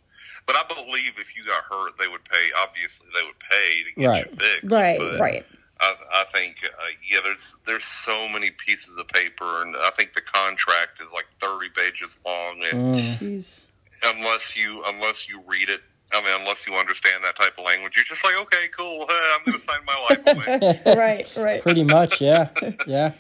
[0.47, 2.51] but I believe if you got hurt, they would pay.
[2.59, 4.27] Obviously, they would pay to get Right.
[4.31, 4.71] you fixed.
[4.71, 5.47] Right, but right.
[5.81, 10.15] I, I think, uh, yeah, there's there's so many pieces of paper, and I think
[10.15, 13.69] the contract is like 30 pages long, and Mm.
[14.07, 15.81] Unless you unless you read it.
[16.13, 19.07] I mean, unless you understand that type of language, you're just like, okay, cool.
[19.09, 20.81] I'm going to sign my life away.
[20.97, 21.63] right, right.
[21.63, 22.21] Pretty much.
[22.21, 22.51] Yeah.
[22.87, 23.13] Yeah.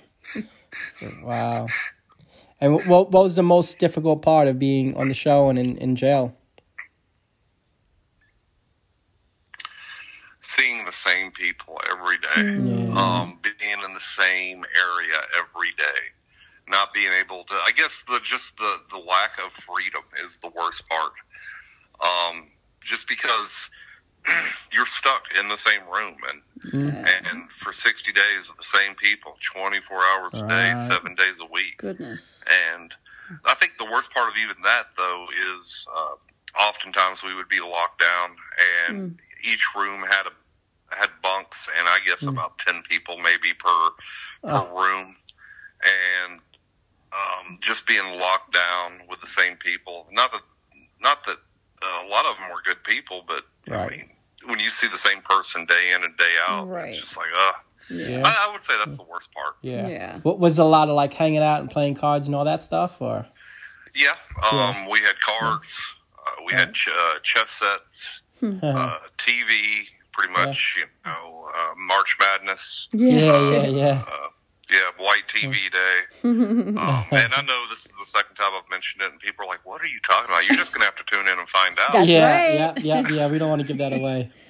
[1.22, 1.66] Wow.
[2.60, 5.76] And what what was the most difficult part of being on the show and in,
[5.78, 6.34] in jail?
[10.56, 12.62] Seeing the same people every day.
[12.62, 13.22] Yeah.
[13.22, 16.00] um, being in the same area every day,
[16.68, 17.54] not being able to.
[17.54, 21.12] I guess the just the the lack of freedom is the worst part.
[22.02, 22.50] Um,
[22.82, 23.70] just because
[24.72, 26.42] you're stuck in the same room and
[27.26, 30.88] and for 60 days with the same people, 24 hours a day, Right.
[30.88, 31.78] seven days a week.
[31.78, 32.42] Goodness.
[32.72, 32.92] And
[33.44, 35.26] I think the worst part of even that, though,
[35.56, 38.36] is uh, oftentimes we would be locked down,
[38.88, 40.32] and each room had a
[40.98, 43.90] had bunks, and I guess about ten people maybe per
[44.42, 45.16] per room,
[45.82, 46.40] and
[47.12, 50.06] um, just being locked down with the same people.
[50.12, 50.40] Not that
[51.00, 51.36] not that
[51.82, 54.10] uh, a lot of them were good people, but I mean,
[54.46, 56.88] when you see the same person day in and day out, Right.
[56.90, 57.52] it's just like, uh,
[57.90, 58.22] Yeah.
[58.24, 59.56] I, I would say that's the worst part.
[59.62, 59.86] Yeah.
[59.86, 60.18] Yeah.
[60.22, 63.00] What was a lot of like hanging out and playing cards and all that stuff,
[63.02, 63.26] or
[63.94, 64.14] Yeah,
[64.50, 65.76] um, we had cards,
[66.18, 69.84] uh, we had ch- uh, chess sets, uh, TV,
[70.14, 72.88] pretty much, you know, uh, March Madness.
[72.92, 74.04] yeah, yeah, yeah.
[74.08, 74.28] Uh,
[74.70, 76.00] yeah, White TV Day.
[76.24, 79.48] um, and I know this is the second time I've mentioned it, and people are
[79.48, 81.78] like, "What are you talking about?" You're just gonna have to tune in and find
[81.78, 81.92] out.
[81.92, 82.54] That's yeah, right.
[82.54, 83.26] yeah, yeah, yeah.
[83.28, 84.30] We don't want to give that away.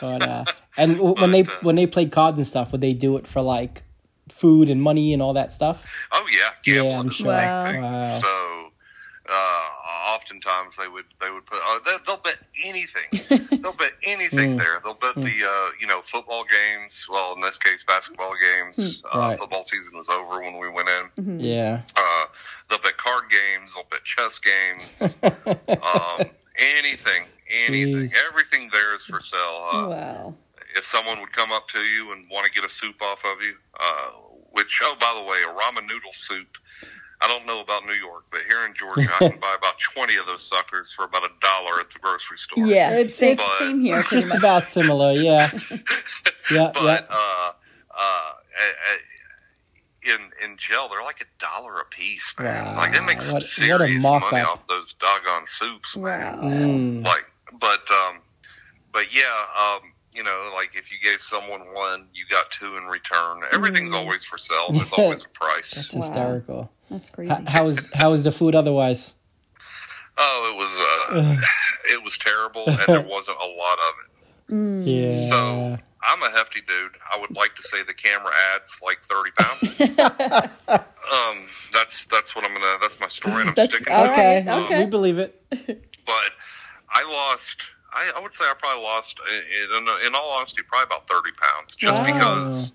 [0.00, 0.44] But uh,
[0.76, 3.28] and w- when they uh, when they played cards and stuff, would they do it
[3.28, 3.84] for like
[4.28, 5.86] food and money and all that stuff?
[6.10, 7.26] Oh yeah, Yeah, gambling I'm sure.
[7.26, 7.80] Wow.
[7.80, 8.20] Wow.
[8.20, 8.66] So
[9.28, 9.68] uh,
[10.02, 13.08] oftentimes they would they would put uh, they, they'll bet anything.
[13.62, 14.08] they'll bet Mm.
[14.08, 14.80] anything there.
[14.82, 17.06] They'll bet the uh, you know football games.
[17.10, 19.02] Well, in this case, basketball games.
[19.04, 19.18] Uh, Mm.
[19.28, 19.38] Right.
[19.38, 21.38] Football season was over when we went in.
[21.40, 21.82] Yeah.
[21.96, 22.24] Uh,
[22.68, 23.72] they'll bet card games.
[23.74, 25.14] They'll bet chess games.
[25.68, 26.26] um,
[26.56, 27.24] anything,
[27.66, 28.14] anything, Jeez.
[28.28, 29.68] everything there is for sale.
[29.72, 30.34] Uh, Wow.
[30.76, 33.40] if someone would come up to you and want to get a soup off of
[33.42, 34.10] you, uh,
[34.52, 36.48] which, oh, by the way, a ramen noodle soup.
[37.22, 40.16] I don't know about New York, but here in Georgia, I can buy about 20
[40.16, 42.66] of those suckers for about a dollar at the grocery store.
[42.66, 42.92] Yeah.
[42.92, 44.00] It's- same, it's- same here.
[44.02, 44.38] pretty Just much.
[44.38, 45.12] about similar.
[45.12, 45.50] Yeah.
[46.50, 47.16] Yeah, But yeah.
[47.16, 47.52] uh,
[47.96, 48.96] uh, uh,
[50.02, 52.64] in in gel, they're like a dollar a piece, man.
[52.64, 52.76] Wow.
[52.76, 56.02] Like they make some What- what serious money off those doggone soups, man.
[56.02, 56.42] Wow.
[56.42, 57.04] Mm.
[57.06, 57.24] like
[57.60, 58.16] but um
[58.92, 62.84] but yeah um you know like if you gave someone one you got two in
[62.84, 65.04] return everything's always for sale there's Yeah.
[65.04, 66.00] always a price That's Wow.
[66.02, 66.70] hysterical.
[66.90, 67.32] That's crazy.
[67.32, 69.14] H- how was how was the food otherwise?
[70.18, 70.70] oh it was
[71.40, 71.40] uh
[71.94, 73.94] it was terrible and there wasn't a lot of
[74.84, 75.28] it Yeah.
[75.30, 79.30] so i'm a hefty dude i would like to say the camera adds like 30
[79.38, 84.02] pounds um that's that's what i'm gonna that's my story and i'm That's- sticking all
[84.02, 84.84] with it okay, right, okay.
[84.84, 85.40] we believe it.
[85.50, 86.30] but
[86.94, 87.56] I lost.
[87.94, 91.30] I, I would say I probably lost, in, in, in all honesty, probably about thirty
[91.40, 92.06] pounds, just Wow.
[92.06, 92.72] because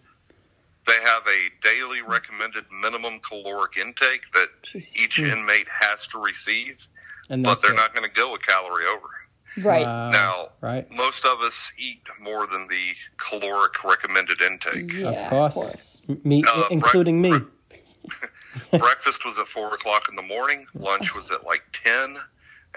[0.86, 4.96] they have a daily recommended minimum caloric intake that Jeez.
[4.96, 6.88] each inmate has to receive,
[7.30, 7.76] And but they're it.
[7.76, 9.68] not going to go a calorie over.
[9.68, 9.86] right.
[9.86, 10.12] Wow.
[10.12, 10.90] now, right.
[10.92, 14.94] most of us eat more than the caloric recommended intake.
[14.94, 16.02] yeah, of course.
[16.08, 17.34] M- Me, Uh, including me.
[18.72, 20.66] Breakfast was at four o'clock in the morning.
[20.74, 22.18] Lunch was at like ten.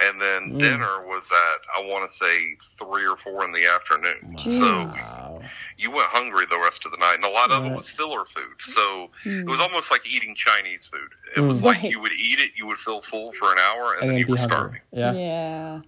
[0.03, 0.59] And then mm.
[0.59, 4.39] dinner was at I want to say three or four in the afternoon.
[4.39, 5.43] So
[5.77, 8.25] you went hungry the rest of the night, and a lot of it was filler
[8.25, 8.57] food.
[8.61, 9.63] So it was mm.
[9.63, 11.11] almost like eating Chinese food.
[11.37, 11.65] It was mm.
[11.67, 11.91] like Right.
[11.91, 14.19] you would eat it, you would feel full for an hour, and, And then then
[14.19, 14.57] you be were hungry.
[14.57, 14.81] starving.
[14.93, 15.13] Yeah.
[15.13, 15.81] Yeah.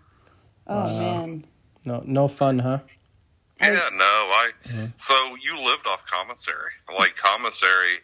[0.67, 1.45] Oh man.
[1.85, 2.79] No, no fun, huh?
[3.61, 4.51] Yeah, no, I.
[4.67, 4.87] Mm-hmm.
[4.99, 6.73] So you lived off commissary.
[6.99, 7.99] Like commissary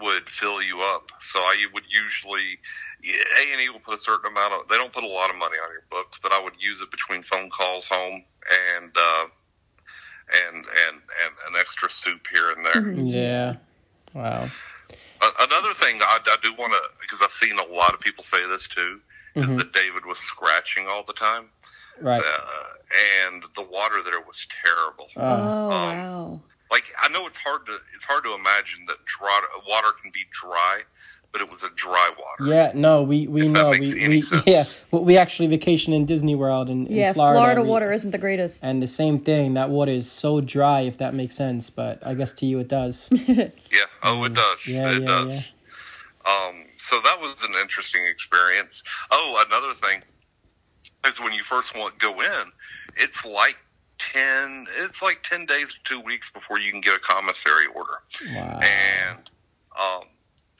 [0.00, 1.10] would fill you up.
[1.20, 2.58] So I would usually
[3.12, 4.68] A and E will put a certain amount of.
[4.68, 6.90] They don't put a lot of money on your books, but I would use it
[6.90, 8.24] between phone calls home
[8.78, 9.24] and uh,
[10.46, 12.90] and and and an extra soup here and there.
[12.92, 13.56] Yeah.
[14.14, 14.50] Wow.
[15.22, 18.24] A- Another thing I, I do want to, because I've seen a lot of people
[18.24, 19.00] say this too,
[19.36, 21.46] is that David was scratching all the time,
[22.00, 22.22] Right.
[22.22, 25.08] uh, and the water there was terrible.
[25.16, 25.20] Uh,
[25.68, 26.40] Oh wow.
[26.70, 30.24] like I know it's hard to it's hard to imagine that dry water can be
[30.32, 30.82] dry,
[31.34, 32.54] but it was a dry water.
[32.54, 32.70] yeah.
[32.76, 34.42] No, we we If that know makes we any we sense.
[34.46, 34.64] yeah.
[34.92, 37.38] Well, we actually vacation in Disney World in, in Yeah, Florida.
[37.40, 38.62] Florida, We- water isn't the greatest.
[38.62, 39.54] And the same thing.
[39.54, 41.70] That water is so dry, if that makes sense.
[41.70, 43.10] But I guess to you it does.
[43.28, 43.86] Yeah.
[44.04, 44.60] Oh, it does.
[44.68, 45.34] Yeah, it yeah, does.
[45.34, 45.40] yeah.
[46.32, 48.84] Um, so that was an interesting experience.
[49.10, 50.02] Oh, another thing
[51.06, 52.44] is when you first want go in,
[52.96, 53.56] it's like
[53.98, 54.66] ten.
[54.78, 57.98] It's like ten days to two weeks before you can get a commissary order.
[58.32, 58.60] Wow.
[58.60, 59.18] and
[59.78, 60.04] um,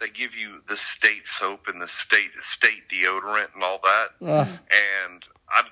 [0.04, 4.08] they give you the state soap and the state state deodorant and all that.
[4.26, 4.48] Ugh.
[4.48, 5.62] And I,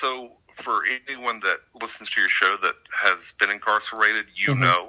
[0.00, 4.60] so for anyone that listens to your show that has been incarcerated, you Mm-hmm.
[4.62, 4.88] know.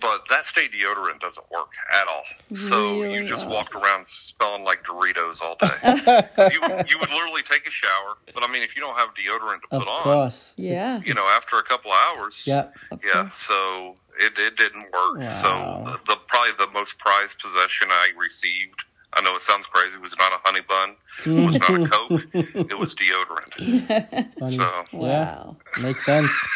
[0.00, 2.22] But that state deodorant doesn't work at all.
[2.68, 5.74] So you just walked around smelling like Doritos all day.
[6.52, 9.62] you, you would literally take a shower, but I mean, if you don't have deodorant
[9.62, 11.00] to Of put on, yeah.
[11.04, 12.68] you know, after a couple of hours, Yeah.
[12.92, 13.34] Of yeah, course.
[13.38, 15.18] so it, it didn't work.
[15.18, 15.30] Wow.
[15.42, 18.82] So the, the probably the most prized possession I received.
[19.14, 19.96] I know it sounds crazy.
[19.96, 20.94] It was not a honey bun.
[21.24, 22.22] It was not a coke.
[22.70, 24.34] It was deodorant.
[24.38, 24.56] Funny.
[24.56, 24.98] So Yeah.
[24.98, 25.56] Wow.
[25.80, 26.46] Makes sense.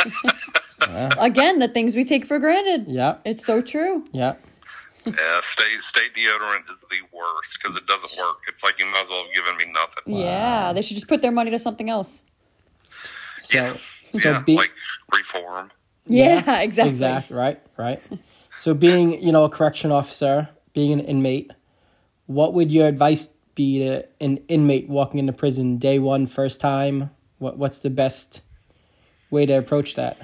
[1.18, 2.86] Again, the things we take for granted.
[2.88, 3.16] Yeah.
[3.24, 4.04] It's so true.
[4.12, 4.34] Yeah.
[5.06, 8.38] yeah, state state deodorant is the worst because it doesn't work.
[8.48, 10.20] It's like you might as well have given me nothing.
[10.22, 12.24] Yeah, they should just put their money to something else.
[13.38, 13.76] So,
[14.12, 14.70] so yeah, be, like
[15.12, 15.70] reform.
[16.06, 16.90] Yeah, exactly.
[16.90, 18.02] exactly right, right.
[18.56, 21.52] So being, you know, a correction officer, being an inmate,
[22.26, 27.10] what would your advice be to an inmate walking into prison day one, first time?
[27.38, 28.42] What what's the best
[29.30, 30.18] way to approach that?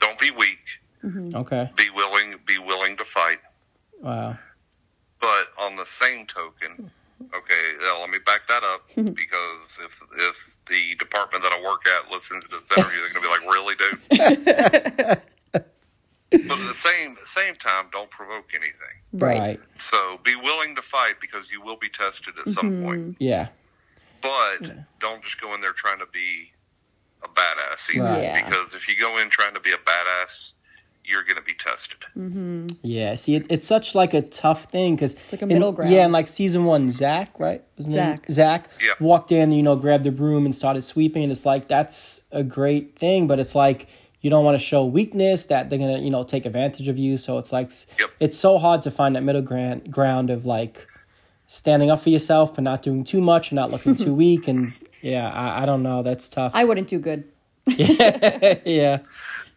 [0.00, 0.58] Don't be weak.
[1.02, 1.36] Mm-hmm.
[1.36, 1.70] Okay.
[1.76, 2.34] Be willing.
[2.46, 3.38] Be willing to fight.
[4.00, 4.38] Wow.
[5.20, 6.90] But on the same token,
[7.34, 10.36] okay, now let me back that up because if if
[10.68, 13.74] the department that I work at listens to this interview, they're gonna be like, "Really,
[13.76, 15.22] dude?"
[16.48, 18.98] but at the same same time, don't provoke anything.
[19.12, 19.60] Right.
[19.76, 22.84] So be willing to fight because you will be tested at some mm-hmm.
[22.84, 23.16] point.
[23.18, 23.48] Yeah.
[24.20, 26.52] But don't just go in there trying to be
[27.22, 28.04] a badass either.
[28.04, 28.22] Right.
[28.22, 28.48] Yeah.
[28.48, 30.52] Because if you go in trying to be a badass,
[31.08, 31.96] you're going to be tested.
[32.16, 32.66] Mm-hmm.
[32.82, 33.14] Yeah.
[33.14, 35.90] See, it, it's such like a tough thing because like a middle ground.
[35.92, 37.62] Yeah, and like season one, Zach, right?
[37.76, 38.16] Was his name?
[38.16, 38.30] Zach.
[38.30, 38.92] Zach Yeah.
[39.00, 42.44] walked in, you know, grabbed the broom and started sweeping, and it's like that's a
[42.44, 43.88] great thing, but it's like
[44.20, 47.16] you don't want to show weakness that they're gonna, you know, take advantage of you.
[47.16, 48.10] So it's like Yep.
[48.20, 50.86] it's so hard to find that middle ground ground of like
[51.46, 54.46] standing up for yourself but not doing too much and not looking too weak.
[54.48, 56.52] And yeah, I, I don't know, that's tough.
[56.54, 57.24] I wouldn't do good.
[57.66, 58.98] yeah.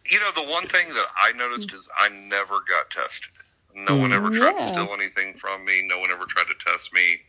[0.06, 3.28] You know, the one thing that I noticed is I never got tested.
[3.74, 4.66] No one ever tried Yeah.
[4.66, 5.82] to steal anything from me.
[5.86, 7.20] No one ever tried to test me.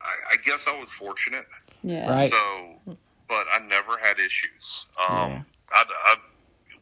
[0.00, 1.46] I, I guess I was fortunate.
[1.82, 2.08] Yeah.
[2.12, 2.30] Right.
[2.30, 2.96] So,
[3.28, 4.84] but I never had issues.
[5.08, 6.16] Um, I, I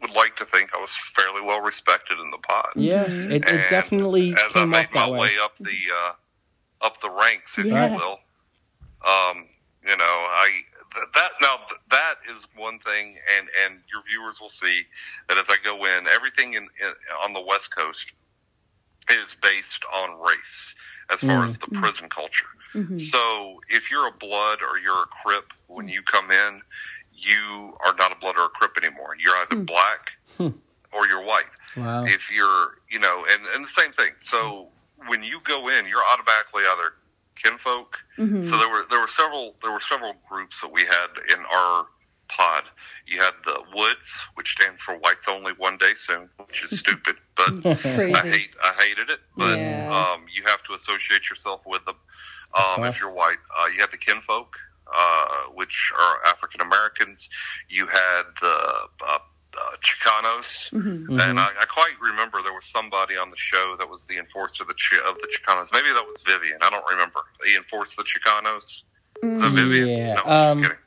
[0.02, 2.68] would like to think I was fairly well respected in the pod.
[2.74, 5.18] Yeah, it, it And definitely as I came made off my that way.
[5.18, 7.88] way up the uh, up the ranks, if Yeah.
[7.90, 8.18] you will.
[9.06, 9.46] Um,
[9.86, 10.64] you know, I th-
[11.14, 11.56] that now
[11.90, 14.82] that is one thing, and and your viewers will see
[15.28, 16.92] that as I go in, everything in, in
[17.24, 18.12] on the West Coast
[19.10, 20.74] is based on race
[21.12, 21.60] as far as mm.
[21.60, 22.46] the prison culture.
[22.74, 22.98] Mm-hmm.
[22.98, 26.62] So if you're a blood or you're a crip when you come in,
[27.12, 29.16] you are not a blood or a crip anymore.
[29.18, 29.64] You're either hmm.
[29.64, 30.48] black hmm.
[30.92, 31.44] or you're white.
[31.76, 32.04] Wow.
[32.04, 34.12] if you're you know and and the same thing.
[34.20, 34.68] So
[35.00, 35.08] hmm.
[35.08, 36.94] when you go in you're automatically either
[37.42, 41.40] kinfolk so there were there were several there were several groups that we had in
[41.52, 41.86] our
[42.28, 42.64] pod
[43.06, 47.16] you had the woods which stands for whites only one day soon which is stupid
[47.36, 48.14] but crazy.
[48.14, 49.88] I hate I hated it, but Yeah.
[50.12, 51.96] um, you have to associate yourself with them
[52.54, 53.38] um, if you're white.
[53.58, 54.54] Uh, you had the kinfolk,
[54.94, 57.28] uh, which are African Americans.
[57.68, 58.56] You had the
[59.08, 59.18] uh,
[59.56, 61.10] uh, Chicanos, mm-hmm.
[61.10, 61.38] and mm-hmm.
[61.38, 64.68] I, I quite remember there was somebody on the show that was the enforcer of
[64.68, 65.72] the Chi- of the Chicanos.
[65.72, 66.58] Maybe that was Vivian.
[66.62, 67.20] I don't remember.
[67.44, 68.82] He enforced the Chicanos.
[69.22, 69.88] Is that mm, Vivian?
[69.88, 70.78] Yeah, No, I'm um, just kidding.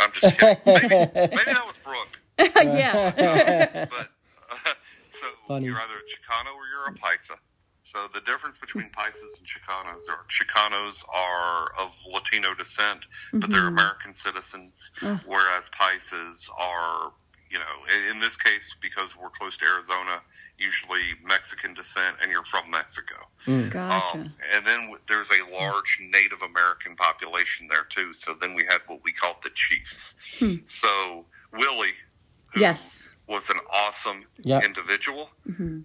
[0.00, 0.58] I'm just kidding.
[0.66, 3.86] Maybe, maybe that was Brooke yeah.
[3.90, 4.08] but
[4.50, 4.72] uh,
[5.10, 5.66] so Funny.
[5.66, 7.36] you're either a Chicano or you're a Paisa.
[7.82, 13.60] So the difference between Paisas and Chicanos are Chicanos are of Latino descent, but they're
[13.60, 13.68] mm-hmm.
[13.68, 14.90] American citizens,
[15.26, 17.12] whereas Paisas are,
[17.52, 20.22] you know, in, in this case because we're close to Arizona,
[20.58, 23.14] usually Mexican descent, and you're from Mexico.
[23.68, 24.18] Gotcha.
[24.18, 28.14] Um, and then w- there's a large Native American population there too.
[28.14, 30.14] So then we had what we called the chiefs.
[30.38, 30.56] Hmm.
[30.66, 31.94] So Willie,
[32.54, 33.10] who Yes.
[33.28, 34.64] was an awesome Yep.
[34.64, 35.30] individual.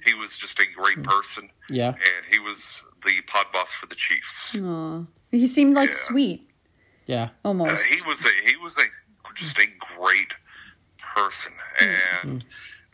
[0.05, 1.89] He was just a great person, Yeah.
[1.89, 4.57] and he was the pod boss for the Chiefs.
[4.57, 5.03] Aw.
[5.31, 5.97] He seemed like Yeah.
[6.09, 6.49] sweet,
[7.05, 7.83] Yeah, almost.
[7.85, 8.85] he was a he was a
[9.35, 10.31] just a great
[11.21, 11.51] person,
[11.81, 12.43] and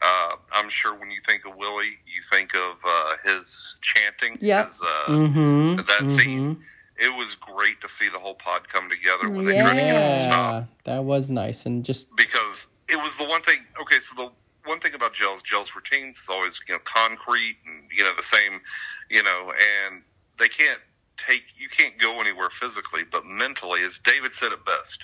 [0.01, 4.67] uh, I'm sure when you think of Willie, you think of uh, his chanting, Yep.
[4.67, 5.75] his, uh, Mm-hmm.
[5.87, 6.57] that scene.
[6.97, 9.95] It was great to see the whole pod come together when they tried to get
[9.97, 10.53] him to stop.
[10.53, 13.59] Yeah, that was nice, and just because it was the one thing.
[13.81, 14.31] Okay, so the
[14.69, 18.23] one thing about gels, gels routines is always you know concrete and you know the
[18.23, 18.61] same,
[19.09, 20.03] you know, and
[20.37, 20.79] they can't
[21.17, 25.03] take you can't go anywhere physically, but mentally, as David said it best,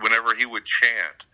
[0.00, 1.24] whenever he would chant,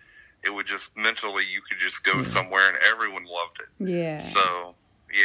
[0.44, 3.88] it would just mentally you could just go somewhere and everyone loved it.
[3.90, 4.18] yeah.
[4.18, 4.74] So.
[5.12, 5.20] Yeah,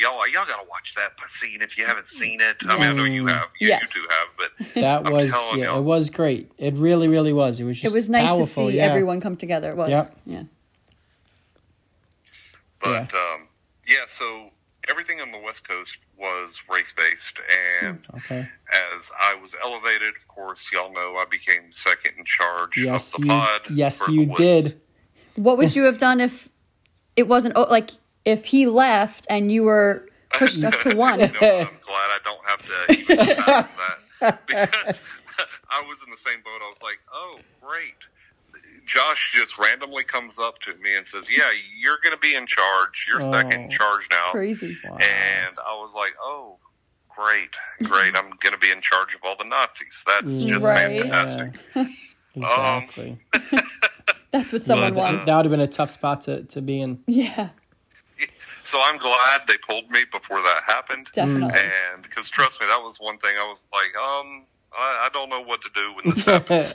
[0.00, 2.58] y'all, y'all gotta watch that scene if you haven't seen it.
[2.64, 3.82] I mean, I know you have, you, Yes.
[3.82, 5.78] you two have, but that I'm was yeah, you.
[5.78, 6.52] it was great.
[6.58, 7.58] It really, really was.
[7.58, 8.84] It was just it was nice powerful, to see yeah.
[8.84, 9.70] everyone come together.
[9.70, 9.88] It was.
[9.88, 10.16] Yep.
[10.26, 10.42] Yeah.
[12.80, 13.48] But um,
[13.88, 14.50] yeah, so
[14.88, 17.38] everything on the West Coast was race based,
[17.84, 18.48] and hmm, Okay.
[18.94, 23.20] as I was elevated, of course, y'all know I became second in charge Yes, of
[23.20, 23.32] the you.
[23.32, 23.60] pod.
[23.70, 24.80] Yes, you did.
[25.36, 26.48] What would you have done if
[27.16, 27.90] it wasn't oh, like
[28.24, 31.20] if he left and you were pushed up to one?
[31.20, 35.00] You know, I'm glad I don't have to even that because
[35.70, 36.60] I was in the same boat.
[36.62, 37.94] I was like, oh, great.
[38.86, 42.46] Josh just randomly comes up to me and says, "Yeah, you're going to be in
[42.46, 43.06] charge.
[43.08, 43.68] You're second in Oh.
[43.68, 44.78] charge now." Crazy.
[44.84, 46.58] And I was like, "Oh,
[47.14, 47.50] great,
[47.82, 48.16] great!
[48.16, 50.02] I'm going to be in charge of all the Nazis.
[50.06, 51.00] That's just Right.
[51.02, 51.86] fantastic." Yeah,
[52.36, 53.18] exactly.
[54.32, 55.24] That's what someone Yeah, wants.
[55.26, 57.02] that would have been a tough spot to, to be in.
[57.06, 57.50] Yeah,
[58.64, 61.08] So I'm glad they pulled me before that happened.
[61.12, 61.60] definitely.
[61.60, 65.28] And because trust me, that was one thing I was like, um, I, I don't
[65.28, 66.72] know what to do when this happens.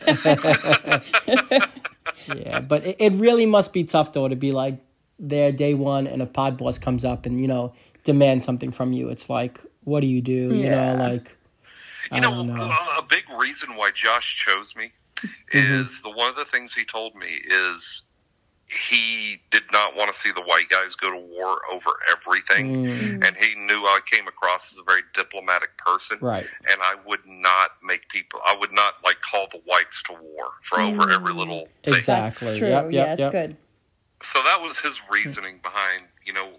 [2.25, 4.79] Yeah, but it, it really must be tough though to be like
[5.19, 8.93] there day one and a pod boss comes up and you know demand something from
[8.93, 9.09] you.
[9.09, 10.33] It's like, what do you do?
[10.33, 10.93] You Yeah.
[10.93, 11.37] know, like
[12.11, 12.71] You I know, don't know.
[12.97, 14.91] a big reason why Josh chose me
[15.53, 15.87] Mm-hmm.
[15.87, 18.03] is the one of the things he told me is
[18.69, 23.25] he did not want to see the white guys go to war over everything, Mm.
[23.27, 26.45] and he knew I came across as a very diplomatic person, right.
[26.69, 28.41] and I would not make people.
[28.45, 31.95] I would not like call the whites to war for over every little thing.
[31.95, 32.47] Exactly.
[32.47, 32.67] That's true.
[32.67, 33.31] Yep, yep, yeah, it's yep.
[33.31, 33.57] good.
[34.23, 36.49] So that was his reasoning behind, you know,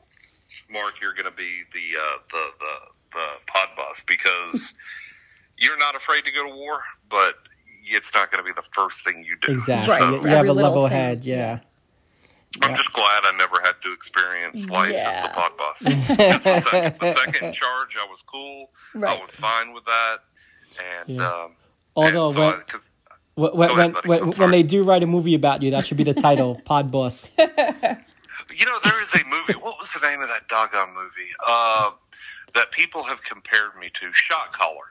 [0.71, 2.75] Mark, you're going to be the uh, the the
[3.13, 4.75] the pod boss because
[5.59, 6.81] you're not afraid to go to war,
[7.11, 7.35] but
[7.85, 9.53] it's not going to be the first thing you do.
[9.53, 9.93] Exactly.
[9.95, 10.97] Right, You, So you have a level thing.
[10.97, 11.25] head.
[11.25, 11.61] Yeah.
[12.63, 15.23] I'm just glad I never had to experience life as Yeah.
[15.23, 15.81] the pod boss.
[15.85, 18.71] The, second, the second in charge, I was cool.
[18.95, 19.19] Right.
[19.19, 20.17] I was fine with that.
[21.07, 21.29] And Yeah.
[21.29, 21.53] um,
[21.95, 22.91] Although and so when, I- 'cause-
[23.35, 25.97] when, Go when, ahead, when, when they do write a movie about you, that should
[25.97, 27.31] be the title, Pod Boss.
[27.39, 29.53] you know, there is a movie.
[29.61, 31.31] What was the name of that doggone movie?
[31.47, 31.91] Uh,
[32.55, 34.87] that people have compared me to Shot Caller.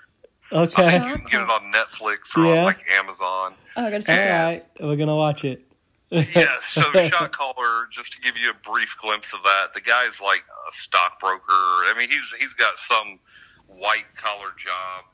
[0.51, 0.91] I Okay.
[0.91, 2.60] think you can get it on Netflix or Yeah.
[2.60, 3.55] on like Amazon.
[3.76, 4.45] Oh, I gotta All check it out.
[4.45, 4.66] right.
[4.80, 5.66] We're going to watch it.
[6.10, 7.88] Yes, so shot caller.
[7.91, 11.41] Just to give you a brief glimpse of that, the guy's like a stockbroker.
[11.51, 13.20] I mean, he's he's got some
[13.68, 15.05] white collar job,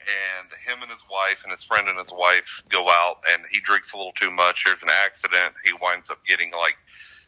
[0.00, 3.60] and him and his wife and his friend and his wife go out, and he
[3.60, 4.64] drinks a little too much.
[4.64, 5.54] There's an accident.
[5.64, 6.76] He winds up getting like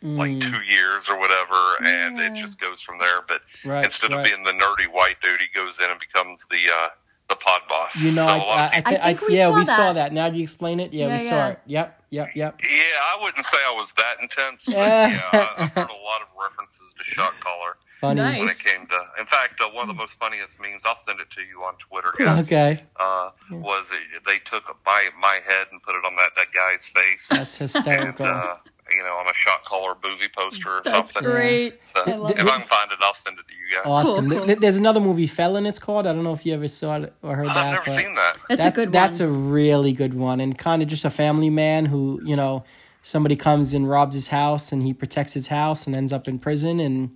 [0.02, 3.22] like Mm, two years or whatever, and it just goes from there.
[3.26, 3.86] But right.
[3.86, 6.88] instead of being the nerdy white dude, he goes in and becomes the uh,
[7.34, 7.96] the pod boss.
[7.96, 9.36] You know, So I, a lot of I, I, people- thi- I think I- we
[9.36, 9.92] yeah, saw we saw that.
[9.94, 10.12] that.
[10.12, 10.92] Now do you explain it?
[10.92, 11.60] Yeah, Yeah, we saw it.
[11.66, 12.60] Yep, yep, yep.
[12.62, 15.08] Yeah, I wouldn't say I was that intense, but Yeah.
[15.08, 18.20] yeah, I, I've heard a lot of references to shot caller Funny.
[18.20, 18.38] Nice.
[18.40, 18.98] when it came to.
[19.18, 21.74] In fact, uh, one of the most funniest memes I'll send it to you on
[21.78, 22.12] Twitter.
[22.18, 22.82] Guys, Okay.
[23.00, 26.86] uh, was it, they took my my head and put it on that that guy's
[26.86, 28.26] face, That's and hysterical.
[28.26, 28.54] uh,
[28.96, 31.22] you know, on a shot caller movie poster or That's something.
[31.30, 31.80] great.
[31.94, 32.42] So, I love if it.
[32.46, 33.82] I can find it, I'll send it to you guys.
[33.86, 34.30] Awesome.
[34.30, 34.56] Cool, cool.
[34.56, 35.66] There's another movie, Felon.
[35.66, 36.06] It's called.
[36.06, 37.70] I don't know if you ever saw it or heard I've that.
[37.72, 38.38] never but seen that.
[38.48, 41.50] That's that- a good That's a really good one, and kind of just a family
[41.50, 42.64] man who, you know,
[43.02, 46.38] somebody comes and robs his house, and he protects his house, and ends up in
[46.38, 47.10] prison, and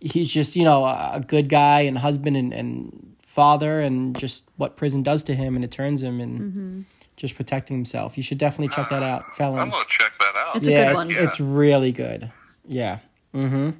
[0.00, 4.76] he's just, you know, a good guy and husband and, and father, and just what
[4.76, 6.80] prison does to him, and it turns him, and Mm-hmm.
[7.16, 8.16] Just protecting himself.
[8.16, 10.56] You should definitely check that out, I'm gonna check that out.
[10.56, 11.06] It's a good it's, one.
[11.10, 12.30] it's really good.
[12.66, 12.98] Yeah.
[13.34, 13.70] Mm-hmm.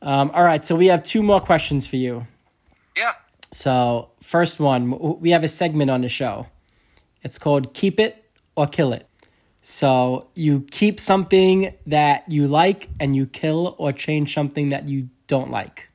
[0.00, 2.26] Um, all right, so we have two more questions for you.
[2.96, 3.14] yeah.
[3.50, 6.46] So, first one, we have a segment on the show.
[7.22, 8.24] It's called Keep It
[8.56, 9.08] or Kill It.
[9.62, 15.08] So, you keep something that you like and you kill or change something that you
[15.26, 15.88] don't like.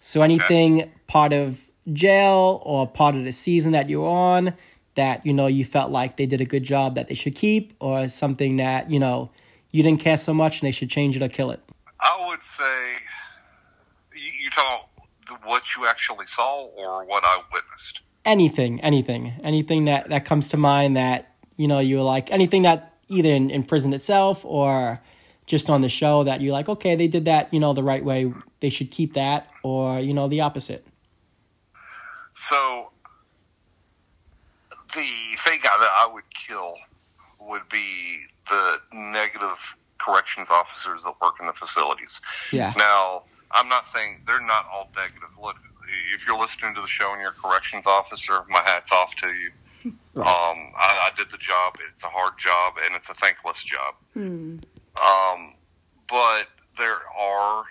[0.00, 4.54] So, anything part of jail or part of the season that you're on
[4.94, 7.74] that you know you felt like they did a good job that they should keep
[7.80, 9.30] or something that, you know,
[9.70, 11.60] you didn't care so much and they should change it or kill it.
[12.00, 14.88] I would say you, you talk
[15.44, 18.00] what you actually saw or what I witnessed.
[18.24, 22.62] anything, anything, anything that that comes to mind that you know you were like anything
[22.62, 25.00] that either in, in prison itself or
[25.46, 28.04] just on the show that you're like, okay, they did that, you know, the right
[28.04, 28.32] way.
[28.60, 30.86] They should keep that, or you know, the opposite.
[32.36, 32.90] So
[34.94, 36.74] the thing that I would kill
[37.40, 42.20] would be the negative corrections officers that work in the facilities.
[42.52, 42.72] Yeah.
[42.76, 45.28] Now, I'm not saying they're not all negative.
[45.40, 45.56] Look,
[46.14, 49.28] if you're listening to the show and you're a corrections officer, my hat's off to
[49.28, 49.50] you.
[50.16, 51.76] Um, I, I did the job.
[51.94, 53.94] It's a hard job and it's a thankless job.
[55.00, 55.54] Um,
[56.08, 57.64] but there are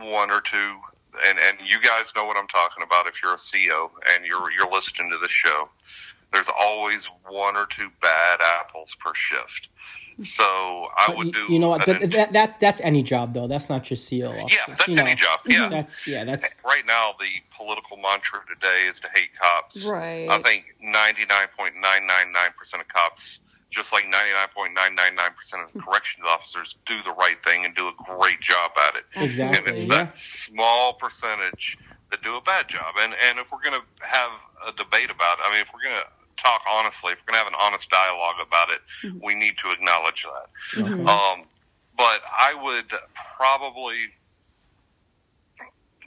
[0.00, 0.76] one or two,
[1.26, 3.06] and and you guys know what I'm talking about.
[3.06, 5.68] If you're a CO and you're you're listening to this show,
[6.32, 9.68] there's always one or two bad apples per shift.
[10.22, 11.52] So I But would you, do.
[11.52, 11.88] you know what?
[11.88, 13.46] an But that, that that's any job though.
[13.46, 14.28] That's not just CO.
[14.28, 14.52] Officers.
[14.52, 15.40] Yeah, that's you know, any job.
[15.46, 15.68] Yeah.
[15.70, 16.24] That's yeah.
[16.24, 19.82] That's right now the political mantra today is to hate cops.
[19.84, 20.28] Right.
[20.28, 23.38] I think 99.999% of cops,
[23.70, 25.80] just like 99.999% of hmm.
[25.80, 29.04] corrections officers, do the right thing and do a great job at it.
[29.14, 29.72] And exactly.
[29.72, 30.04] it's Yeah.
[30.04, 31.78] that small percentage
[32.10, 32.96] that do a bad job.
[33.00, 34.32] And and if we're going to have
[34.66, 37.40] a debate about, it, I mean, if we're going to talk honestly, if we're going
[37.40, 39.24] to have an honest dialogue about it, mm-hmm.
[39.24, 40.80] we need to acknowledge that.
[40.80, 41.08] Mm-hmm.
[41.08, 41.44] Um,
[41.96, 42.90] but I would
[43.36, 44.08] probably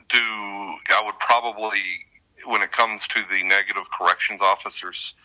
[0.10, 0.18] do.
[0.18, 1.82] I would probably,
[2.46, 5.16] when it comes to the negative corrections officers,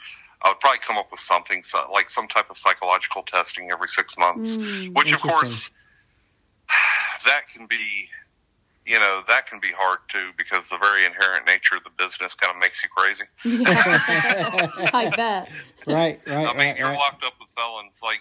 [0.42, 3.88] I would probably come up with something so, like some type of psychological testing every
[3.88, 4.94] six months, mm.
[4.94, 5.70] which of course
[7.26, 8.08] that can be.
[8.88, 12.32] You know that can be hard too because the very inherent nature of the business
[12.34, 13.24] kind of makes you crazy.
[14.94, 15.48] I bet.
[15.86, 16.96] Right, right, I mean, right, you're right.
[16.98, 17.96] locked up with felons.
[18.02, 18.20] Like,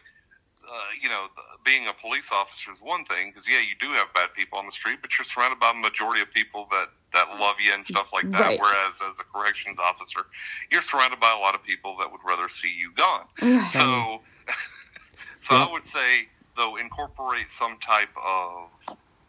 [0.64, 1.28] uh, you know,
[1.64, 4.66] being a police officer is one thing because yeah, you do have bad people on
[4.66, 7.86] the street, but you're surrounded by a majority of people that that love you and
[7.86, 8.42] stuff like that.
[8.42, 8.60] Right.
[8.60, 10.28] Whereas as a corrections officer,
[10.70, 13.26] you're surrounded by a lot of people that would rather see you gone.
[13.72, 14.20] So,
[15.42, 15.66] so Yeah.
[15.66, 16.28] I would say
[16.58, 18.70] though, incorporate some type of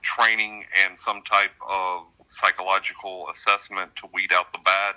[0.09, 4.95] training and some type of psychological assessment to weed out the bad.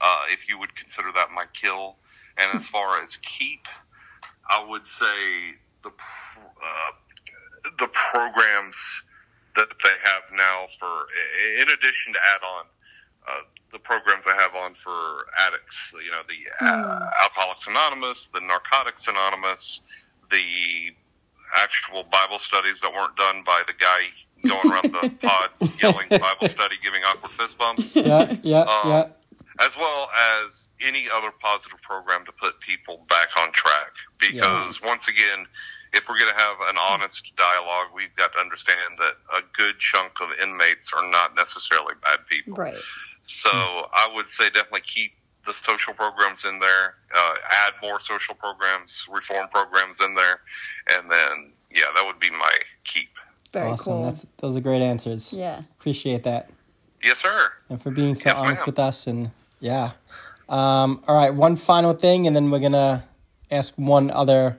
[0.00, 1.96] Uh, if you would consider that my kill.
[2.38, 3.66] And as far as keep,
[4.48, 6.92] I would say the uh,
[7.78, 8.76] the programs
[9.56, 10.88] that they have now for,
[11.60, 12.64] in addition to add on
[13.28, 13.42] uh,
[13.72, 19.08] the programs I have on for addicts, you know, the uh, Alcoholics Anonymous, the Narcotics
[19.08, 19.80] Anonymous,
[20.30, 20.94] the
[21.56, 24.08] actual Bible studies that weren't done by the guy
[24.46, 25.50] going around the pod
[25.80, 29.08] yelling Bible study, giving awkward fist bumps Yeah, yeah, Um, yeah.
[29.60, 30.08] as well
[30.46, 33.92] as any other positive program to put people back on track.
[34.18, 34.84] Because Yes.
[34.84, 35.46] once again,
[35.92, 39.78] if we're going to have an honest dialogue, we've got to understand that a good
[39.78, 42.54] chunk of inmates are not necessarily bad people.
[42.56, 42.76] Right.
[43.26, 45.12] So I would say definitely keep
[45.46, 50.40] the social programs in there, uh, add more social programs, reform programs in there,
[50.90, 52.52] and then yeah, that would be my
[52.84, 53.08] keep.
[53.52, 53.92] Very awesome.
[53.94, 54.04] cool.
[54.04, 55.32] That's those are great answers.
[55.32, 55.62] yeah.
[55.78, 56.50] Appreciate that.
[57.02, 57.50] Yes, sir.
[57.70, 58.66] and for being so Yes, honest ma'am.
[58.66, 59.06] with us.
[59.06, 59.30] And
[59.60, 59.92] yeah.
[60.48, 63.04] Um, all right, one final thing, and then we're gonna
[63.50, 64.58] ask one other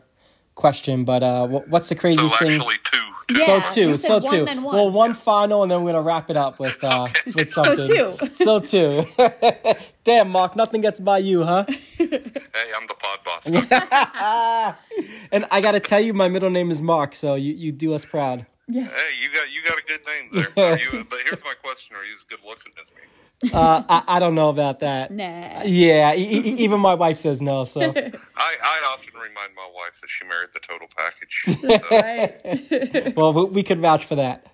[0.56, 1.03] question.
[1.03, 2.53] But uh, wh- what's the So craziest thing?
[2.53, 2.99] actually, two.
[3.28, 3.40] two.
[3.40, 4.45] Yeah, so two, you so one, two.
[4.45, 4.76] then one.
[4.76, 7.88] Well, one final, and then we're gonna wrap it up with uh, with So something.
[7.88, 8.18] two.
[8.36, 9.06] So two.
[10.03, 11.66] Damn, Mark, nothing gets by you, huh?
[11.98, 14.76] Hey, I'm the pod boss.
[15.32, 18.03] And I gotta tell you, my middle name is Mark, so you, you do us
[18.06, 18.45] proud.
[18.71, 18.93] Yes.
[18.93, 20.79] Hey, you got you got a good name there.
[20.79, 23.51] You, but here's my question: Are you as good looking as me?
[23.51, 25.09] Uh, I, I don't know about that.
[25.11, 25.63] Nah.
[25.63, 27.63] Yeah, e- e- even my wife says no.
[27.63, 31.45] So I, I often remind my wife that she married the total package.
[31.89, 33.15] So, Right.
[33.17, 34.45] well, we, we could vouch for that.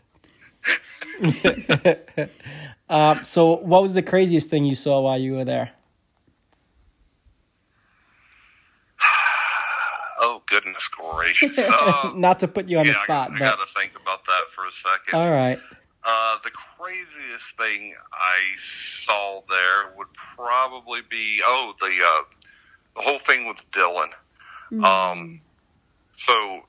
[2.90, 5.72] um, so, what was the craziest thing you saw while you were there?
[10.22, 11.58] oh goodness gracious!
[11.58, 14.26] Uh, Not to put you on yeah, the spot, I, but got to think about
[14.26, 15.14] that for a second.
[15.20, 15.60] all right.
[16.08, 22.24] Uh, the craziest thing I saw there would probably be oh the uh,
[22.96, 24.10] the whole thing with Dylan.
[24.84, 25.42] Um,
[26.16, 26.62] so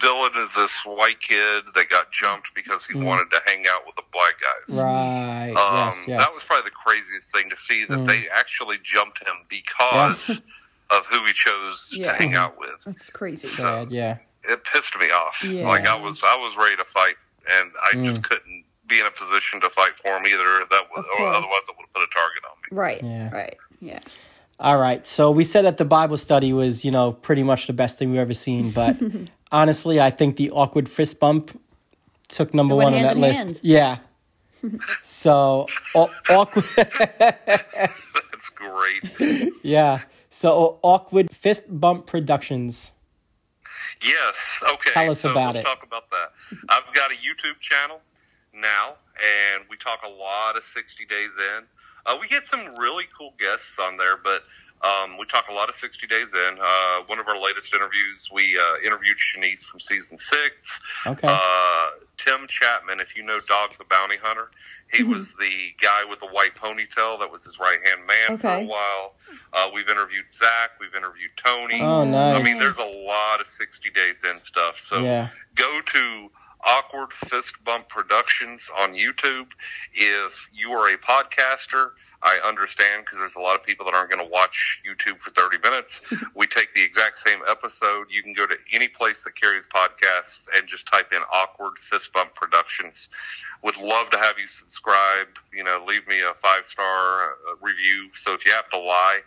[0.00, 3.96] Dylan is this white kid that got jumped because he wanted to hang out with
[3.96, 4.76] the black guys.
[4.76, 5.50] Right.
[5.50, 6.20] Um, yes, yes.
[6.24, 8.08] That was probably the craziest thing to see that Mm.
[8.08, 10.40] they actually jumped him because
[10.92, 12.12] of who he chose Yeah.
[12.12, 12.70] to hang out with.
[12.86, 13.48] That's crazy.
[13.48, 14.18] Sad, yeah.
[14.44, 15.42] It pissed me off.
[15.44, 15.66] Yeah.
[15.66, 17.14] Like I was, I was ready to fight,
[17.60, 18.04] and I Mm.
[18.06, 20.66] just couldn't be in a position to fight for him either.
[20.70, 22.76] That was, or otherwise, it would have put a target on me.
[22.76, 23.02] Right.
[23.02, 23.30] Yeah.
[23.34, 23.56] Right.
[23.80, 24.00] Yeah.
[24.60, 25.06] All right.
[25.06, 28.10] So we said that the Bible study was, you know, pretty much the best thing
[28.10, 28.96] we've ever seen, but
[29.50, 31.58] honestly, I think the awkward fist bump
[32.28, 33.38] took number one on that list.
[33.44, 33.60] hand.
[33.62, 33.98] Yeah.
[35.02, 36.64] so aw- awkward.
[36.76, 39.52] That's great.
[39.62, 40.00] yeah.
[40.32, 42.92] So awkward fist bump productions.
[44.02, 44.62] yes.
[44.62, 44.90] Okay.
[44.92, 45.62] Tell us so about it.
[45.62, 46.32] Talk about that.
[46.70, 48.00] I've got a YouTube channel
[48.54, 51.64] now, and we talk a lot of 60 days in.
[52.06, 54.44] Uh, we get some really cool guests on there, but
[54.82, 56.58] um, we talk a lot of 60 days in.
[56.60, 60.80] Uh, one of our latest interviews, we uh, interviewed Shanice from season six.
[61.06, 61.28] Okay.
[61.30, 61.86] Uh,
[62.16, 64.50] Tim Chapman, if you know Dog the Bounty Hunter,
[64.92, 65.12] he Mm-hmm.
[65.12, 68.64] was the guy with the white ponytail that was his right hand man for a
[68.64, 69.14] while.
[69.54, 71.80] Uh, we've interviewed Zach, we've interviewed Tony.
[71.80, 72.38] oh, nice.
[72.38, 74.78] I mean, there's a lot of 60 days in stuff.
[74.78, 75.28] So Yeah.
[75.54, 76.30] go to
[76.64, 79.46] Awkward Fist Bump Productions on YouTube.
[79.94, 81.92] If you are a podcaster,
[82.22, 85.30] I understand because there's a lot of people that aren't going to watch YouTube for
[85.30, 86.00] 30 minutes.
[86.36, 88.06] we take the exact same episode.
[88.10, 92.12] You can go to any place that carries podcasts and just type in Awkward Fist
[92.12, 93.08] Bump Productions.
[93.64, 95.28] Would love to have you subscribe.
[95.52, 97.26] You know, leave me a five star uh,
[97.60, 98.10] review.
[98.14, 99.20] So if you have to lie,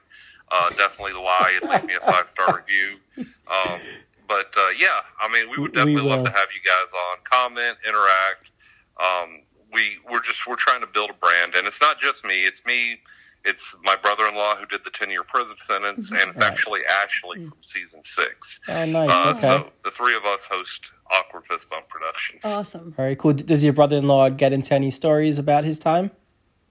[0.51, 2.97] uh, definitely lie and leave me a five star review.
[3.17, 3.79] Um,
[4.27, 7.17] but uh, yeah, I mean, we would We definitely love to have you guys on,
[7.23, 8.51] comment, interact.
[8.99, 9.41] Um,
[9.75, 12.65] we we're just we're trying to build a brand, and it's not just me; it's
[12.65, 12.97] me,
[13.43, 16.51] it's my brother-in-law who did the 10-year prison sentence, and it's Right.
[16.51, 18.59] actually Ashley from season six.
[18.67, 19.09] Oh, nice.
[19.11, 19.41] Uh, okay.
[19.41, 22.41] So the three of us host Awkward Fist Bump Productions.
[22.43, 22.91] Awesome.
[22.93, 23.33] Very cool.
[23.33, 26.09] Does your brother-in-law get into any stories about his time?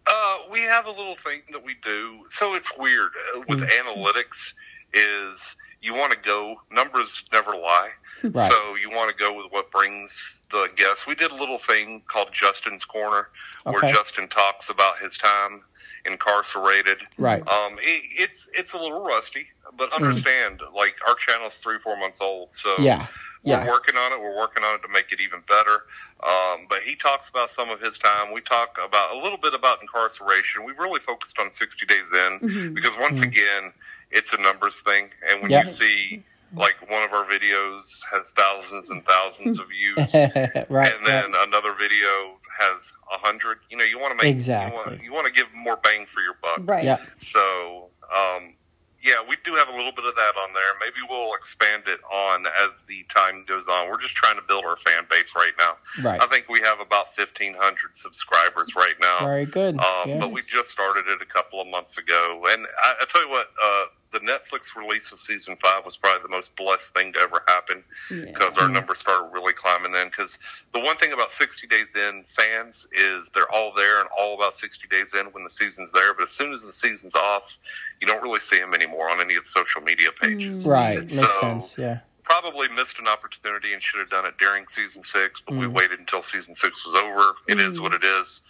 [0.07, 2.25] Uh, we have a little thing that we do.
[2.31, 4.55] So it's weird uh, with analytics.
[4.97, 7.91] Is you want to go numbers never lie.
[8.23, 8.51] Right.
[8.51, 11.07] So you want to go with what brings the guests.
[11.07, 13.29] We did a little thing called Justin's Corner,
[13.65, 15.61] where Justin talks about his time
[16.07, 16.99] incarcerated.
[17.19, 17.47] Right.
[17.49, 19.47] Um, it, it's it's a little rusty,
[19.77, 23.07] but understand, like our channel's three four months old, so Yeah.
[23.43, 23.67] we're Yeah.
[23.69, 24.21] working on it.
[24.21, 25.85] We're working on it to make it even better.
[26.23, 28.33] Um, but he talks about some of his time.
[28.33, 30.65] We talk about a little bit about incarceration.
[30.65, 33.73] We really focused on 60 days in because once again,
[34.15, 35.11] it's a numbers thing.
[35.31, 35.65] And when Yeah.
[35.65, 36.25] you see
[36.57, 37.83] like one of our videos
[38.13, 40.15] has thousands and thousands of views,
[40.71, 40.93] right.
[40.95, 44.79] and then another video has a hundred, you know, you want to make Exactly.
[44.79, 46.61] You want, you want to give more bang for your buck.
[46.61, 46.85] Right.
[46.85, 46.99] Yeah.
[47.19, 48.55] So, um,
[49.03, 50.73] yeah, we do have a little bit of that on there.
[50.81, 53.91] Maybe we'll expand it on as the time goes on.
[53.91, 55.77] We're just trying to build our fan base right now.
[56.09, 56.23] Right.
[56.23, 59.27] I think we have about 1,500 subscribers right now.
[59.27, 59.77] Very good.
[59.79, 60.19] Um, Yeah.
[60.21, 62.45] But we just started it a couple of months ago.
[62.49, 63.85] And I, I tell you what, uh,
[64.15, 67.83] the Netflix release of season five was probably the most blessed thing to ever happen
[68.11, 68.27] Yeah.
[68.27, 68.75] because our mm-hmm.
[68.75, 70.07] numbers started really climbing then.
[70.07, 70.39] Because
[70.73, 74.55] the one thing about 60 Days In fans is they're all there and all about
[74.55, 76.15] 60 Days In when the season's there.
[76.15, 77.59] But as soon as the season's off,
[78.01, 80.65] you don't really see them anymore on any of the social media pages.
[80.65, 80.71] Mm.
[80.71, 80.99] Right.
[80.99, 81.77] And Makes so, sense.
[81.77, 81.99] Yeah.
[82.23, 85.59] Probably missed an opportunity and should have done it during season six, but Mm.
[85.59, 87.35] we waited until season six was over.
[87.49, 87.83] It is mm.
[87.83, 88.43] what it is.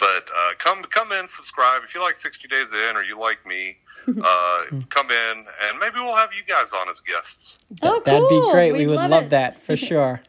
[0.00, 3.46] But uh, come come in, subscribe if you like 60 Days In or you like
[3.46, 3.76] me.
[4.08, 7.58] Uh, come in and maybe we'll have you guys on as guests.
[7.82, 8.72] Oh, That'd be great.
[8.72, 10.22] We'd we would love love, that for sure.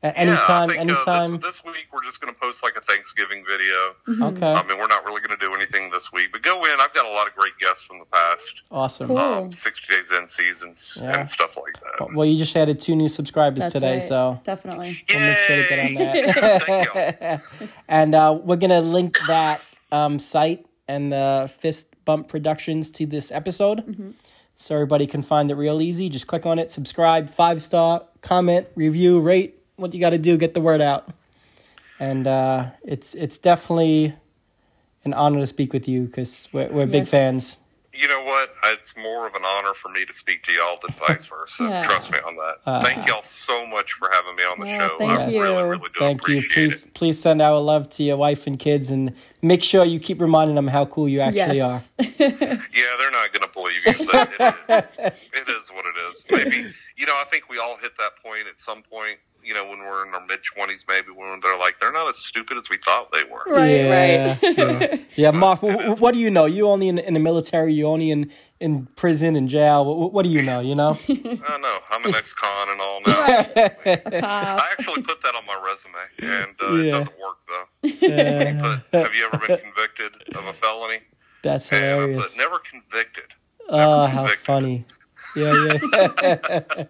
[0.00, 1.34] At Yeah, anytime, I think, anytime.
[1.34, 4.26] Uh, this, this week we're just going to post like a Thanksgiving video.
[4.28, 4.52] okay.
[4.52, 6.70] I mean, we're not really going to do anything this week, but go in.
[6.80, 9.08] I've got a lot of great guests from the past, awesome.
[9.08, 9.18] Cool.
[9.18, 11.18] um, 60 Days In seasons Yeah.
[11.20, 12.14] and stuff like that.
[12.14, 14.02] Well, you just added two new subscribers That's today, right.
[14.02, 15.02] so definitely.
[15.12, 17.42] we'll make sure to get on that.
[17.88, 19.60] And uh, we're gonna link that
[19.90, 24.10] um, site and the Fist Bump Productions to this episode, Mm-hmm.
[24.54, 26.08] so everybody can find it real easy.
[26.08, 29.57] Just click on it, subscribe, five star, comment, review, rate.
[29.78, 31.08] What you got to do, get the word out.
[32.00, 34.12] And uh, it's it's definitely
[35.04, 37.58] an honor to speak with you because we're, we're big fans.
[37.92, 38.50] You know what?
[38.66, 41.64] It's more of an honor for me to speak to y'all than vice versa.
[41.64, 41.82] Yeah.
[41.84, 42.84] Trust me on that.
[42.84, 44.96] thank y'all so much for having me on the Yeah, show.
[44.98, 45.40] thank I you.
[45.40, 46.42] really, really do Thank you.
[46.52, 46.94] Please it.
[46.94, 50.54] please send our love to your wife and kids, and make sure you keep reminding
[50.56, 51.90] them how cool you actually yes.
[51.98, 52.06] Yeah,
[52.98, 54.30] they're not going to believe you, but
[54.68, 56.26] it, it is what it is.
[56.30, 59.66] Maybe, you know, I think we all hit that point at some point, you know,
[59.68, 62.68] when we're in our mid 20s, maybe when they're like, they're not as stupid as
[62.68, 63.42] we thought they were.
[63.46, 64.54] Right, yeah, right.
[64.56, 65.60] so- yeah, Mark.
[65.60, 66.44] wh- wh- what do you know?
[66.46, 67.72] You only in, in the military.
[67.72, 69.84] You only in in prison and jail.
[69.84, 70.60] What, what do you know?
[70.60, 70.98] You know.
[71.08, 71.78] I don't know.
[71.90, 73.12] I'm an ex con and all now.
[73.86, 77.88] I actually put that on my resume, and uh, it doesn't work, though.
[78.06, 78.80] Yeah.
[78.90, 80.98] But have you ever been convicted of a felony?
[81.42, 82.34] That's And I hilarious.
[82.34, 83.24] put never convicted.
[83.68, 84.84] Oh, how funny.
[85.36, 85.68] Yeah,
[86.22, 86.84] yeah.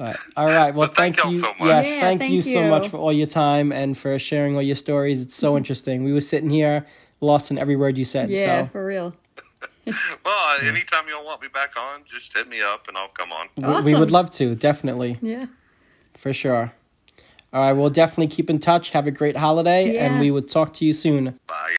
[0.00, 0.16] All right.
[0.36, 0.74] All right.
[0.74, 1.68] Well, thank thank y'all so much.
[1.68, 4.62] Yes, Yeah, thank, thank you so much for all your time and for sharing all
[4.62, 5.20] your stories.
[5.22, 6.02] It's so interesting.
[6.04, 6.86] We were sitting here,
[7.20, 8.30] lost in every word you said.
[8.30, 9.14] yeah, so for real.
[9.86, 9.96] Well,
[10.26, 13.48] uh, anytime y'all want me back on, just hit me up and I'll come on.
[13.84, 15.46] we- we would love to, definitely, Yeah.
[16.14, 16.72] for sure.
[17.52, 17.72] All right.
[17.72, 18.90] We'll definitely keep in touch.
[18.90, 21.38] Have a great holiday, and we would talk to you soon.
[21.48, 21.76] Bye.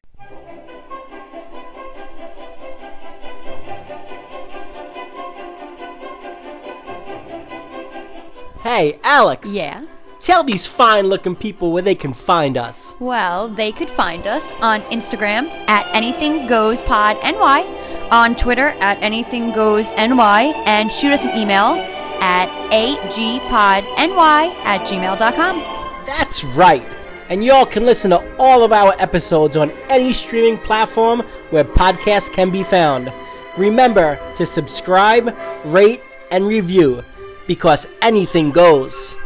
[8.74, 9.54] Hey, Alex.
[9.54, 9.84] Yeah.
[10.18, 12.96] Tell these fine looking people where they can find us.
[13.00, 18.96] Well, they could find us on Instagram at Anything Goes Pod NY, on Twitter at
[19.02, 21.74] Anything Goes NY, and shoot us an email
[22.22, 25.58] at agpodny at gmail.com.
[26.06, 26.86] That's right.
[27.28, 31.20] And y'all can listen to all of our episodes on any streaming platform
[31.50, 33.12] where podcasts can be found.
[33.58, 35.36] Remember to subscribe,
[35.66, 36.00] rate,
[36.30, 37.04] and review
[37.46, 39.16] because anything goes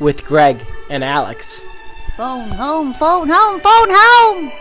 [0.00, 1.64] with Greg and Alex.
[2.16, 4.52] Phone home, phone home, phone home!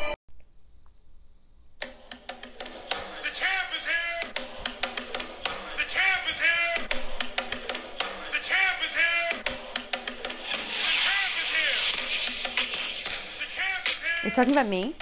[1.82, 4.34] The champ is here!
[5.76, 6.88] The champ is here!
[8.32, 9.44] The champ is here!
[9.44, 11.82] The champ is here!
[13.40, 14.22] The champ is here!
[14.24, 14.96] You're talking about me?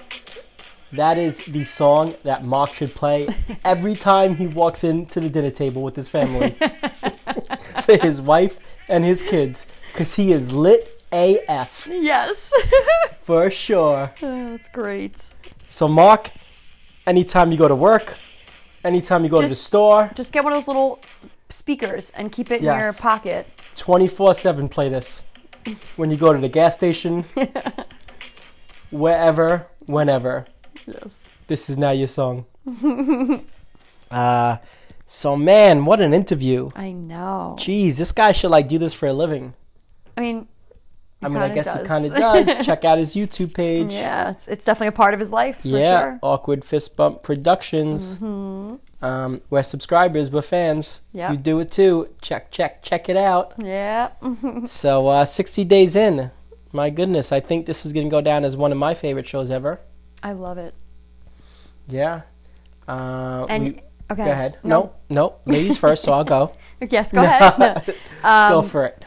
[0.92, 3.28] That is the song that Mark should play
[3.66, 6.56] every time he walks into the dinner table with his family.
[7.86, 9.68] For his wife and his kids.
[9.92, 12.52] Because he is lit AF Yes.
[13.22, 14.12] for sure.
[14.20, 15.16] That's great.
[15.68, 16.32] So, Mark,
[17.08, 18.18] anytime you go to work,
[18.84, 21.00] anytime you go to the store, Just get one of those little
[21.50, 23.48] speakers and keep it in your pocket.
[23.76, 25.24] 24 7 play this.
[25.96, 27.26] When you go to the gas station,
[28.92, 30.46] wherever, whenever.
[30.86, 31.24] Yes.
[31.48, 32.46] This is now your song.
[34.12, 34.58] uh,
[35.06, 36.70] so, man, what an interview.
[36.76, 37.56] I know.
[37.60, 39.54] Jeez, this guy should like do this for a living.
[40.18, 40.48] I mean,
[41.22, 42.66] I mean, I guess he kind of does.
[42.66, 43.92] Check out his YouTube page.
[43.92, 45.62] yeah, it's, it's definitely a part of his life.
[45.62, 46.20] For Yeah, Sure.
[46.22, 48.22] Awkward Fist Bump Productions.
[48.22, 51.02] Um, we're subscribers, we're fans.
[51.14, 51.34] Mm-hmm.
[51.34, 52.10] You do it too.
[52.22, 53.54] Check, check, check it out.
[53.58, 54.10] Yeah.
[54.68, 56.32] So, uh, 60 days in.
[56.72, 59.28] My goodness, I think this is going to go down as one of my favorite
[59.28, 59.80] shows ever.
[60.24, 60.74] I love it.
[61.88, 62.22] Yeah.
[62.88, 64.26] Uh, And we- okay.
[64.26, 64.58] go ahead.
[64.64, 66.52] No, no, ladies first, so I'll go.
[66.90, 67.86] Yes, go ahead.
[68.22, 69.04] go Um, for it.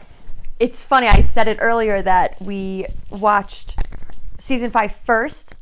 [0.59, 1.07] it's funny.
[1.07, 3.77] I said it earlier that we watched
[4.39, 5.55] season five first,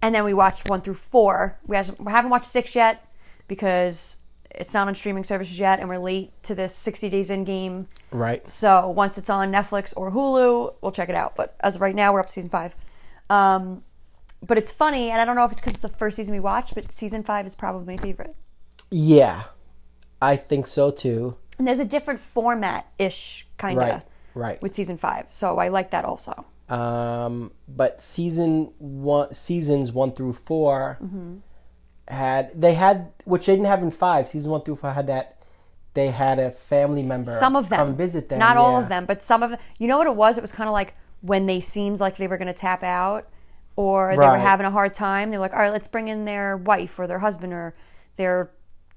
[0.00, 1.58] and then we watched one through four.
[1.66, 3.04] We hasn't- we haven't watched six yet
[3.48, 4.18] because
[4.52, 7.88] it's not on streaming services yet, and we're late to this 60 days in game.
[8.12, 8.48] Right.
[8.50, 11.34] So once it's on Netflix or Hulu, we'll check it out.
[11.36, 12.74] But as of right now, we're up to season five.
[13.28, 13.82] Um,
[14.44, 16.40] but it's funny, and I don't know if it's because it's the first season we
[16.40, 18.34] watched, but season five is probably my favorite.
[18.90, 19.44] Yeah,
[20.22, 21.36] I think so too.
[21.58, 24.02] And there's a different format ish kind of Right,
[24.34, 24.62] right.
[24.62, 26.44] with season five, so I like that also.
[26.68, 31.36] Um, but season one, seasons one through 4 Mm-hmm.
[32.08, 34.28] had they had which they didn't have in five.
[34.28, 35.38] Season one through four had that
[35.94, 38.38] they had a family member Some of them, come visit them.
[38.38, 39.58] not all of them, but some of them.
[39.78, 40.36] You know what it was?
[40.38, 43.28] It was kind of like when they seemed like they were going to tap out,
[43.78, 45.30] or they were having a hard time.
[45.30, 47.76] They're like, all right, let's bring in their wife or their husband or
[48.16, 48.50] their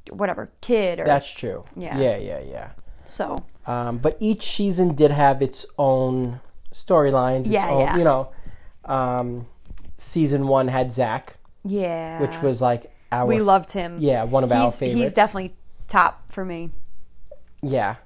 [0.10, 1.66] whatever kid or That's true.
[1.76, 2.00] Yeah.
[2.00, 2.72] yeah, yeah, yeah.
[3.06, 3.38] so.
[3.68, 6.40] Um, but each season did have its own
[6.74, 7.42] storylines.
[7.42, 7.98] Its Yeah, own, yeah.
[7.98, 8.32] You know,
[8.86, 9.46] um,
[9.98, 13.98] season one had Zach, Yeah, which was like our we loved him.
[14.00, 15.00] yeah one of our favorites.
[15.04, 15.54] He's definitely
[15.90, 16.72] top for me.
[17.62, 17.98] yeah.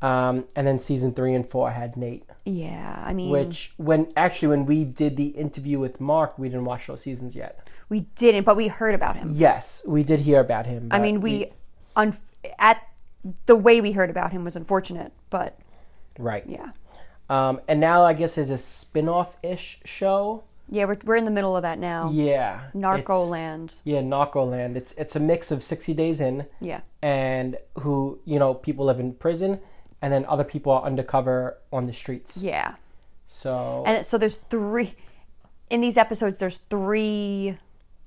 [0.00, 2.24] Um, and then season three and four had Nate.
[2.44, 6.66] Yeah, I mean, Which when actually when we did the interview with Mark, we didn't
[6.66, 7.66] watch those seasons yet.
[7.88, 9.28] we didn't, but we heard about him.
[9.32, 10.88] Yes, we did hear about him.
[10.90, 11.52] I mean, we,
[11.96, 12.16] un-
[12.58, 12.82] at
[13.46, 15.58] the way we heard about him was unfortunate, but
[16.18, 16.44] right.
[16.46, 16.70] yeah,
[17.30, 20.44] Um, and now I guess is a spin-off ish show.
[20.68, 22.10] yeah, we're we're in the middle of that now.
[22.12, 23.74] Yeah, Narco it's- Land.
[23.84, 24.76] Yeah, Narco Land.
[24.76, 29.00] It's it's a mix of 60 Days In Yeah, and who you know people live
[29.00, 29.60] in prison,
[30.04, 32.36] and then other people are undercover on the streets.
[32.36, 32.74] yeah,
[33.26, 34.94] So and so there's three
[35.70, 36.36] in these episodes.
[36.36, 37.56] There's three.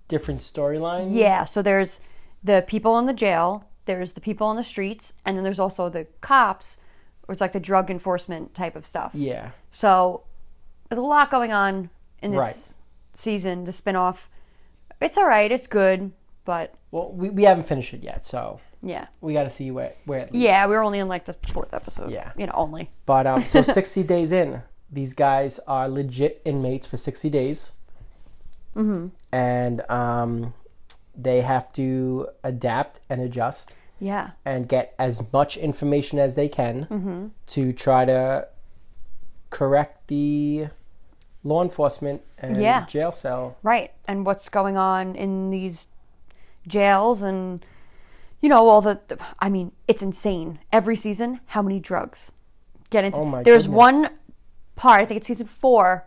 [0.07, 1.09] different storylines.
[1.11, 2.01] Yeah, so there's
[2.43, 3.65] the people in the jail.
[3.85, 6.77] There's the people on the streets, and then there's also the cops,
[7.27, 9.11] or it's like the drug enforcement type of stuff.
[9.15, 9.51] Yeah.
[9.71, 10.21] So
[10.89, 11.89] there's a lot going on
[12.21, 12.73] in this Right.
[13.13, 14.17] season, the spinoff.
[15.01, 16.11] It's all right, it's good,
[16.45, 19.07] but Well, we, we haven't finished it yet, so yeah.
[19.21, 20.43] we got to see where where it leads.
[20.43, 22.11] Yeah, we were only in like the fourth episode.
[22.11, 22.31] Yeah.
[22.37, 22.89] You know, only.
[23.05, 27.73] But um, so 60 days in, these guys are legit inmates for 60 days.
[28.75, 29.07] Mm-hmm.
[29.31, 30.53] And um,
[31.15, 34.31] they have to adapt and adjust Yeah.
[34.45, 37.27] and get as much information as they can Mm-hmm.
[37.47, 38.47] to try to
[39.49, 40.67] correct the
[41.43, 42.85] law enforcement and Yeah.
[42.85, 43.57] jail cell.
[43.63, 43.91] Right.
[44.07, 45.87] And what's going on in these
[46.67, 47.65] jails and
[48.41, 50.59] you know all the, the I mean, it's insane.
[50.71, 52.31] Every season, how many drugs
[52.89, 53.77] get into Oh my There's goodness.
[53.77, 54.09] one
[54.75, 56.05] part, I think it's season 4,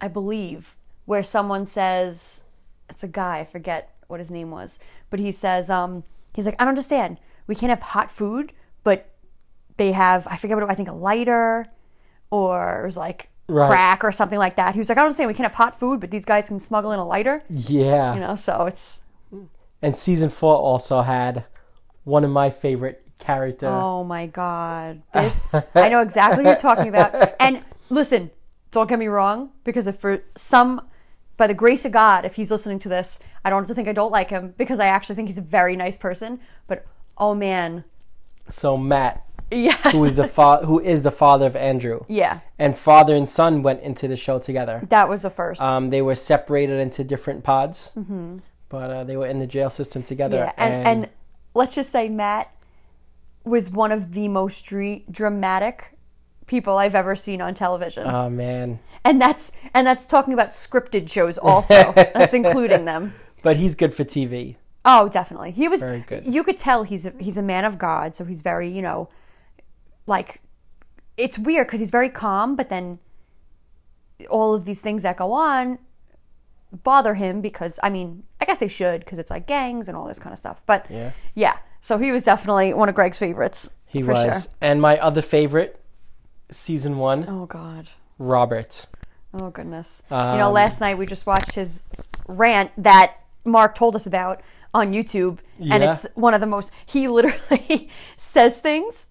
[0.00, 2.42] I believe, where someone says
[2.88, 4.78] it's a guy, I forget what his name was,
[5.10, 6.04] but he says um
[6.34, 7.18] he's like, "I don't understand.
[7.46, 8.52] We can't have hot food,
[8.84, 9.08] but
[9.76, 11.66] they have I forget what I think a lighter
[12.30, 13.68] or it was like Right.
[13.68, 14.74] crack or something like that.
[14.74, 15.28] He was like, I don't understand.
[15.28, 17.44] We can't have hot food, but these guys can smuggle in a lighter.
[17.48, 18.12] Yeah.
[18.14, 19.02] You know, so it's
[19.82, 21.44] And season four also had
[22.04, 23.66] one of my favorite character.
[23.68, 27.34] oh my god, this I know exactly what you're talking about.
[27.40, 28.30] And listen,
[28.72, 30.82] don't get me wrong, because if for some,
[31.36, 33.88] by the grace of God, if he's listening to this, I don't have to think
[33.88, 36.40] I don't like him because I actually think he's a very nice person.
[36.66, 36.84] But
[37.16, 37.84] oh man,
[38.48, 42.76] So Matt, yes, who is the fa- who is the father of Andrew, yeah, and
[42.76, 44.82] father and son went into the show together.
[44.90, 45.60] that was the first.
[45.62, 47.92] Um, they were separated into different pods,
[48.68, 50.36] but uh, they were in the jail system together.
[50.36, 51.08] Yeah, and, and
[51.54, 52.52] let's just say Matt
[53.44, 55.96] was one of the most dre- dramatic
[56.46, 61.08] people I've ever seen on television, oh man, and that's and that's talking about scripted
[61.08, 61.92] shows also.
[61.94, 63.14] that's including them.
[63.42, 64.56] but he's good for TV.
[64.84, 65.50] Oh, definitely.
[65.50, 65.80] He was.
[65.80, 66.26] Very good.
[66.26, 69.08] You could tell he's a, he's a man of God, so he's very you know,
[70.06, 70.40] like,
[71.16, 73.00] it's weird because he's very calm, but then
[74.30, 75.78] all of these things that go on,
[76.72, 80.06] bother him because I mean, I guess they should because it's like gangs and all
[80.06, 80.62] this kind of stuff.
[80.66, 81.12] But Yeah.
[81.34, 81.56] yeah.
[81.80, 83.70] So he was definitely one of Greg's favorites.
[83.86, 84.42] He was.
[84.44, 84.52] Sure.
[84.60, 85.80] And my other favorite,
[86.50, 87.88] season one, Oh God.
[88.18, 88.86] Robert.
[89.34, 90.02] Oh goodness.
[90.10, 91.84] you know, Um, last night we just watched his
[92.26, 94.40] rant that Mark told us about
[94.74, 96.70] on YouTube, and it's one of the most.
[96.84, 99.06] He literally says things,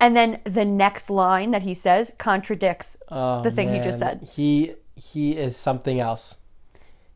[0.00, 4.28] and then the next line that he says contradicts Oh, the thing he just said.
[4.34, 6.38] He he is something else.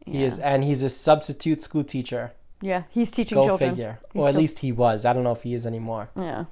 [0.07, 2.33] He is, and he's a substitute school teacher.
[2.63, 3.71] Yeah, he's teaching Go children.
[3.71, 3.99] figure.
[4.13, 5.05] He's or at least he was.
[5.05, 6.09] I don't know if he is anymore.
[6.17, 6.45] yeah.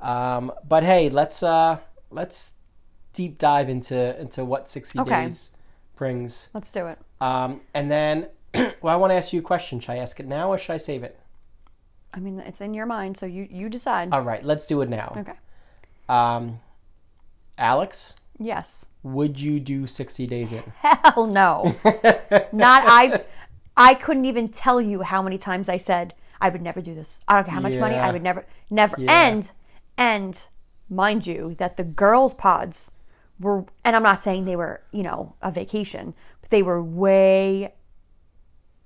[0.00, 1.78] Um, but hey, let's uh
[2.10, 2.54] let's
[3.12, 5.24] deep dive into into what sixty Okay.
[5.24, 5.52] days
[5.96, 6.48] brings.
[6.54, 6.98] Let's do it.
[7.20, 9.78] Um, and then, well, I want to ask you a question.
[9.80, 11.18] Should I ask it now or should I save it?
[12.12, 14.12] I mean, it's in your mind, so you you decide.
[14.12, 15.14] All right, let's do it now.
[15.16, 15.38] okay.
[16.08, 16.60] Um,
[17.58, 18.86] Alex, Yes.
[19.02, 20.62] Would you do sixty days in?
[20.76, 21.74] Hell no.
[22.52, 23.20] Not I.
[23.76, 27.22] I couldn't even tell you how many times I said I would never do this.
[27.28, 27.94] I don't care how much money.
[27.94, 28.96] I would never, never.
[28.98, 29.28] Yeah.
[29.28, 29.52] And
[29.96, 30.42] and
[30.88, 32.90] mind you that the girls' pods
[33.38, 37.72] were, and I'm not saying they were, you know, a vacation, but they were way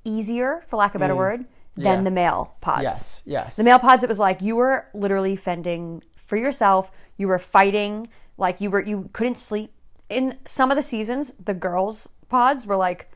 [0.05, 1.47] easier, for lack of a better word,
[1.77, 1.85] than Mm.
[1.99, 2.03] Yeah.
[2.03, 2.83] the male pods.
[2.83, 3.57] Yes, yes.
[3.57, 6.91] The male pods, it was like you were literally fending for yourself.
[7.17, 9.73] You were fighting, like you were you couldn't sleep.
[10.15, 13.11] In some of the seasons, the girls pods were like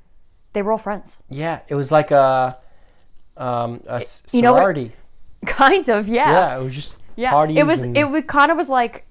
[0.52, 2.58] they were all friends, Yeah, it was like a
[3.36, 4.92] um a s- You know what- sorority.
[5.46, 6.08] kind of.
[6.08, 7.30] Yeah, yeah, it was just yeah.
[7.30, 7.56] parties.
[7.56, 9.04] it was and- it would kind of was like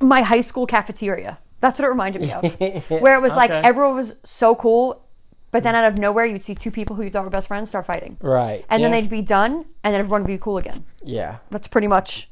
[0.00, 1.38] my high school cafeteria.
[1.60, 2.44] That's what it reminded me of,
[3.02, 5.02] where it was like everyone was so cool,
[5.50, 7.68] but then out of nowhere you'd see two people who you thought were best friends
[7.70, 10.84] start fighting, right, and then they'd be done, and then everyone would be cool again.
[11.02, 11.38] yeah.
[11.50, 12.28] That's pretty much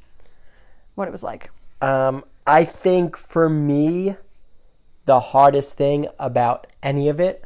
[0.94, 1.50] what it was like.
[1.82, 4.14] Um, I think for me,
[5.06, 7.44] the hardest thing about any of it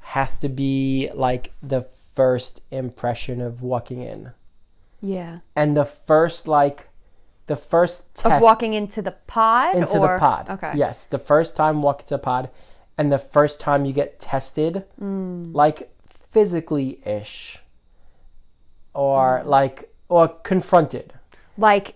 [0.00, 1.82] has to be like the
[2.14, 4.32] first impression of walking in,
[5.00, 5.38] Yeah.
[5.56, 6.88] and the first like
[7.46, 10.48] the first test of walking into the pod into or the pod.
[10.50, 12.50] okay Yes, the first time walk into the pod,
[12.98, 15.54] and the first time you get tested, Mm.
[15.54, 17.62] like physically ish,
[18.94, 19.46] or Mm.
[19.46, 21.14] like or confronted.
[21.56, 21.94] like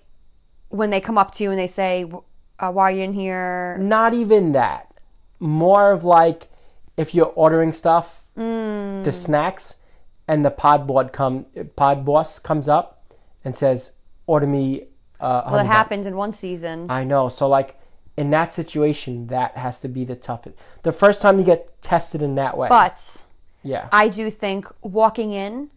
[0.69, 2.11] when they come up to you and they say
[2.59, 4.93] uh, why are you in here Not even that.
[5.41, 6.49] More of like
[6.97, 9.03] if you're ordering stuff, Mm.
[9.05, 9.81] the snacks,
[10.29, 11.47] and the pod board come
[11.77, 13.03] pod boss comes up
[13.45, 13.93] and says,
[14.27, 14.89] "Order me."
[15.19, 17.31] Uh, well it happened in one season I know.
[17.31, 17.79] So like
[18.19, 20.57] in that situation, that has to be the toughest.
[20.83, 22.69] The first time you get tested in that way.
[22.69, 23.23] but
[23.63, 23.89] yeah.
[23.93, 25.71] i do think walking in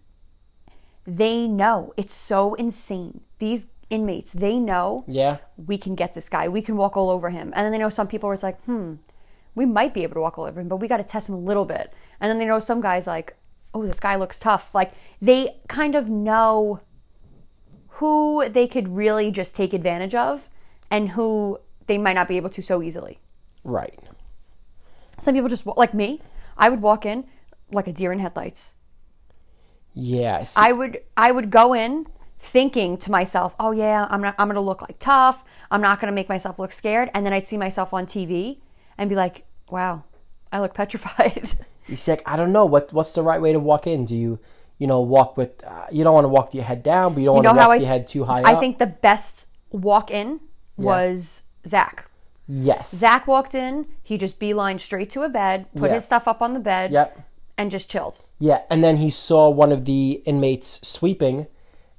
[1.07, 4.33] they know it's so insane these inmates.
[4.33, 5.37] They know yeah.
[5.57, 6.47] we can get this guy.
[6.47, 7.53] We can walk all over him.
[7.55, 8.95] And then they know some people where it's like hmm
[9.55, 11.35] we might be able to walk all over him but we got to test him
[11.35, 11.93] a little bit.
[12.19, 13.35] And then they know some guys like
[13.73, 14.73] oh this guy looks tough.
[14.73, 16.81] Like they kind of know
[17.93, 20.47] who they could really just take advantage of
[20.89, 23.19] and who they might not be able to so easily.
[23.63, 23.99] Right.
[25.19, 26.21] some people just like me
[26.57, 27.25] i would walk in
[27.71, 28.75] like a deer in headlights.
[29.93, 30.57] Yes.
[30.57, 32.07] I would I would go in
[32.39, 35.43] thinking to myself, "Oh yeah, I'm not I'm going to look like tough.
[35.71, 38.59] I'm not going to make myself look scared." And then I'd see myself on TV
[38.97, 40.03] and be like, "Wow,
[40.51, 41.49] I look petrified."
[41.85, 44.05] He's like, I don't know what what's the right way to walk in.
[44.05, 44.39] Do you,
[44.77, 45.63] you know, walk with?
[45.65, 47.67] Uh, you don't want to walk your head down, but you don't you want to
[47.67, 48.59] walk I your head too high I up.
[48.59, 50.39] think the best walk in
[50.77, 52.05] was Zach.
[52.47, 52.91] yes.
[52.95, 55.95] Zach walked in, he just beelined straight to a bed, put Yeah.
[55.95, 57.19] his stuff up on the bed, Yep.
[57.57, 58.23] and just chilled.
[58.39, 61.47] Yeah, and then he saw one of the inmates sweeping,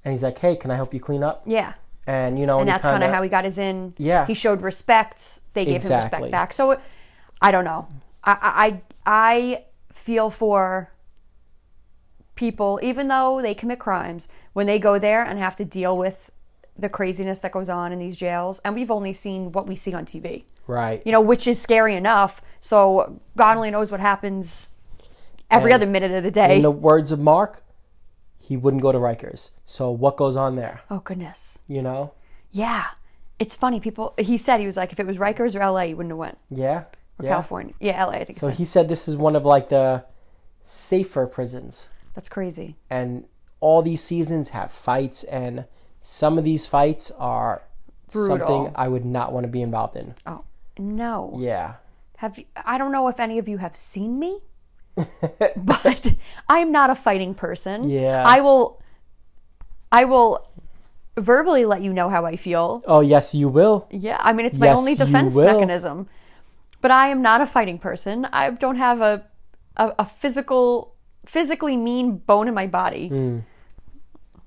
[0.05, 1.75] and he's like, "Hey, can I help you clean up?" Yeah.
[2.07, 3.95] And you know, and that's kind of how he got his in.
[3.99, 4.27] Yeah.
[4.27, 5.41] he showed respect.
[5.55, 6.53] They gave him respect back.
[6.53, 6.81] So
[7.41, 7.89] I don't know.
[8.25, 10.93] I I I feel for
[12.35, 16.31] people, even though they commit crimes, when they go there and have to deal with
[16.81, 18.61] the craziness that goes on in these jails.
[18.65, 21.03] And we've only seen what we see on TV, right.
[21.05, 22.41] you know, which is scary enough.
[22.61, 24.73] So God only knows what happens
[25.51, 26.57] every And other minute of the day.
[26.57, 27.63] In the words of Mark,
[28.51, 29.51] he wouldn't go to Rikers.
[29.65, 30.81] So what goes on there?
[30.91, 32.13] oh goodness, You know?
[32.51, 32.87] yeah.
[33.39, 33.79] It's funny.
[33.81, 34.13] People.
[34.19, 36.39] He said he was like, if it was Rikers or LA, he wouldn't have went.
[36.51, 36.81] Yeah.
[37.19, 37.31] Or yeah.
[37.31, 37.73] California.
[37.81, 38.13] Yeah, LA.
[38.13, 38.39] I think.
[38.39, 40.05] So So he said this is one of like the
[40.61, 41.89] safer prisons.
[42.15, 42.77] That's crazy.
[42.91, 43.25] and
[43.61, 45.65] all these seasons have fights and
[46.01, 47.63] some of these fights are
[48.09, 50.15] something I would not want to be involved in.
[50.27, 50.45] Oh
[50.79, 51.35] no.
[51.39, 51.75] Yeah.
[52.17, 54.41] Have you, I don't know if any of you have seen me,
[55.57, 56.15] but
[56.49, 57.89] I'm not a fighting person.
[57.89, 58.25] Yeah.
[58.27, 58.81] I will.
[59.93, 60.47] I will
[61.17, 62.83] verbally let you know how I feel.
[62.87, 63.89] Oh yes, you will.
[63.91, 66.09] Yeah, I mean it's my Yes, only defense mechanism.
[66.81, 68.27] But I am not a fighting person.
[68.33, 69.27] I don't have a
[69.77, 70.95] a, a physical,
[71.27, 73.11] physically mean bone in my body.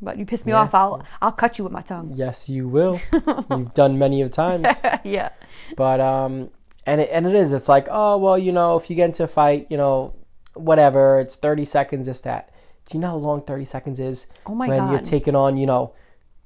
[0.01, 2.11] But you piss me off, I'll I'll cut you with my tongue.
[2.13, 2.99] Yes, you will.
[3.49, 4.81] You've done many of times.
[5.03, 5.29] yeah.
[5.77, 6.49] But um,
[6.85, 7.53] and it, and it is.
[7.53, 10.13] It's like, oh well, you know, if you get into a fight, you know,
[10.55, 11.19] whatever.
[11.19, 12.07] It's thirty seconds.
[12.07, 12.49] This that.
[12.89, 14.27] Do you know how long thirty seconds is?
[14.45, 15.93] Oh my when you're taking on, you know,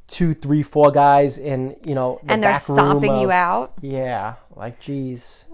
[0.07, 3.31] two, three, four guys in, you know, the And they're back room stomping of- you
[3.31, 3.73] out.
[3.81, 5.45] Yeah, like geez.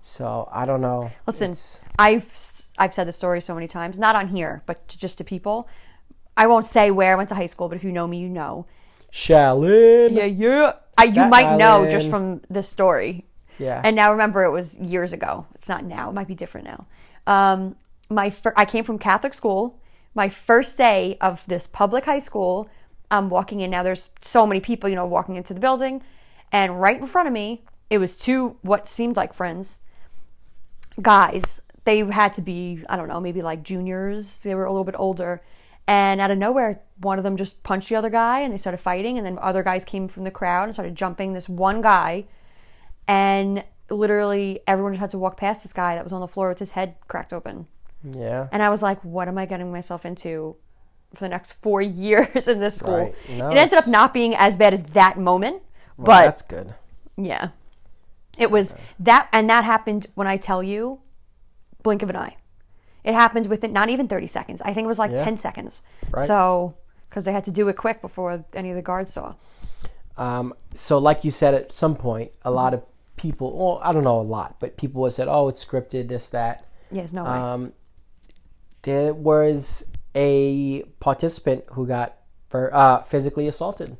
[0.00, 1.10] So I don't know.
[1.26, 4.98] Listen, It's- I've I've said the story so many times, not on here, but to,
[4.98, 5.68] just to people.
[6.36, 8.28] I won't say where I went to high school, but if you know me, you
[8.28, 8.64] know.
[9.12, 10.16] Shaolin.
[10.16, 10.72] Yeah, yeah.
[10.96, 13.26] I, you might know just from the story.
[13.58, 13.80] Yeah.
[13.84, 15.46] And now remember, it was years ago.
[15.54, 16.08] It's not now.
[16.08, 16.86] It might be different now.
[17.26, 17.76] Um,
[18.14, 19.78] my fir- I came from Catholic school.
[20.14, 22.68] My first day of this public high school,
[23.10, 23.70] I'm walking in.
[23.70, 26.02] Now there's so many people, you know, walking into the building,
[26.50, 29.80] and right in front of me, it was two what seemed like friends,
[31.00, 31.62] guys.
[31.84, 34.38] They had to be, I don't know, maybe like juniors.
[34.38, 35.42] They were a little bit older.
[35.86, 38.78] And out of nowhere, one of them just punched the other guy and they started
[38.78, 39.18] fighting.
[39.18, 42.26] And then other guys came from the crowd and started jumping this one guy.
[43.08, 46.48] And literally everyone just had to walk past this guy that was on the floor
[46.48, 47.66] with his head cracked open.
[48.04, 48.48] Yeah.
[48.52, 50.56] And I was like, what am I getting myself into
[51.14, 52.96] for the next four years in this school?
[52.96, 53.14] Right.
[53.30, 55.62] No, it ended up not being as bad as that moment.
[55.96, 56.74] Well, but that's good.
[57.16, 57.48] yeah.
[58.38, 61.00] It was that, and that happened when I tell you,
[61.82, 62.36] blink of an eye.
[63.04, 64.62] It happened within not even 30 seconds.
[64.62, 65.22] I think it was like Yeah.
[65.24, 65.82] 10 seconds.
[66.10, 66.26] Right.
[66.26, 66.74] So,
[67.10, 69.34] because they had to do it quick before any of the guards saw.
[70.16, 72.82] Um, so, like you said, at some point, a lot of
[73.16, 76.28] people, well, I don't know a lot, but people have said, oh, it's scripted, this,
[76.28, 76.64] that.
[76.90, 77.30] Yes, no way.
[77.30, 77.72] Um,
[78.82, 82.16] there was a participant who got
[82.48, 83.96] for, uh, physically assaulted.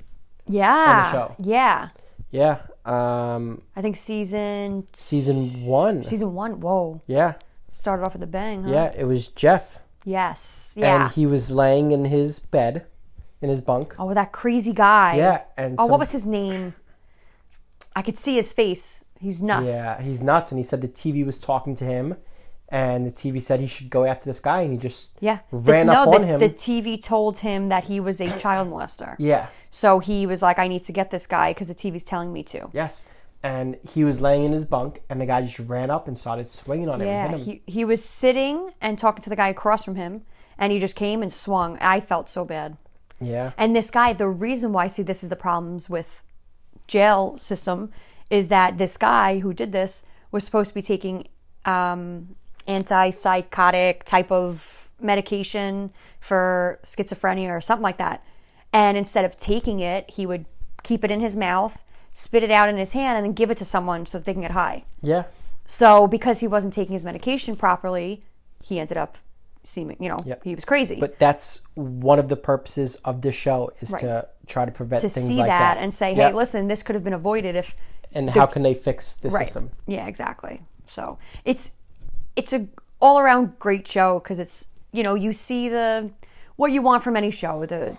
[0.46, 1.12] yeah.
[1.12, 1.34] show.
[1.38, 1.88] Yeah.
[2.30, 2.58] Yeah.
[2.84, 6.02] Um, I think season season one.
[6.02, 6.60] season one.
[6.60, 7.00] Whoa.
[7.06, 7.34] yeah.
[7.72, 8.70] Started off with a bang, huh?
[8.72, 8.92] Yeah.
[8.96, 9.80] It was Jeff.
[10.04, 10.72] Yes.
[10.76, 11.04] Yeah.
[11.04, 12.86] And he was laying in his bed,
[13.40, 13.94] in his bunk.
[13.98, 15.16] oh, that crazy guy.
[15.16, 15.42] Yeah.
[15.56, 16.74] And Oh, some- what was his name?
[17.94, 19.04] I could see his face.
[19.20, 19.66] He's nuts.
[19.66, 20.50] Yeah, he's nuts.
[20.50, 22.16] And he said the TV was talking to him,
[22.72, 25.38] and the TV said he should go after this guy, and he just Yeah.
[25.52, 26.40] The- ran no, up the, on him.
[26.40, 29.14] The TV told him that he was a child molester.
[29.18, 29.46] yeah.
[29.70, 32.42] So he was like, I need to get this guy because the TV's telling me
[32.44, 32.68] to.
[32.72, 33.06] Yes.
[33.42, 36.48] And he was laying in his bunk, and the guy just ran up and started
[36.48, 37.08] swinging on him.
[37.08, 37.60] Yeah, and hit him.
[37.66, 40.22] he, he was sitting and talking to the guy across from him,
[40.58, 41.76] and he just came and swung.
[41.80, 42.76] I felt so bad.
[43.20, 43.52] yeah.
[43.58, 46.20] And this guy, the reason why I see this is the problems with
[46.86, 47.90] jail system
[48.30, 51.26] is that this guy who did this was supposed to be taking
[51.64, 52.36] um,
[52.68, 58.22] antipsychotic type of medication for schizophrenia or something like that.
[58.72, 60.46] And instead of taking it, he would
[60.82, 61.82] keep it in his mouth,
[62.12, 64.42] spit it out in his hand, and then give it to someone so they can
[64.42, 64.84] get high.
[65.02, 65.24] Yeah.
[65.66, 68.22] So because he wasn't taking his medication properly,
[68.62, 69.18] he ended up
[69.64, 70.42] seeming, you know, Yep.
[70.44, 70.96] he was crazy.
[70.98, 74.00] But that's one of the purposes of this show is Right.
[74.00, 76.82] to try to prevent to things see like that, that, and say, hey, listen, this
[76.82, 77.76] could have been avoided if
[78.12, 79.46] And the- how can they fix the right.
[79.46, 79.70] system?
[79.86, 80.62] Yeah, exactly.
[80.88, 81.70] So it's
[82.36, 82.66] it's a
[83.00, 86.10] all around great show because it's you know you see the
[86.56, 87.96] what you want from any show the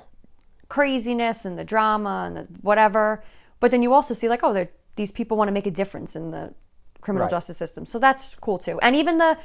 [0.70, 3.24] craziness and the drama and the whatever,
[3.60, 6.32] but then you also see like oh these people want to make a difference in
[6.32, 6.54] the
[7.02, 7.32] criminal Right.
[7.32, 8.80] justice system, so that's cool too.
[8.82, 9.38] And even the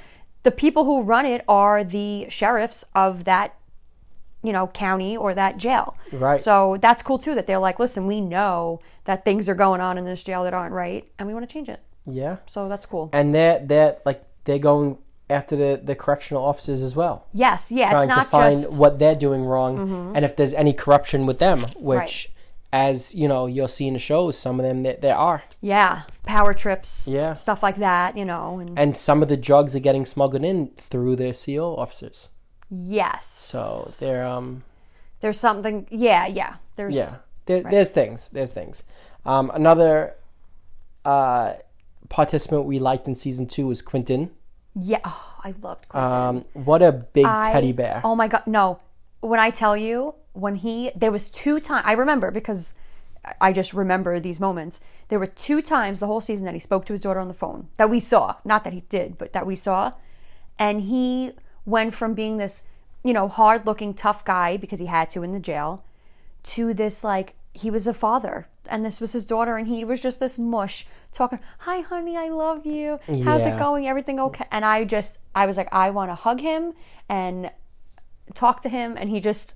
[0.44, 3.54] the people who run it are the sheriffs of that
[4.42, 5.96] you know county or that jail.
[6.12, 6.42] Right.
[6.42, 9.98] So that's cool too that they're like, listen, we know that things are going on
[9.98, 11.80] in this jail that aren't right, and we want to change it.
[12.06, 12.36] Yeah.
[12.46, 13.10] So that's cool.
[13.12, 14.98] And they're they're like they're going
[15.30, 17.26] after the, the correctional officers as well.
[17.34, 18.78] Yes, yeah, trying it's to find just Mm-hmm.
[18.80, 22.30] what they're doing wrong and if there's any corruption with them, which
[22.72, 25.42] as you know, you'll see in the shows, some of them there, there are.
[25.60, 27.34] yeah power trips, Yeah.
[27.34, 30.68] stuff like that, you know, and, And some of the drugs are getting smuggled in
[30.76, 32.28] through the CO officers.
[32.70, 33.26] yes.
[33.26, 34.64] So they're um
[35.20, 36.56] there's something, yeah, yeah.
[36.76, 37.16] There's yeah.
[37.46, 38.28] There, There's things.
[38.28, 38.82] There's things.
[39.24, 40.14] Um, another
[41.04, 41.54] uh,
[42.08, 44.30] participant we liked in season two was Quentin.
[44.74, 45.00] yeah.
[45.04, 46.12] Oh, I loved Quentin.
[46.12, 48.00] Um, what a big I- teddy bear.
[48.04, 48.80] Oh my god, no!
[49.20, 52.74] When I tell you, when he there was two times I remember because
[53.40, 54.80] I just remember these moments.
[55.08, 57.34] There were two times the whole season that he spoke to his daughter on the
[57.34, 59.92] phone that we saw, not that he did, but that we saw,
[60.58, 61.32] and he
[61.64, 62.64] went from being this,
[63.02, 65.82] you know, hard-looking tough guy because he had to in the jail,
[66.42, 70.02] to this like he was a father and this was his daughter and he was
[70.02, 73.54] just this mush talking hi honey i love you how's Yeah.
[73.54, 76.72] it going everything okay and i just i was like i want to hug him
[77.08, 77.50] and
[78.34, 79.54] talk to him and he just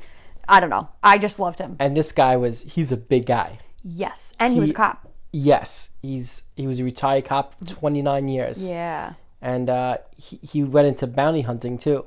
[0.48, 3.58] i don't know i just loved him and this guy was he's a big guy.
[3.84, 8.28] yes and he was a cop Yes, he's he was a retired cop for 29
[8.28, 8.68] years.
[8.68, 12.04] yeah and uh, he he went into bounty hunting too.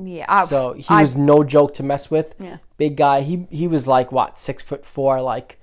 [0.00, 0.26] Yeah.
[0.28, 2.34] I, So he I- was no joke to mess with.
[2.38, 2.58] Yeah.
[2.76, 3.22] Big guy.
[3.22, 5.58] He he was like what six foot four, like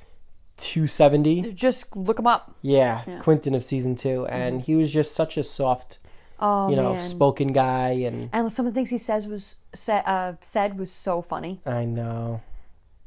[0.58, 1.52] two seventy.
[1.54, 2.56] just look him up.
[2.62, 6.00] Yeah, Quentin of season two, and he was just such a soft,
[6.40, 6.46] Mm-hmm.
[6.46, 7.02] Oh you know, man.
[7.02, 10.92] spoken guy, and and some of the things he says was said uh, said was
[10.92, 11.62] so funny.
[11.66, 12.42] I know,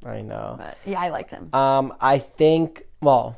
[0.05, 0.55] I know.
[0.59, 1.51] But yeah, I liked him.
[1.53, 3.37] Um, I think well,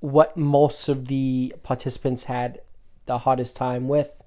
[0.00, 2.62] what most of the participants had
[3.06, 4.21] the hardest time with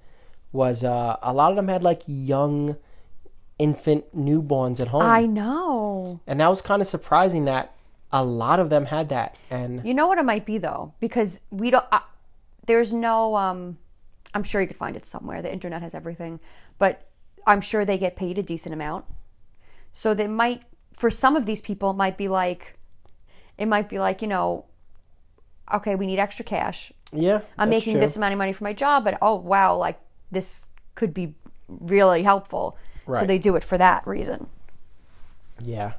[0.56, 2.78] was uh, a lot of them had like young
[3.60, 6.20] infant newborns at home, I know.
[6.26, 7.76] and that was kind of surprising that
[8.12, 9.38] a lot of them had that.
[9.50, 11.86] And You know what it might be though, because we don't.
[11.92, 12.00] Uh,
[12.66, 13.36] there's no.
[13.36, 13.78] Um,
[14.34, 15.42] I'm sure you could find it somewhere.
[15.42, 16.40] The internet has everything,
[16.80, 17.08] but
[17.46, 19.06] I'm sure they get paid a decent amount.
[19.94, 20.64] So they might,
[20.94, 22.78] for some of these people, it might be like,
[23.58, 24.66] it might be like you know,
[25.74, 26.92] okay, we need extra cash.
[27.14, 28.02] yeah, I'm making true.
[28.02, 30.00] this amount of money for my job, but oh wow, like
[30.36, 31.34] this could be
[31.68, 32.78] really helpful.
[33.08, 34.50] So they do it for that reason.
[35.64, 35.94] Yeah.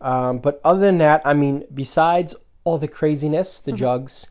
[0.00, 2.34] Um, but other than that, I mean, besides
[2.64, 3.70] all the craziness, Mm-hmm.
[3.70, 4.30] the drugs,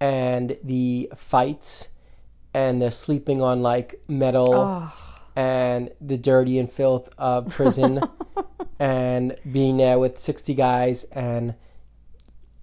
[0.00, 1.88] and the fights,
[2.52, 4.92] and the sleeping on like metal, Oh.
[5.34, 8.00] and the dirty and filth of prison,
[8.78, 11.54] and being there with 60 guys and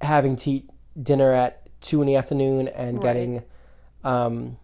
[0.02, 0.70] having to eat
[1.02, 3.44] dinner at 2 in the afternoon and getting
[4.04, 4.58] um,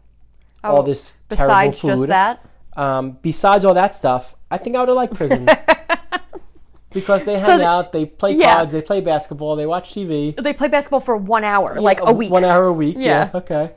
[0.63, 2.09] all this terrible Oh, food.
[2.09, 2.43] that,
[2.75, 5.47] Um, besides all that stuff, I think I would have liked prison.
[6.91, 8.55] because they hang the- out, they play yeah.
[8.55, 10.35] cards, they play basketball, they watch TV.
[10.41, 12.31] they play basketball for one hour, like Yeah, a week.
[12.31, 12.95] One hour a week.
[12.97, 13.29] Yeah.
[13.33, 13.37] Yeah.
[13.39, 13.71] okay.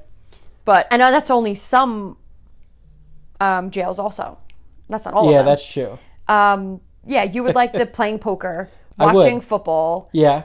[0.64, 2.16] But I know that's only some
[3.40, 3.98] um, jails.
[3.98, 4.38] Also,
[4.88, 5.24] that's not all.
[5.30, 5.52] yeah, of them.
[5.52, 5.98] that's true.
[6.28, 8.68] Um, yeah, you would like the playing poker,
[8.98, 10.44] watching football, Yeah.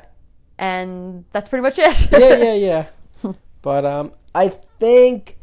[0.58, 2.12] and that's pretty much it.
[2.12, 2.54] Yeah, yeah,
[3.24, 3.34] yeah.
[3.62, 5.37] but um, I think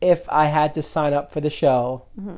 [0.00, 2.36] if I had to sign up for the show, Mm-hmm.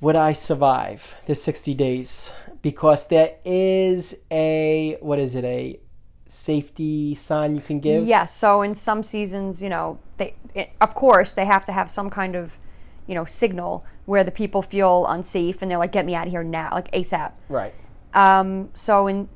[0.00, 2.32] would I survive the 60 days?
[2.60, 5.78] Because there is a, what is it, a
[6.26, 8.06] safety sign you can give?
[8.06, 8.26] Yeah.
[8.26, 12.08] So in some seasons, you know, they it, of course they have to have some
[12.10, 12.58] kind of,
[13.06, 16.32] you know, signal where the people feel unsafe and they're like, "Get me out of
[16.32, 17.32] here now!" Like ASAP.
[17.48, 17.74] Right.
[18.14, 19.28] Um, so in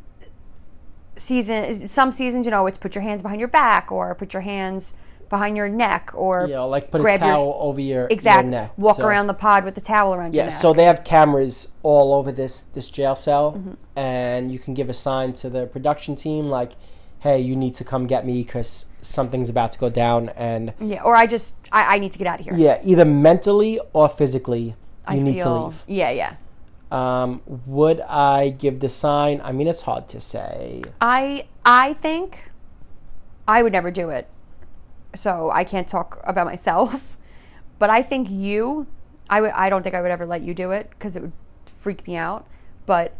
[1.17, 4.43] season, some seasons, you know, it's put your hands behind your back or put your
[4.43, 4.95] hands
[5.29, 8.51] behind your neck or You know, like put a grab your- towel over your, exactly
[8.53, 8.73] your neck.
[8.77, 10.53] walk So- around the pod with the towel around your Yeah, neck.
[10.53, 13.73] so they have cameras all over this this jail cell, Mm-hmm.
[13.99, 16.73] and you can give a sign to the production team like,
[17.21, 21.03] "Hey, you need to come get me because something's about to go down." And yeah,
[21.03, 22.55] or I just I, I need to get out of here.
[22.57, 24.75] yeah, either mentally or physically, you
[25.07, 25.85] I need feel, to leave.
[25.87, 26.33] Yeah, yeah.
[26.93, 29.41] Um, would I give the sign?
[29.43, 30.83] I mean, it's hard to say.
[31.01, 32.45] I I think
[33.49, 34.29] I would never do it.
[35.17, 37.17] So I can't talk about myself,
[37.79, 38.87] but I think you
[39.29, 41.33] I would I don't think I would ever let you do it cuz it would
[41.65, 42.47] freak me out,
[42.87, 43.15] but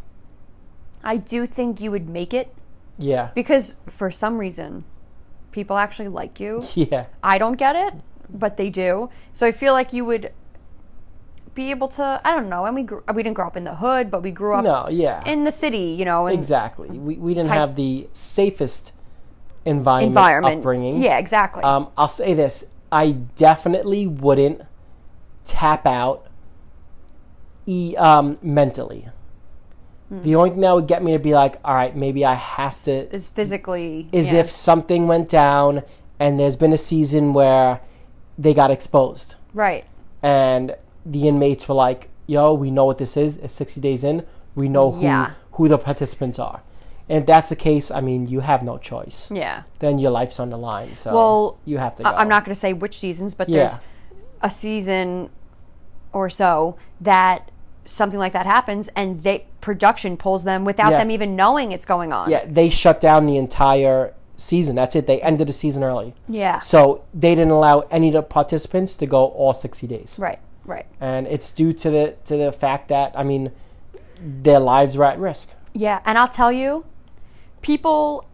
[1.03, 2.53] I do think you would make it
[2.97, 4.83] Yeah, because for some reason
[5.51, 6.61] people actually like you.
[6.75, 7.93] yeah, I don't get it,
[8.29, 9.09] but they do.
[9.33, 10.31] So I feel like you would
[11.57, 13.75] be able to I don't know, and we grew, we didn't grow up in the
[13.75, 16.89] hood, but we grew up no, yeah, in the city, you know, and exactly.
[16.89, 18.93] We we didn't type- have the safest
[19.67, 20.57] environment, environment.
[20.59, 21.01] upbringing.
[21.01, 21.63] Yeah, exactly.
[21.63, 24.61] Um, I'll say this: I definitely wouldn't
[25.43, 26.27] tap out
[27.65, 29.07] e- um, mentally.
[30.09, 30.21] Hmm.
[30.21, 32.81] The only thing that would get me to be like, all right, maybe I have
[32.83, 34.39] to, is physically is yeah.
[34.39, 35.83] if something went down
[36.19, 37.81] and there's been a season where
[38.37, 39.85] they got exposed right.
[40.23, 40.75] and
[41.05, 43.37] the inmates were like, yo, we know what this is.
[43.37, 44.25] It's 60 days in.
[44.55, 45.31] We know who, Yeah.
[45.53, 46.61] who the participants are.
[47.09, 49.31] And if that's the case, I mean, you have no choice.
[49.31, 49.63] Yeah.
[49.79, 50.93] Then your life's on the line.
[50.95, 52.09] So Well, you have to go.
[52.09, 53.57] I'm not going to say which seasons, but Yeah.
[53.67, 53.79] there's
[54.41, 55.29] a season
[56.11, 57.49] or so that
[57.85, 60.97] something like that happens, and they production pulls them without Yeah.
[60.97, 62.29] them even knowing it's going on.
[62.29, 64.75] Yeah, they shut down the entire season.
[64.75, 65.07] That's it.
[65.07, 66.13] They ended the season early.
[66.27, 66.59] Yeah.
[66.59, 70.17] So they didn't allow any of the participants to go all 60 days.
[70.19, 70.39] Right.
[70.65, 70.85] Right.
[70.99, 73.51] And it's due to the to the fact that I mean
[74.21, 75.49] their lives were at risk.
[75.73, 76.83] Yeah, and I'll tell you,
[77.67, 78.25] people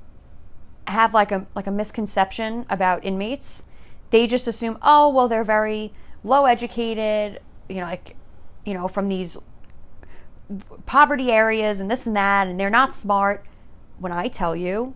[0.85, 3.63] have like a like a misconception about inmates.
[4.11, 5.91] They just assume, oh, well, they're very
[6.23, 8.15] low educated, you know, like
[8.63, 9.37] you know, from these
[10.85, 13.43] poverty areas and this and that, and they're not smart.
[13.97, 14.93] When I tell you,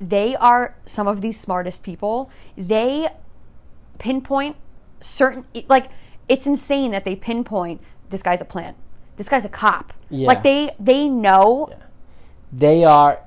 [0.00, 2.28] they are some of the smartest people.
[2.56, 3.08] They
[3.98, 4.56] pinpoint
[5.00, 5.90] certain like
[6.28, 7.80] it's insane that they pinpoint
[8.10, 8.76] this guy's a plant.
[9.16, 9.92] This guy's a cop.
[10.10, 10.26] Yeah.
[10.26, 11.70] Like they they know
[12.64, 13.18] They are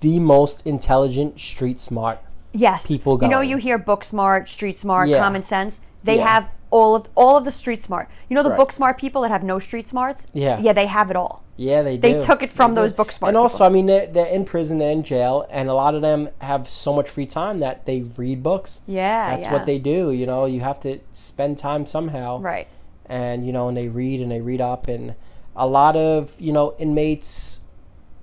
[0.00, 2.18] the most intelligent street smart
[2.52, 5.18] yes people You know, you hear book smart, street smart, Yeah.
[5.18, 5.80] common sense.
[6.04, 6.28] They Yeah.
[6.28, 8.08] have all of all of the street smart.
[8.28, 8.56] You know the Right.
[8.60, 10.28] book smart people that have no street smarts.
[10.32, 10.58] Yeah.
[10.60, 11.42] yeah, they have it all.
[11.56, 12.96] Yeah, they They took it from They those do.
[12.96, 13.66] book smart And also, people.
[13.66, 16.68] I mean, they're, they're in prison, they're in jail, and a lot of them have
[16.68, 18.80] so much free time that they read books.
[18.88, 19.52] Yeah, that's yeah.
[19.52, 20.10] what they do.
[20.10, 22.66] You know, you have to spend time somehow, Right.
[23.06, 25.14] And you know, and they read and they read up, and
[25.56, 27.60] a lot of you know inmates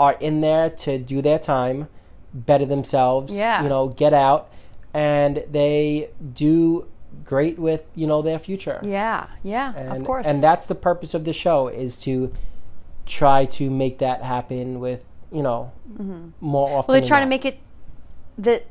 [0.02, 1.88] are in there to do their time,
[2.34, 3.38] better themselves.
[3.38, 3.62] Yeah.
[3.62, 4.50] You know, get out,
[4.96, 6.88] and they do
[7.24, 8.80] great with you know their future.
[8.84, 10.26] Yeah, yeah, And, of course.
[10.26, 12.34] And that's the purpose of the show is to
[13.06, 16.32] try to make that happen with, you know, more often.
[16.40, 16.92] Mm-hmm.
[16.92, 17.60] well, they try to make it
[18.40, 18.66] that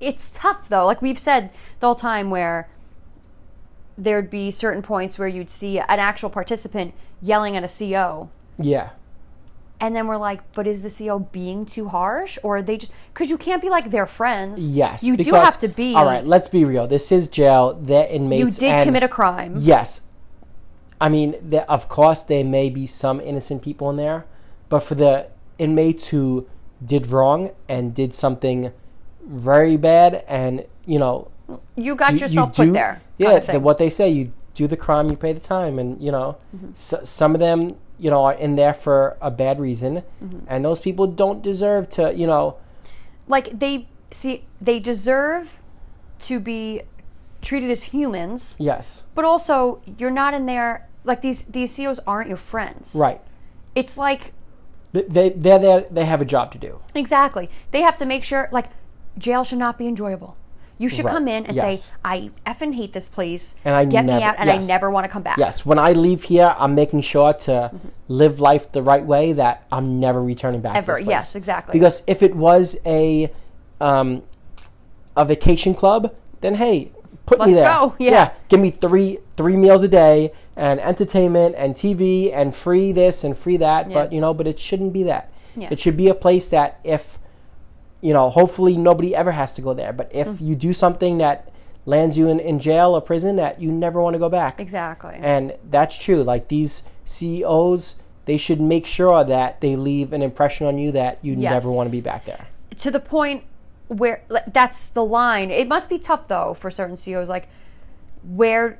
[0.00, 0.84] it's tough though.
[0.84, 1.50] Like we've said
[1.80, 2.68] the whole time, where
[3.96, 6.92] there'd be certain points where you'd see an actual participant
[7.22, 8.28] yelling at a CO,
[8.58, 8.90] Yeah.
[9.80, 12.92] And then we're like, but is the CO being too harsh, or are they just
[13.14, 14.60] because you can't be like their friends?
[14.68, 15.04] Yes.
[15.04, 15.94] you do have to be.
[15.94, 16.86] All right, let's be real.
[16.88, 17.74] This is jail.
[17.80, 19.52] They're you did and commit a crime.
[19.56, 20.00] Yes.
[21.00, 24.26] I mean, there, of course, there may be some innocent people in there,
[24.68, 26.48] but for the inmates who
[26.84, 28.72] did wrong and did something
[29.24, 31.30] very bad and, you know,
[31.76, 32.94] You got you- yourself you put do- there.
[32.94, 36.02] kind Yeah, the, what they say, you do the crime, you pay the time, and
[36.02, 36.70] you know, Mm-hmm.
[36.70, 40.40] s- some of them, you know, are in there for a bad reason, Mm-hmm.
[40.48, 42.56] and those people don't deserve to, you know,
[43.26, 45.60] like they see they deserve
[46.20, 46.82] to be
[47.42, 50.88] treated as humans, yes, but also you're not in there.
[51.04, 52.94] Like these these COs aren't your friends.
[52.94, 53.20] right.
[53.74, 54.32] It's like
[54.92, 55.80] Th- They they're there.
[55.90, 56.80] They have a job to do.
[56.94, 57.50] Exactly.
[57.70, 58.66] They have to make sure, like,
[59.18, 60.36] jail should not be enjoyable.
[60.78, 61.14] You should Right.
[61.14, 61.84] come in and Yes.
[61.86, 64.64] say, "I effing hate this place, And I get me never- out, and yes.
[64.64, 67.50] I never want to come back." Yes, when I leave here, I'm making sure to
[67.74, 67.88] Mm-hmm.
[68.08, 69.32] live life the right way.
[69.32, 70.76] That I'm never returning back.
[70.76, 70.92] Ever.
[70.94, 71.10] To this place.
[71.14, 71.72] Yes, exactly.
[71.72, 73.30] Because if it was a
[73.80, 74.22] um,
[75.16, 76.90] a vacation club, then hey,
[77.26, 77.68] put me Let's there.
[77.68, 78.30] go, yeah.
[78.48, 83.36] give me three three meals a day and entertainment and TV and free this and
[83.36, 83.92] free that.
[83.92, 85.30] But you know, but it shouldn't be that.
[85.56, 85.68] Yeah.
[85.72, 87.18] It should be a place that if
[88.00, 89.92] you know, hopefully nobody ever has to go there.
[89.92, 90.40] But if Mm.
[90.40, 91.48] you do something that
[91.86, 94.60] lands you in, in jail or prison, that you never want to go back.
[94.60, 95.16] Exactly.
[95.20, 96.22] And that's true.
[96.22, 97.96] Like these COs,
[98.26, 101.50] they should make sure that they leave an impression on you that you Yes.
[101.50, 102.46] never want to be back there.
[102.78, 103.42] to the point
[103.88, 104.20] where
[104.52, 105.50] that's the line.
[105.50, 107.28] It must be tough though for certain COs.
[107.28, 107.48] Like,
[108.22, 108.78] where,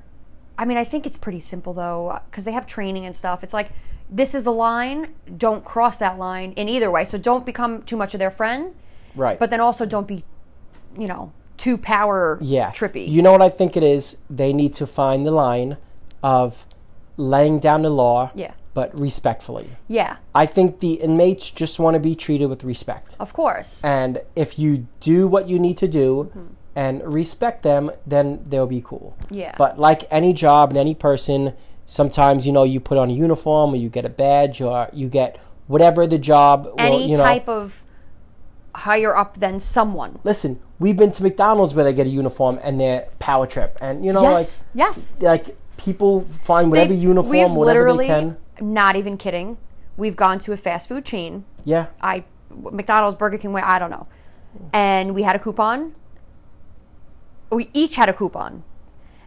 [0.59, 3.43] I mean, I think it's pretty simple though because they have training and stuff.
[3.43, 3.71] It's like
[4.11, 5.09] this is the line.
[5.37, 7.05] Don't cross that line in either way.
[7.05, 8.75] So don't become too much of their friend,
[9.19, 9.39] Right.
[9.39, 10.25] but then also don't be,
[10.99, 12.71] you know, too power yeah.
[12.71, 13.09] trippy.
[13.09, 14.17] You know what I think it is?
[14.31, 15.77] They need to find the line
[16.23, 16.65] of
[17.17, 18.53] laying down the law, Yeah.
[18.75, 19.69] but respectfully.
[19.89, 23.17] yeah, I think the inmates just want to be treated with respect.
[23.19, 23.85] of course.
[23.85, 26.47] And if you do what you need to do Mm-hmm.
[26.77, 29.17] and respect them, then they'll be cool.
[29.31, 29.55] Yeah.
[29.59, 31.55] But like any job and any person,
[31.87, 35.09] sometimes you know you put on a uniform or you get a badge or you
[35.09, 36.69] get whatever the job.
[36.79, 37.83] Any will, you know, type of
[38.79, 40.19] higher up than someone.
[40.25, 44.05] Listen, we've been to McDonald's where they get a uniform and they're power trip, and
[44.05, 45.19] you know, yes, yes.
[45.21, 48.37] like like people find whatever They've- uniform, whatever literally, they can.
[48.61, 49.59] Not even kidding.
[49.97, 51.45] We've gone to a fast food chain.
[51.65, 54.07] Yeah, I McDonald's, Burger King, I don't know,
[54.73, 55.95] and we had a coupon.
[57.51, 58.63] We each had a coupon,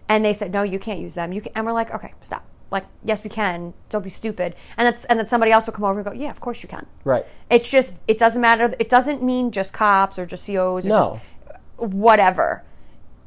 [0.08, 2.44] and they said, "No, you can't use them." You can, and we're like, "Okay, stop."
[2.72, 3.74] Like, yes, we can.
[3.90, 4.56] Don't be stupid.
[4.78, 6.70] And that's and then somebody else will come over and go, "Yeah, of course you
[6.70, 7.26] can." right.
[7.50, 8.74] It's just it doesn't matter.
[8.80, 11.22] It doesn't mean just cops or just COs or No.
[11.50, 11.60] just
[11.94, 12.64] whatever.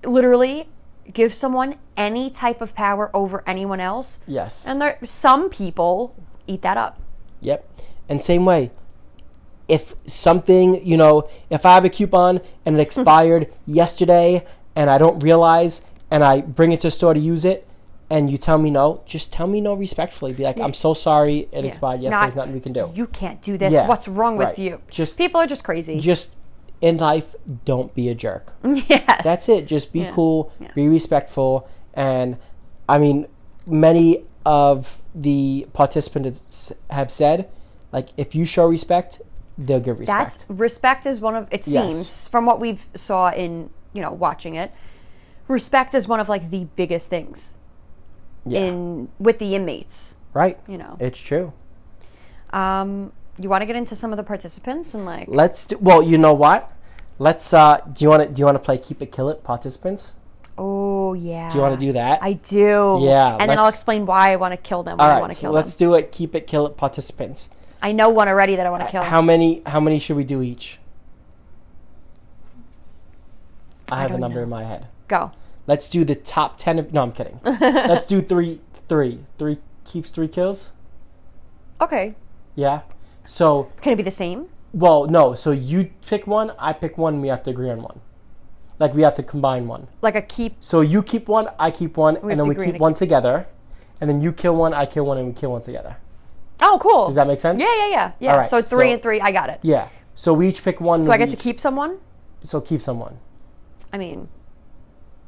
[0.03, 0.69] Literally,
[1.13, 4.21] give someone any type of power over anyone else.
[4.27, 4.67] Yes.
[4.67, 6.15] And there some people
[6.47, 6.99] eat that up.
[7.41, 7.69] Yep.
[8.09, 8.71] And same way,
[9.69, 14.97] if something, you know, if I have a coupon and it expired yesterday and I
[14.99, 17.67] don't realize and I bring it to the store to use it
[18.11, 20.33] and you tell me no, just tell me no respectfully.
[20.33, 22.21] Be like, I'm so sorry it expired yesterday.
[22.25, 22.93] There's nothing we can do.
[22.95, 23.73] You can't do this.
[23.73, 24.81] Yeah, What's wrong with you?
[24.91, 25.99] Just- people are just crazy.
[25.99, 26.31] just
[26.81, 28.53] in life, don't be a jerk.
[28.65, 29.23] yes.
[29.25, 29.67] That's it.
[29.67, 30.69] Just be cool, Yeah.
[30.75, 32.37] be respectful, and
[32.89, 33.27] I mean,
[33.67, 37.49] many of the participants have said,
[37.93, 39.23] like, if you show respect,
[39.57, 40.41] they'll give respect.
[40.49, 41.95] That's respect is one of it Yes.
[41.95, 44.73] seems from what we've saw in you know watching it.
[45.49, 47.55] Respect is one of like the biggest things
[48.45, 50.17] yeah, in with the inmates.
[50.33, 50.59] right.
[50.69, 50.97] you know.
[51.01, 51.53] it's true.
[52.53, 55.79] Um, you want to get into some of the participants and like Let's do.
[55.79, 56.71] Well, you know what?
[57.19, 57.53] Let's.
[57.53, 58.29] uh Do you want to?
[58.33, 60.15] Do you want to play Keep It Kill It participants?
[60.57, 61.49] oh yeah.
[61.51, 62.23] Do you want to do that?
[62.23, 62.99] I do.
[63.03, 65.01] Yeah, and then I'll explain why I want to kill them.
[65.01, 65.89] All I want to So kill let's them.
[65.91, 66.13] do it.
[66.13, 67.51] Keep It Kill It participants.
[67.83, 69.03] I know one already that I want to kill.
[69.03, 69.63] How many?
[69.67, 70.79] How many should we do each?
[73.91, 74.45] I have a number know.
[74.45, 74.87] in my head.
[75.09, 75.33] Go.
[75.67, 76.79] Let's do the top ten.
[76.79, 77.41] Of, no, I'm kidding.
[77.45, 80.73] Let's do three, three, three keeps, three kills.
[81.81, 82.15] Okay.
[82.55, 82.83] Yeah.
[83.25, 84.49] So, Can it be the same?
[84.73, 85.35] well, no.
[85.35, 88.01] So you pick one, I pick one, and we have to agree on one.
[88.79, 89.87] Like we have to combine one.
[90.03, 90.57] Like a keep.
[90.61, 93.47] So you keep one, I keep one, and then we keep one together.
[94.01, 95.97] And then you kill one, I kill one, and we kill one together.
[96.61, 97.07] Oh, cool.
[97.07, 97.61] Does that make sense?
[97.61, 98.33] Yeah, yeah, yeah, yeah.
[98.33, 99.21] All right, so it's three so- and three.
[99.21, 99.61] I got it.
[99.63, 99.89] Yeah.
[100.15, 101.01] So we each pick one.
[101.03, 101.99] So I get to keep someone.
[102.43, 103.19] So keep someone.
[103.93, 104.29] I mean,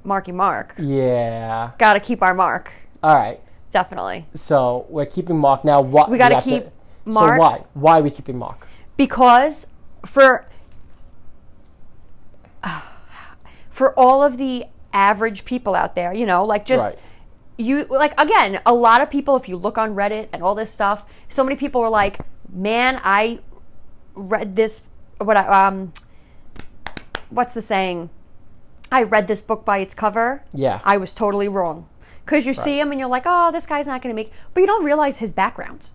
[0.07, 0.75] Marky Mark.
[0.79, 1.73] Yeah.
[1.79, 2.71] Got to keep our mark.
[3.03, 3.41] All right.
[3.73, 4.25] Definitely.
[4.33, 5.81] So we're keeping Mark now.
[5.83, 6.65] What We gotta keep
[7.05, 7.37] Mark.
[7.37, 7.65] So why?
[7.75, 8.67] Why are we keeping Mark?
[8.97, 9.67] because
[10.07, 10.47] for
[13.71, 14.65] for all of the
[14.95, 17.05] average people out there, you know, like just Right.
[17.59, 20.71] you like again, a lot of people if you look on Reddit and all this
[20.71, 22.21] stuff, so many people were like,
[22.51, 23.41] "Man, I
[24.15, 24.81] read this
[25.19, 25.93] what I um
[27.29, 28.09] what's the saying?
[28.91, 30.43] I read this book by its cover.
[30.53, 30.81] Yeah.
[30.85, 31.87] I was totally wrong."
[32.25, 34.61] Cuz you see him and you're like, "Oh, this guy's not going to make." But
[34.61, 35.91] you don't realize his background.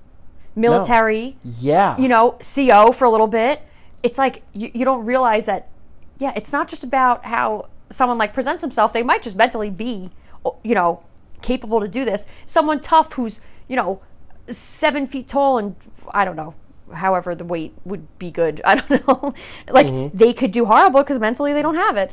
[0.56, 1.98] Military, Yeah.
[1.98, 3.62] you know, CO for a little bit.
[4.04, 5.70] It's like you, you don't realize that,
[6.18, 8.92] yeah, it's not just about how someone like presents himself.
[8.94, 10.12] They might just mentally be,
[10.64, 11.04] you know,
[11.42, 12.28] capable to do this.
[12.46, 14.02] Someone tough who's, you know,
[14.50, 15.76] seven feet tall and
[16.12, 16.54] I don't know,
[16.94, 18.62] however the weight would be good.
[18.66, 19.34] I don't know.
[19.70, 20.18] like mm-hmm.
[20.18, 22.12] they could do horrible because mentally they don't have it.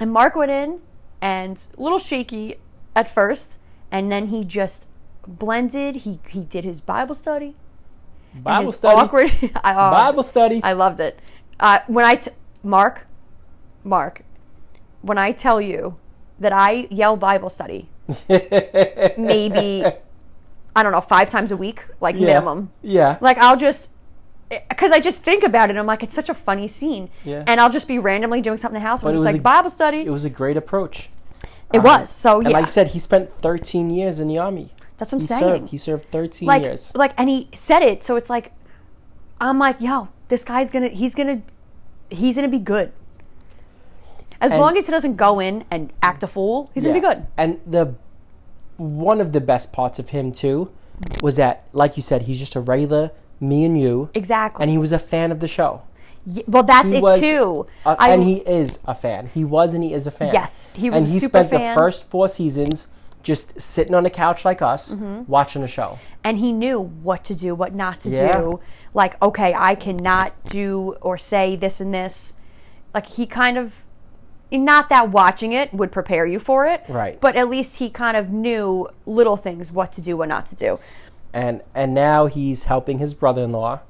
[0.00, 0.80] And Mark went in
[1.20, 2.56] and a little shaky
[2.96, 3.58] at first,
[3.92, 4.88] and then he just
[5.26, 5.96] blended.
[5.96, 7.54] He he did his Bible study
[8.34, 9.00] Bible study.
[9.00, 9.30] Awkward.
[9.64, 10.60] I, oh, Bible study.
[10.62, 11.18] I loved it.
[11.58, 12.30] Uh, when I t-
[12.62, 13.06] Mark,
[13.84, 14.22] Mark,
[15.02, 15.96] when I tell you
[16.38, 17.88] that I yell Bible study,
[18.28, 19.84] maybe
[20.74, 22.26] I don't know five times a week, like yeah.
[22.26, 22.72] minimum.
[22.82, 23.18] Yeah.
[23.20, 23.90] Like I'll just
[24.68, 25.76] because I just think about it.
[25.76, 27.44] I'm like, it's such a funny scene, Yeah.
[27.46, 29.02] and I'll just be randomly doing something in the house.
[29.02, 29.98] But I'm it just was like a- Bible study.
[29.98, 31.08] it was a great approach.
[31.72, 32.46] It um, was so yeah.
[32.48, 34.70] And like I said, he spent 13 years in the army.
[34.98, 35.40] That's what I'm he saying.
[35.40, 35.68] served.
[35.70, 36.92] He served 13 like years.
[36.96, 38.52] like and he said it so it's like
[39.40, 41.40] i'm like yo this guy's gonna he's gonna
[42.10, 42.92] he's gonna be good
[44.42, 47.00] as And- long as he doesn't go in and act a fool he's gonna be
[47.00, 47.94] good And the
[48.76, 50.70] one of the best parts of him too
[51.22, 53.10] was that, like you said, he's just a regular
[53.40, 55.82] me and you, exactly and he was a fan of the show.
[56.26, 59.30] Ye- well that's He it was, too I- and he is a fan.
[59.32, 60.32] He was, and he is a fan.
[60.34, 61.70] Yes, he was And a he spent fan.
[61.70, 62.88] the first four seasons
[63.22, 65.22] just sitting on a couch like us, Mm-hmm.
[65.30, 65.98] watching the show.
[66.22, 68.38] and he knew what to do what not to Yeah.
[68.40, 68.60] do
[68.92, 72.34] like okay i cannot do or say this and this
[72.92, 73.82] like he kind of
[74.52, 77.18] not that watching it would prepare you for it Right.
[77.20, 80.56] but at least he kind of knew little things what to do what not to
[80.56, 80.78] do
[81.32, 83.80] And and now he's helping his brother-in-law,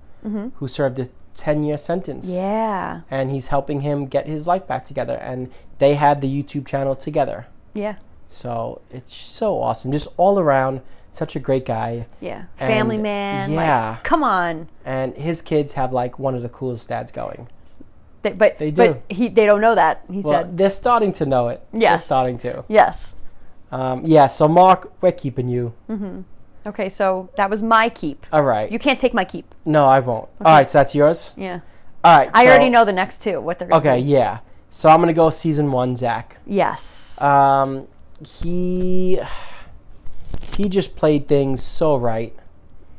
[0.57, 2.27] who served a 10-year sentence.
[2.27, 2.35] Mm-hmm.
[2.37, 5.15] yeah And he's helping him get his life back together.
[5.15, 7.47] And they have the YouTube channel together.
[7.73, 7.95] yeah
[8.29, 9.91] So it's so awesome.
[9.93, 12.07] Just all around, such a great guy.
[12.21, 13.51] Yeah, family man.
[13.53, 13.91] yeah.
[13.93, 14.69] like, come on.
[14.85, 17.49] And his kids have like one of the coolest dads going.
[18.23, 18.77] They, but They do.
[18.95, 20.05] But he, they don't know that.
[20.13, 21.65] He Well, said, they're starting to know it.
[21.73, 22.05] They're Yes.
[22.05, 22.65] starting to.
[22.69, 23.17] "Yes."
[23.73, 24.27] Um, yeah.
[24.29, 25.73] So Mark, we're keeping you.
[26.67, 28.27] Okay, so that was my keep.
[28.33, 28.71] All right.
[28.71, 29.55] You can't take my keep.
[29.65, 30.29] no, I won't.
[30.45, 30.69] All right.
[30.69, 31.33] So that's yours.
[31.37, 31.61] Yeah,
[32.05, 32.31] All right.
[32.35, 33.41] I so- already know the next two.
[33.41, 34.03] What they're gonna Okay.
[34.03, 34.09] be.
[34.09, 34.39] Yeah.
[34.69, 36.37] So I'm gonna go season one, Zach.
[36.47, 37.21] Yes.
[37.21, 37.89] Um,
[38.39, 39.21] he
[40.53, 42.35] he just played things so right.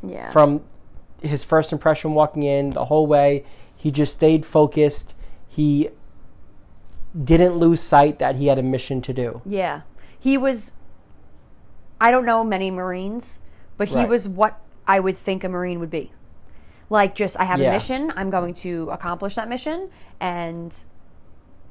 [0.02, 0.32] yeah.
[0.32, 0.62] from
[1.22, 5.14] his first impression walking in the whole way he just stayed focused
[5.48, 5.90] he
[7.24, 9.82] didn't lose sight that he had a mission to do yeah.
[10.20, 10.74] He was.
[12.00, 13.41] I don't know many Marines,
[13.82, 14.08] but he Right.
[14.08, 16.12] was what I would think a Marine would be.
[16.92, 17.72] Like, just I have Yeah.
[17.72, 18.14] a mission.
[18.16, 19.90] I'm going to accomplish that mission,
[20.20, 20.72] and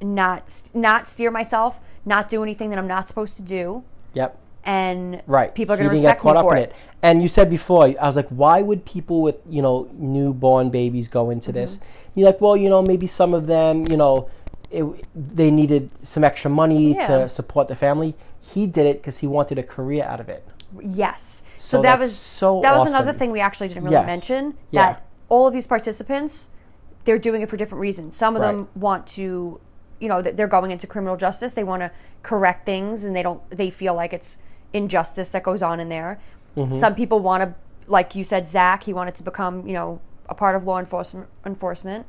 [0.01, 0.43] not
[0.73, 3.83] not steer myself, not do anything that I'm not supposed to do,
[4.13, 6.61] yep and right people are going to didn't get respect me caught up for in
[6.65, 10.69] it and you said before i was like why would people with you know newborn
[10.69, 12.19] babies go into this Mm-hmm.
[12.19, 14.29] you're like well you know maybe some of them you know
[14.69, 14.83] it,
[15.15, 17.07] they needed some extra money Yeah.
[17.07, 18.13] to support the family
[18.53, 20.43] he did it because he wanted a career out of it
[20.79, 21.43] Yes.
[21.61, 24.07] So So, that was so that was another thing we actually didn't really Yes.
[24.07, 24.85] mention Yeah.
[24.85, 26.49] that all of these participants
[27.05, 28.15] they're doing it for different reasons.
[28.15, 29.59] Some of them want to
[29.99, 31.53] you know they're going into criminal justice.
[31.53, 31.91] They want to
[32.23, 34.39] correct things and they don't they feel like it's
[34.73, 36.19] injustice that goes on in there.
[36.57, 36.73] Mm-hmm.
[36.73, 37.53] Some people want to
[37.87, 41.27] like you said Zach, he wanted to become, you know, a part of law enforcement
[41.45, 42.05] enforcement.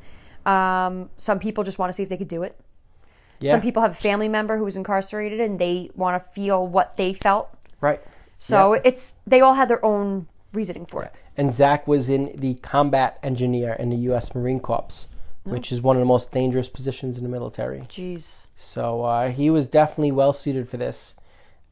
[0.47, 2.59] Um, some people just want to see if they could do it.
[3.39, 6.67] yeah Some people have a family member who was incarcerated and they want to feel
[6.67, 7.51] what they felt.
[7.81, 8.01] right
[8.45, 8.83] So Yep.
[8.85, 11.13] it's they all had their own reasoning for it.
[11.37, 14.35] and Zach was in the combat engineer in the U.S.
[14.35, 15.07] Marine Corps
[15.45, 17.81] which is one of the most dangerous positions in the military.
[17.89, 18.47] Jeez.
[18.55, 21.17] So uh, he was definitely well suited for this,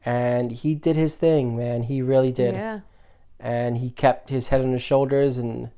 [0.03, 1.83] and he did his thing, man.
[1.83, 2.79] He really did, Yeah.
[3.39, 5.71] and he kept his head on his shoulders and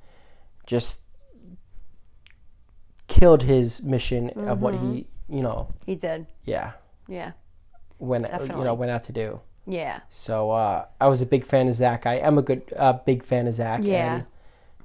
[0.66, 1.02] just
[3.08, 6.26] killed his mission of what he, you know, He did.
[6.46, 6.72] yeah,
[7.08, 7.34] Yeah.
[8.00, 9.40] went you know went out to do.
[9.66, 10.02] Yeah.
[10.10, 12.06] So uh, I was a big fan of Zach.
[12.06, 13.82] I am a good, uh, big fan of Zach.
[13.84, 14.16] Yeah.
[14.16, 14.26] and,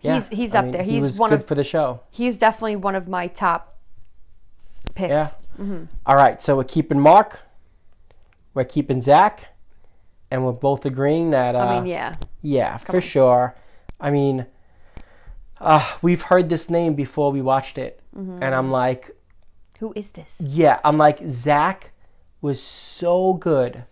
[0.03, 0.83] yeah, He's- he's I up mean, there.
[0.85, 2.01] he He's was one good of- for the show.
[2.11, 3.75] He's definitely one of my top
[4.95, 5.11] picks.
[5.11, 5.29] Yeah.
[6.07, 7.41] All right, so we're keeping Mark,
[8.55, 9.49] we're keeping Zach,
[10.31, 11.57] and we're both agreeing that.
[11.57, 12.15] Uh, I mean, yeah.
[12.43, 13.57] yeah, for sure.
[14.01, 14.47] I mean,
[15.61, 18.41] uh, we've heard this name before we watched it, Mm-hmm.
[18.43, 19.11] and I'm like,
[19.81, 20.37] Who is this?
[20.41, 21.91] yeah, I'm like Zach
[22.41, 23.83] was so good.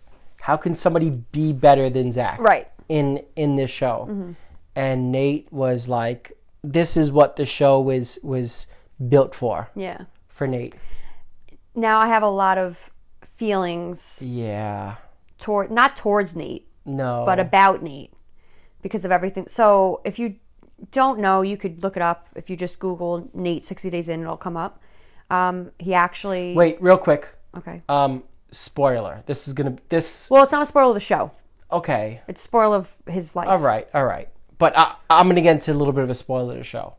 [0.47, 2.39] How can somebody be better than Zach?
[2.39, 2.69] Right.
[2.87, 4.33] in in this show,
[4.73, 6.31] and Nate was like,
[6.63, 8.67] this is what the show was was
[9.09, 10.05] built for Yeah.
[10.29, 10.73] for Nate.
[11.75, 12.89] Now I have a lot of
[13.35, 14.95] feelings Yeah.
[15.37, 17.23] toward not towards Nate, No.
[17.25, 18.13] but about Nate
[18.81, 19.49] because of everything.
[19.49, 20.35] So if you
[20.91, 22.29] don't know, you could look it up.
[22.35, 24.81] If you just Google Nate 60 Days In, it'll come up.
[25.29, 26.55] Um, he actually.
[26.55, 27.35] Wait, real quick.
[27.57, 27.81] Okay.
[27.89, 29.23] Um, spoiler.
[29.25, 30.29] This is gonna this.
[30.29, 31.31] Well, it's not a spoiler of the show.
[31.71, 32.21] Okay.
[32.27, 33.47] It's spoil of his life.
[33.47, 33.87] All right.
[33.93, 34.29] All right.
[34.57, 36.95] But I, I'm gonna get into a little bit of a spoiler of the show.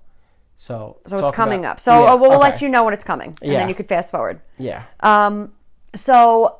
[0.57, 0.99] So.
[1.07, 1.81] So it's coming about- up.
[1.81, 2.39] So Yeah, uh, we'll okay.
[2.41, 3.59] let you know when it's coming, and Yeah.
[3.61, 4.41] then you could fast forward.
[4.59, 4.85] Yeah.
[5.01, 5.53] Um.
[5.95, 6.57] So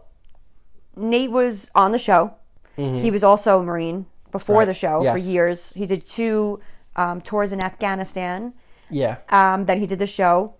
[0.97, 2.35] Nate was on the show.
[2.77, 4.59] He was also a Marine before Mm-hmm.
[4.61, 4.65] Right.
[4.67, 5.13] the show Yes.
[5.25, 5.73] for years.
[5.73, 6.61] He did two
[6.95, 8.55] um, tours in Afghanistan.
[8.89, 9.17] yeah.
[9.31, 10.55] Um, then he did the show.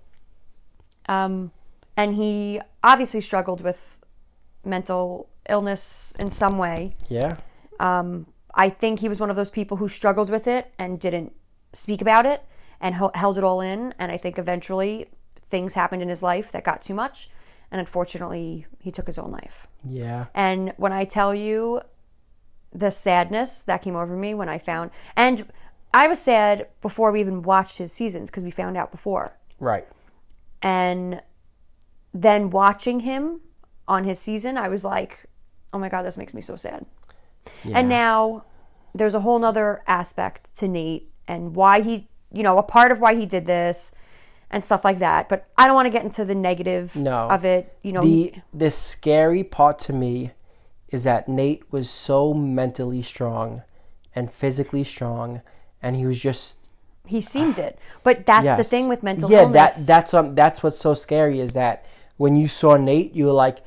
[1.09, 1.53] Um,
[1.97, 3.97] and he obviously struggled with
[4.65, 6.93] mental illness in some way.
[7.09, 7.37] Yeah.
[7.81, 11.33] Um, I think he was one of those people who struggled with it and didn't
[11.73, 12.43] speak about it
[12.81, 13.95] and hel- held it all in.
[13.99, 15.07] And I think eventually
[15.49, 17.31] things happened in his life that got too much.
[17.71, 19.67] And unfortunately, he took his own life.
[19.89, 20.27] Yeah.
[20.35, 21.83] And when I tell you
[22.73, 25.47] the sadness that came over me when I found, and
[25.93, 29.37] I was sad before we even watched his seasons because we found out before.
[29.59, 29.87] Right.
[30.63, 31.23] And
[32.13, 33.41] then watching him
[33.89, 35.25] on his season, I was like,
[35.73, 36.87] oh my God, this makes me so sad.
[37.65, 38.45] And now
[38.95, 43.01] there's a whole nother aspect to Nate and why he, you know, a part of
[43.01, 43.93] why he did this
[44.51, 45.29] and stuff like that.
[45.29, 47.29] But I don't want to get into the negative No.
[47.29, 47.77] of it.
[47.83, 50.33] You know, The the scary part to me
[50.91, 53.63] is that Nate was so mentally strong
[54.15, 55.43] and physically strong,
[55.83, 56.57] and he was just
[57.07, 57.79] he seemed it.
[58.03, 59.77] But that's the thing with mental yeah, illness.
[59.77, 61.85] that that's um, that's what's so scary is that
[62.17, 63.59] when you saw Nate, you were like,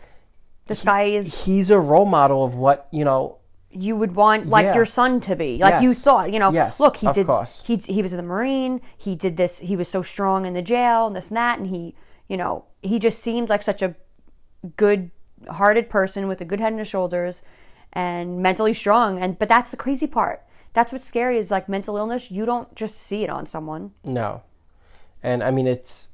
[0.72, 3.38] this guy is he's a role model of what you know.
[3.70, 4.76] you would want like Yeah.
[4.76, 6.04] your son to be like you Yes.
[6.04, 7.64] thought you know Yes, look he did course.
[7.66, 10.62] he he was in the marine he did this he was so strong in the
[10.62, 11.96] jail and this and that and he
[12.28, 13.96] you know he just seemed like such a
[14.78, 15.12] good
[15.50, 17.44] hearted person with a good head his shoulders
[17.94, 20.44] and mentally strong and but that's the crazy part
[20.74, 24.42] that's what's scary is like mental illness you don't just see it on someone No,
[25.24, 26.10] and I mean it's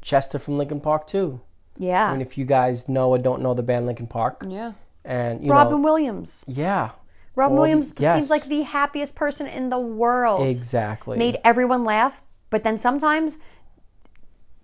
[0.00, 1.40] Chester from Linkin Park too.
[1.78, 4.72] Yeah I mean, if you guys know or don't know the band Linkin Park, yeah
[5.04, 6.90] and you robin know, williams yeah,
[7.34, 8.14] robin williams yes.
[8.14, 11.18] seems like the happiest person in the world exactly.
[11.18, 13.38] made everyone laugh, but then sometimes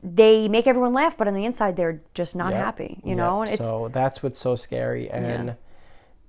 [0.00, 2.60] they make everyone laugh, but on the inside they're just not Yep.
[2.64, 3.16] happy, you Yep.
[3.16, 3.42] know?
[3.42, 5.54] And it's so that's what's so scary, and Yeah.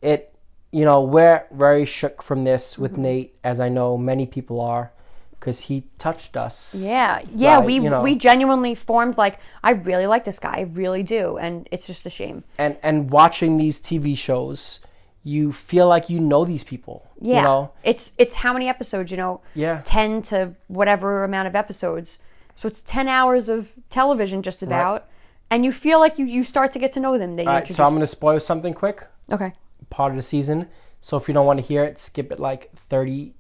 [0.01, 0.34] it,
[0.72, 3.01] you know, we're very shook from this with Mm-hmm.
[3.03, 4.91] Nate, as I know many people are,
[5.40, 6.76] because he touched us.
[6.78, 8.02] yeah, yeah, Right, we you know.
[8.02, 12.06] we genuinely formed like I really like this guy, I really do, and it's just
[12.06, 12.44] a shame.
[12.57, 14.80] and and watching these TV shows,
[15.24, 17.06] you feel like you know these people.
[17.22, 19.41] Yeah, You know, it's it's how many episodes, you know?
[19.56, 19.82] Yeah.
[19.86, 22.20] ten to whatever amount of episodes,
[22.56, 25.07] so it's ten hours of television just about,
[25.49, 27.36] and you feel like you you start to get to know them.
[27.36, 29.07] They All right, so I'm going to spoil something quick.
[29.32, 29.53] okay.
[29.90, 30.68] Part of the season.
[31.02, 33.34] So if you don't want to hear it, skip it like 30,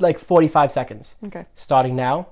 [0.00, 1.16] like 45 seconds.
[1.26, 1.44] Okay.
[1.54, 2.28] Starting now.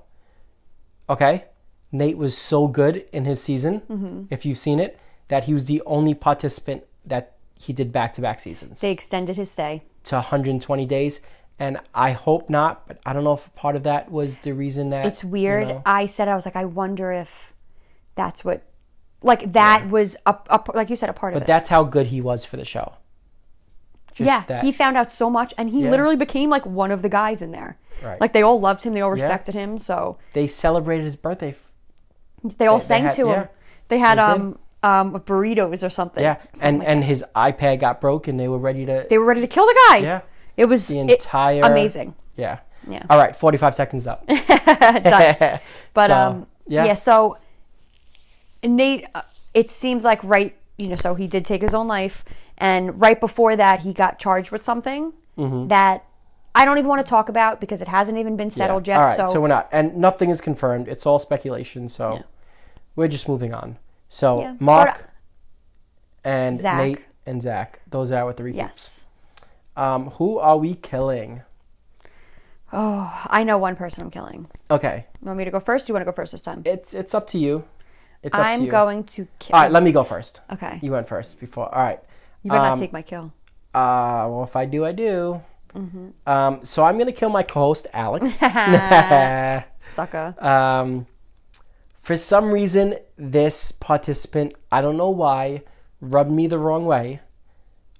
[1.09, 1.45] Okay.
[1.91, 4.23] Nate was so good in his season, Mm-hmm.
[4.29, 8.21] if you've seen it, that he was the only participant that he did back to
[8.21, 9.83] back seasons They extended his stay.
[10.03, 11.21] to 120 days.
[11.61, 14.91] And I hope not, but I don't know if part of that was the reason
[14.91, 15.67] that it's weird.
[15.67, 17.53] you know- I said I was like, I wonder if
[18.15, 18.63] that's what,
[19.21, 21.39] like that was a, a like you said a part of it.
[21.41, 22.93] but that's how good he was for the show.
[24.19, 25.91] Just yeah, that- he found out so much, and he Yeah.
[25.91, 27.77] literally became like one of the guys in there.
[28.03, 28.19] Right.
[28.21, 31.55] Like they all loved him, they all respected him, so they celebrated his birthday.
[32.57, 33.33] they all They- they sang had- to yeah.
[33.41, 33.47] him.
[33.89, 36.23] They had They um um burritos or something.
[36.23, 37.05] Yeah, Something and like and that.
[37.07, 38.37] his iPad got broken.
[38.37, 39.05] they were ready to.
[39.09, 39.97] they were ready to kill the guy.
[39.97, 40.21] Yeah.
[40.55, 42.13] it was the it- entire amazing.
[42.37, 43.03] Yeah, Yeah.
[43.09, 44.25] All right, 45 seconds up.
[44.27, 45.59] Done.
[45.93, 46.85] But So, um, yeah.
[46.85, 46.93] yeah.
[46.93, 47.37] So
[48.63, 49.21] Nate, uh,
[49.53, 52.23] it seems like right, you know, so he did take his own life,
[52.59, 55.67] and right before that, he got charged with something Mm-hmm.
[55.69, 56.03] that
[56.53, 58.97] I don't even want to talk about because it hasn't even been settled yet.
[58.99, 60.89] All right, so, so, we're not, and nothing is confirmed.
[60.89, 61.87] It's all speculation.
[61.87, 62.21] So Yeah.
[62.97, 63.77] we're just moving on.
[64.09, 64.55] So Yeah.
[64.59, 65.09] Mark But-
[66.25, 66.77] and Zach.
[66.77, 68.57] Nate and Zach, those are with the repeats.
[68.57, 69.07] yes,
[69.77, 71.43] Um, who are we killing?
[72.73, 74.47] Oh, I know one person I'm killing.
[74.69, 75.87] Okay, You want me to go first?
[75.87, 76.63] Do you want to go first this time?
[76.65, 77.63] it's it's up to you.
[78.21, 78.71] It's up I'm you.
[78.71, 79.55] going to kill.
[79.55, 80.41] All right, let me go first.
[80.51, 80.79] Okay.
[80.81, 81.73] You went first before.
[81.73, 82.01] All right.
[82.43, 83.33] You better um, not take my kill.
[83.73, 85.41] Uh, well, if I do, I do.
[85.75, 86.09] Mm-hmm.
[86.25, 88.33] Um, so I'm gonna kill my co-host Alex.
[89.93, 90.35] Sucker.
[90.39, 91.05] um,
[92.01, 95.63] for some reason, this participant, I don't know why,
[96.01, 97.19] rubbed me the wrong way.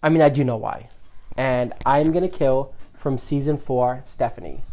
[0.01, 0.89] I mean, I do know why,
[1.37, 4.63] and I'm gonna kill from season four, Stephanie.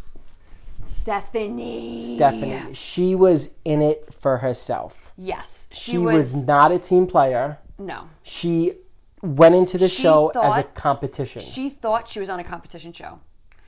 [0.86, 2.00] Stephanie.
[2.00, 5.12] Stephanie, she was in it for herself.
[5.18, 7.58] Yes, she, She, was, was, not a team player.
[7.78, 8.08] no.
[8.22, 8.72] She
[9.22, 11.42] went into the She show as a thought- competition.
[11.42, 13.20] She thought she was on a competition show.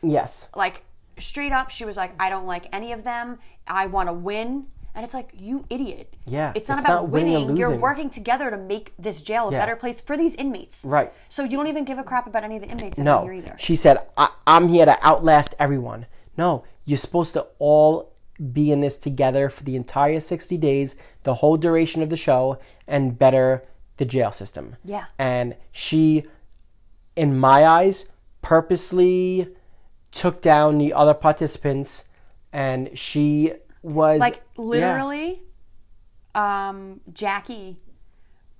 [0.02, 0.50] yes.
[0.54, 0.82] like
[1.18, 4.66] straight up she was like i don't like any of them i want to win
[4.94, 7.68] and it's like you idiot Yeah, it's not it's about not winning or winning you're
[7.70, 7.80] losing.
[7.80, 11.12] working together to make this jail a better place for these inmates Right.
[11.28, 13.56] so you don't even give a crap about any of the inmates No, here either
[13.58, 16.06] she said, I- "I'm here to outlast everyone."
[16.36, 18.12] No, you're supposed to all
[18.52, 20.94] be in this together for the entire 60 days,
[21.24, 23.64] the whole duration of the show, and better
[23.98, 24.76] the jail system.
[24.84, 25.04] Yeah.
[25.18, 26.24] And she,
[27.14, 28.10] in my eyes,
[28.42, 29.48] purposely
[30.10, 32.08] took down the other participants,
[32.52, 33.52] and she
[33.82, 35.42] was like yeah, literally
[36.34, 37.78] um jackie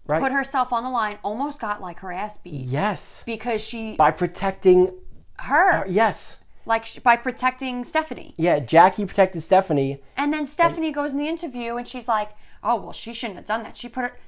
[0.07, 0.23] right.
[0.23, 4.11] put herself on the line almost got like her ass beat yes because she by
[4.11, 4.91] protecting.
[5.39, 6.43] her Yes.
[6.67, 10.01] like sh- by protecting stephanie Yeah, Jackie protected Stephanie.
[10.17, 12.31] And then Stephanie goes in the interview and she's like,
[12.63, 13.77] "Oh well, she shouldn't have done that.
[13.77, 14.28] She put her it's like."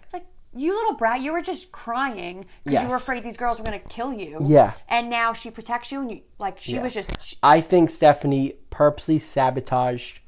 [0.54, 3.78] You little brat, you were just crying because you were afraid these girls were gonna
[3.78, 4.38] kill you.
[4.40, 4.72] Yeah.
[4.88, 8.54] And now she protects you, and you like she was just sh I think Stephanie
[8.70, 10.20] purposely sabotaged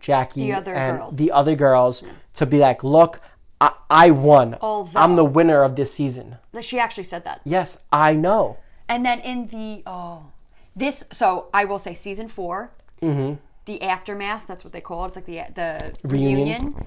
[0.00, 1.16] Jackie The other and girls.
[1.16, 2.02] the other girls
[2.34, 3.20] to be like, look,
[3.60, 4.56] I, I won.
[4.60, 6.36] Although- I'm the winner of this season.
[6.62, 7.40] she actually said that.
[7.44, 8.58] Yes, I know.
[8.88, 10.32] And then in the oh,
[10.74, 12.70] this so I will say season 4
[13.02, 13.34] mm-hmm.
[13.66, 14.46] the aftermath.
[14.46, 15.08] That's what they call it.
[15.08, 16.48] It's like the the Reunion.
[16.48, 16.86] reunion.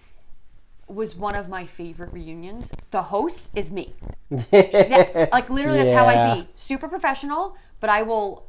[0.92, 2.72] Was one of my favorite reunions.
[2.92, 3.96] The host is me.
[4.30, 6.48] That- like literally, that's how I be.
[6.56, 8.46] Super professional, but I will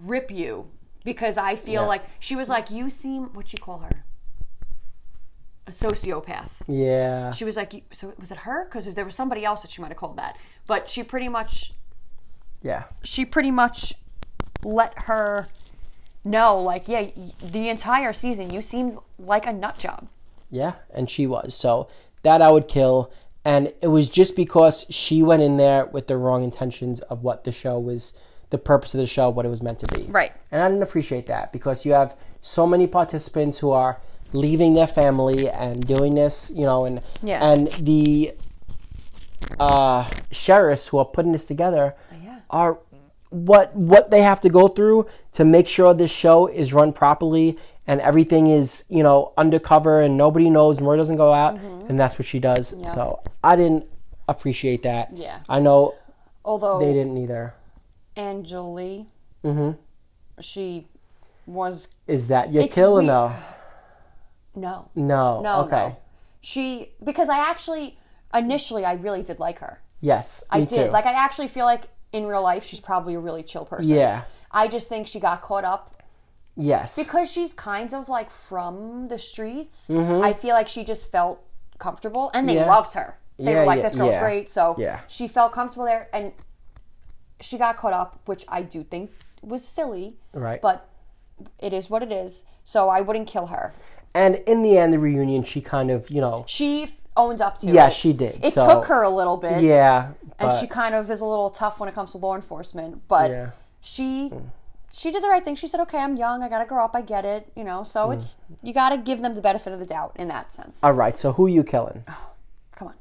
[0.00, 0.68] rip you
[1.04, 1.88] because I feel Yeah.
[1.88, 4.04] like she was like, "You seem what you call her."
[5.66, 6.50] A sociopath.
[6.68, 7.32] Yeah.
[7.32, 8.64] She was like, so was it her?
[8.66, 10.36] Because there was somebody else that she might have called that.
[10.66, 11.72] But she pretty much
[12.62, 12.84] Yeah.
[13.02, 13.94] she pretty much
[14.62, 15.48] let her
[16.24, 17.08] know, like, yeah,
[17.42, 20.08] the entire season you seemed like a nut job.
[20.50, 21.54] Yeah, and she was.
[21.54, 21.88] So
[22.22, 23.10] that I would kill.
[23.44, 27.44] And it was just because she went in there with the wrong intentions of what
[27.44, 28.18] the show was,
[28.50, 30.04] the purpose of the show, what it was meant to be.
[30.10, 30.32] Right.
[30.50, 34.00] And I didn't appreciate that because you have so many participants who are
[34.32, 37.44] leaving their family and doing this, you know, and Yeah.
[37.44, 38.34] and the
[39.60, 41.94] uh, sheriffs who are putting this together
[42.24, 42.40] yeah.
[42.50, 42.78] are
[43.30, 47.58] what what they have to go through to make sure this show is run properly
[47.86, 51.54] and everything is you know undercover and nobody knows and word doesn't go out
[51.88, 53.84] and that's what she does so i didn't
[54.28, 55.38] appreciate that Yeah.
[55.48, 55.94] i know
[56.44, 57.54] Although they didn't either
[58.16, 59.06] Angeli,
[59.44, 59.72] Mm-hmm.
[60.40, 60.88] she
[61.46, 63.34] was is that your It's kill or we- no
[64.54, 65.96] no, no no, okay no.
[66.40, 67.98] She because I actually
[68.34, 69.80] initially I really did like her.
[70.00, 70.86] yes I me did.
[70.86, 73.94] too Like I actually feel like in real life she's probably a really chill person.
[73.94, 74.22] Yeah.
[74.50, 75.95] I just think she got caught up
[76.56, 79.88] yes because she's kind of like from the streets.
[79.88, 80.24] Mm-hmm.
[80.24, 81.40] I feel like she just felt
[81.78, 82.66] comfortable and they Yeah.
[82.66, 83.18] loved her.
[83.38, 84.20] They Yeah, were like, "This girl's yeah.
[84.20, 85.00] great." So Yeah.
[85.08, 86.32] she felt comfortable there, and
[87.40, 89.10] she got caught up, which I do think
[89.42, 90.16] was silly.
[90.32, 90.60] Right.
[90.60, 90.88] But
[91.58, 92.44] it is what it is.
[92.64, 93.74] So I wouldn't kill her.
[94.14, 97.66] and in the end the reunion she kind of you know She owned up to
[97.66, 97.92] Yeah, it.
[97.92, 98.42] she did.
[98.42, 99.62] It So- took her a little bit.
[99.62, 103.06] yeah and she kind of is a little tough when it comes to law enforcement.
[103.08, 103.52] But
[103.82, 104.32] she
[104.96, 105.56] she did the right thing.
[105.56, 106.42] She said, "Okay, I'm young.
[106.42, 106.94] I gotta grow up.
[106.96, 107.52] I get it.
[107.54, 107.86] You know." Mm.
[107.86, 110.82] So it's you gotta give them the benefit of the doubt in that sense.
[110.82, 112.02] all right so who you killing
[112.74, 112.94] Come on,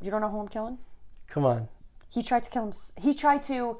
[0.00, 0.78] you don't know who I'm killing?
[1.28, 1.68] come on
[2.08, 2.72] He tried to kill him.
[3.00, 3.78] He tried to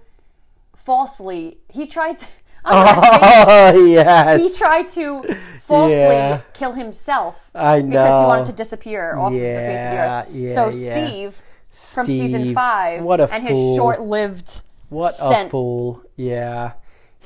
[0.76, 1.58] falsely.
[1.72, 2.26] He tried to.
[2.70, 6.40] Oh yes he tried to falsely Yeah.
[6.52, 10.26] kill himself I because he wanted to disappear off of the face of the earth.
[10.32, 10.92] yeah, so yeah.
[10.92, 16.02] Steve from season five what a and his short-lived What a fool.
[16.16, 16.72] Yeah.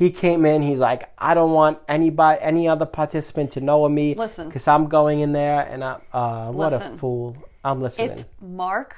[0.02, 0.62] He came in.
[0.62, 4.14] He's like, I don't want anybody, any other participant to know of me.
[4.16, 4.48] Listen.
[4.48, 6.98] because I'm going in there, and I, uh, what a Listen.
[6.98, 7.36] fool.
[7.64, 8.18] I'm listening.
[8.18, 8.96] If Mark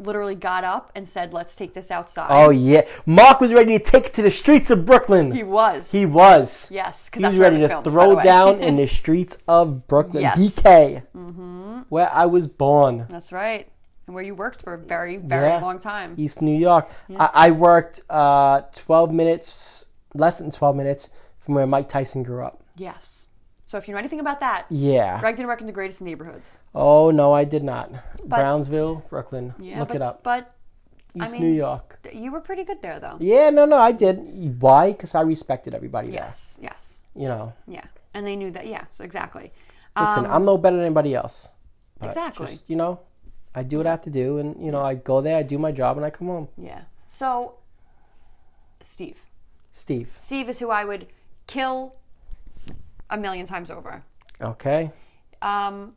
[0.00, 3.84] literally got up and said, "Let's take this outside," oh yeah, Mark was ready to
[3.84, 5.30] take it to the streets of Brooklyn.
[5.30, 5.92] he was.
[5.92, 6.68] He was.
[6.72, 10.40] yes, because He that's was ready to throw down in the streets of Brooklyn, Yes.
[10.40, 11.80] BK, mm-hmm.
[11.88, 13.06] where I was born.
[13.08, 13.68] That's right,
[14.08, 15.60] and where you worked for a very, very Yeah.
[15.60, 16.14] long time.
[16.16, 16.90] East New York.
[17.16, 22.44] I, I worked uh, 12 minutes, less than 12 minutes from where Mike Tyson grew
[22.44, 22.62] up.
[22.76, 23.26] Yes.
[23.66, 25.18] So if you know anything about that, Yeah.
[25.20, 26.60] Greg didn't work in the greatest neighborhoods.
[26.74, 27.90] Oh, no, I did not.
[28.24, 29.54] Brownsville, Brooklyn.
[29.58, 30.22] Yeah, Look but, it up.
[30.22, 30.54] But
[31.14, 32.06] East mean- New York.
[32.12, 33.16] you were pretty good there, though.
[33.18, 34.60] Yeah, no, no, I did.
[34.60, 34.92] Why?
[34.92, 36.58] Because I respected everybody Yes.
[36.60, 36.98] Yes.
[37.14, 37.22] there.
[37.22, 37.84] You know, Yeah.
[38.14, 38.66] And they knew that.
[38.66, 38.84] Yeah.
[38.90, 39.50] So exactly.
[39.98, 41.48] listen, um, I'm no better than anybody else.
[41.98, 42.46] But Exactly.
[42.46, 43.00] Just, you know,
[43.54, 45.58] I do what I have to do, and, you know, I go there, I do
[45.58, 46.48] my job, and I come home.
[46.58, 46.82] Yeah.
[47.08, 47.54] So,
[48.80, 49.18] Steve.
[49.72, 50.14] Steve.
[50.18, 51.06] Steve is who I would
[51.46, 51.94] kill
[53.10, 54.04] a million times over.
[54.40, 54.92] Okay.
[55.40, 55.94] Um,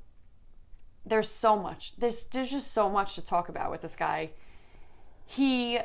[1.05, 1.93] there's so much.
[1.97, 4.31] There's there's just so much to talk about with this guy.
[5.25, 5.79] He.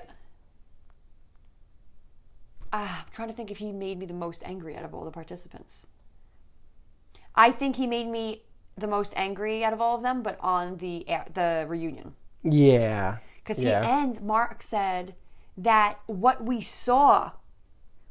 [2.73, 5.05] Ah, I'm trying to think if he made me the most angry out of all
[5.05, 5.89] the participants.
[7.35, 8.43] I think he made me
[8.77, 11.05] the most angry out of all of them, but on the
[11.35, 13.19] the reunion Yeah.
[13.43, 13.83] because Yeah.
[13.85, 14.21] he ends.
[14.21, 15.15] Mark said
[15.57, 17.33] that what we saw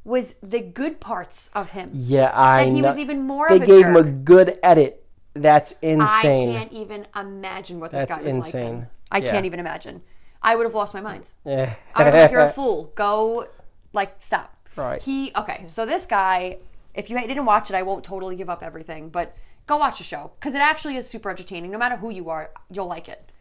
[0.10, 1.92] was the good parts of him.
[1.94, 2.90] Yeah, I And he know.
[2.90, 5.06] was even more They of a gave him a good edit.
[5.36, 6.50] That's insane.
[6.50, 8.46] I can't even imagine what this That's guy was like.
[8.46, 8.76] insane.
[8.80, 8.88] then.
[9.12, 9.32] I Yeah.
[9.32, 10.02] can't even imagine.
[10.42, 11.28] I would have lost my mind.
[11.46, 11.76] Yeah.
[11.96, 12.92] I would be like, "You're a fool.
[12.96, 13.48] Go,
[13.94, 15.02] like, stop." Right.
[15.02, 15.66] He okay.
[15.68, 16.58] So this guy,
[16.94, 19.36] if you didn't watch it, I won't totally give up everything, but
[19.68, 21.70] go watch the show because it actually is super entertaining.
[21.72, 23.32] No matter who you are, you'll like it.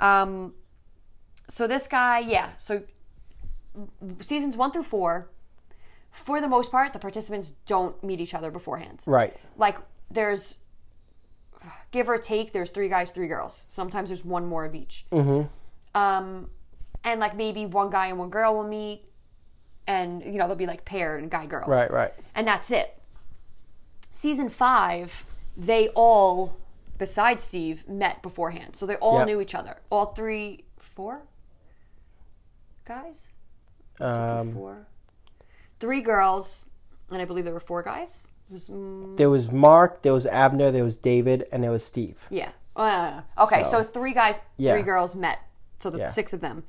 [0.00, 0.54] Um.
[1.50, 2.50] So this guy, yeah.
[2.56, 2.82] So
[4.20, 5.28] seasons one through four,
[6.24, 9.00] for the most part, the participants don't meet each other beforehand.
[9.06, 9.34] Right.
[9.56, 9.76] like
[10.10, 10.58] there's
[11.90, 13.66] give or take there's three guys three girls.
[13.68, 15.04] Sometimes there's one more of each.
[15.12, 15.48] Mm-hmm.
[16.00, 16.50] um
[17.04, 19.02] and like maybe one guy and one girl will meet
[19.86, 21.68] and you know they'll be like paired and guy girls.
[21.68, 22.12] Right, right.
[22.34, 22.98] and that's it.
[24.12, 25.24] Season five
[25.56, 26.56] they all
[26.98, 28.76] besides steve met beforehand.
[28.76, 29.26] So they all Yep.
[29.26, 29.76] knew each other.
[29.90, 31.22] All three four
[32.84, 33.32] guys?
[34.00, 34.86] Um, four
[35.80, 36.68] three girls
[37.10, 40.70] and i believe there were four guys was mm, there was Mark, there was Abner,
[40.70, 42.26] there was David, and there was Steve.
[42.30, 42.50] Yeah.
[42.74, 44.72] Uh, okay, so, So- three guys, Yeah.
[44.72, 45.40] three girls met.
[45.80, 46.08] So the Yeah.
[46.10, 46.64] six of them.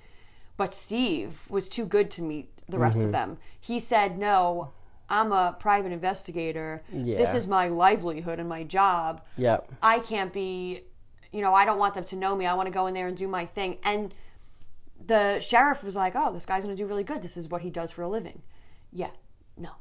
[0.57, 3.06] But Steve was too good to meet the rest Mm-hmm.
[3.06, 3.38] of them.
[3.61, 4.72] He said, "No,
[5.10, 6.84] I'm a private investigator.
[6.91, 7.36] This Yeah.
[7.38, 9.22] is my livelihood and my job.
[9.38, 9.72] Yep.
[9.81, 10.84] I can't be,
[11.31, 12.45] you know, I don't want them to know me.
[12.45, 14.14] I want to go in there and do my thing." And
[15.03, 17.22] the sheriff was like, "Oh, this guy's going to do really good.
[17.22, 18.41] This is what he does for a living."
[18.91, 19.11] Yeah.
[19.57, 19.72] No.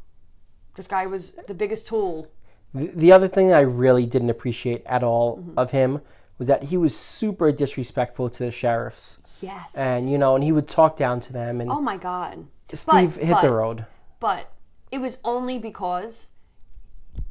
[0.77, 2.29] This guy was the biggest tool.
[2.75, 5.59] The, the other thing I really didn't appreciate at all Mm-hmm.
[5.59, 6.01] of him
[6.39, 9.19] was that he was super disrespectful to the sheriffs.
[9.41, 9.75] Yes.
[9.77, 12.47] And, you know, and he would talk down to them, and Oh my god.
[12.73, 13.87] Steve But- hit but- the road.
[14.21, 14.51] But
[14.91, 16.31] it was only because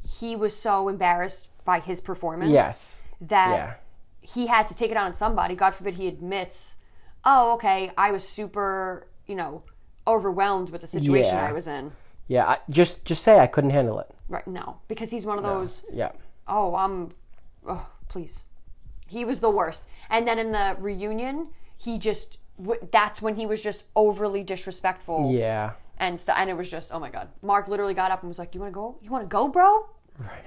[0.06, 2.50] he was so embarrassed by his performance.
[2.50, 3.04] Yes.
[3.20, 3.74] That Yeah.
[4.20, 5.54] he had to take it out on somebody.
[5.54, 6.76] God forbid he admits,
[7.24, 9.62] oh, okay, I was super, you know,
[10.08, 11.46] overwhelmed with the situation Yeah.
[11.48, 11.92] I was in.
[12.26, 14.08] Yeah, I, just just say I couldn't handle it.
[14.28, 14.46] Right.
[14.46, 14.78] No.
[14.88, 16.10] Because he's one of those, Yeah.
[16.46, 17.12] oh, I'm,
[17.66, 18.44] oh, please.
[19.08, 19.84] He was the worst.
[20.10, 25.30] And then in the reunion, he just, w- that's when he was just overly disrespectful.
[25.32, 25.72] Yeah.
[26.00, 27.28] and st- and it was just oh my god.
[27.42, 28.86] Mark literally got up and was like, "You want to go?
[29.02, 29.86] You want to go, bro?"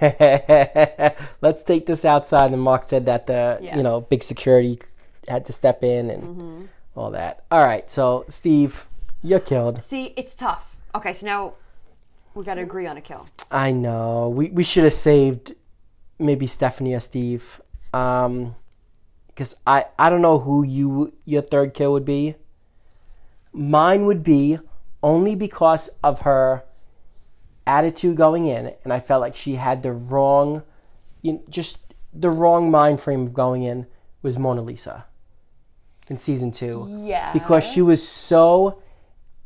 [1.40, 2.52] Let's take this outside.
[2.52, 3.76] And Mark said that the Yeah.
[3.76, 4.78] you know big security
[5.28, 6.64] had to step in and Mm-hmm.
[6.96, 7.44] all that.
[7.50, 8.86] All right, so Steve,
[9.22, 9.82] you're killed.
[9.82, 10.76] See, it's tough.
[10.94, 11.54] Okay, so now
[12.34, 13.28] we got to agree on a kill.
[13.50, 14.28] I know.
[14.28, 15.54] We we should have saved
[16.18, 17.60] maybe Stephanie or Steve.
[17.92, 18.56] Um,
[19.28, 22.36] because I I don't know who you your third kill would be.
[23.52, 24.58] Mine would be
[25.02, 26.64] only because of her
[27.66, 30.62] attitude going in, and I felt like she had the wrong,
[31.20, 31.78] you know, just
[32.12, 33.86] the wrong mind frame of going in.
[34.22, 35.06] Was Mona Lisa
[36.08, 36.86] in season two?
[37.04, 37.32] Yeah.
[37.32, 38.80] because she was so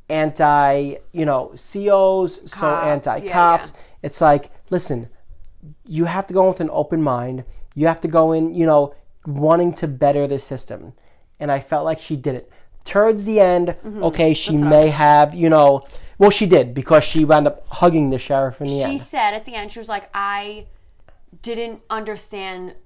[0.09, 3.73] anti, you know, COs, so Cops, anti yeah, cops.
[4.03, 5.09] It's like, listen,
[5.85, 7.45] you have to go in with an open mind.
[7.75, 8.95] You have to go in, you know,
[9.27, 10.93] wanting to better the system.
[11.41, 12.51] And I felt like she did it.
[12.85, 14.05] Towards the end, Mm-hmm.
[14.05, 15.85] okay, she may have, you know,
[16.19, 19.03] well, she did because she wound up hugging the sheriff in the She end.
[19.03, 20.67] said at the end, she was like, "I
[21.43, 22.77] didn't understand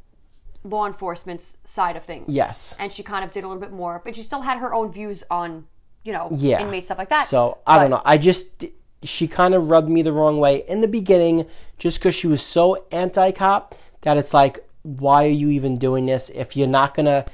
[0.65, 2.75] law enforcement's side of things." Yes.
[2.79, 4.91] and she kind of did a little bit more, but she still had her own
[4.91, 5.67] views on,
[6.05, 7.27] you know, yeah, inmate stuff like that.
[7.27, 8.03] So I don't know.
[8.05, 8.65] I just
[9.03, 11.47] she kind of rubbed me the wrong way in the beginning
[11.79, 16.29] just because she was so anti-cop that it's like why are you even doing this
[16.31, 17.25] if you're not gonna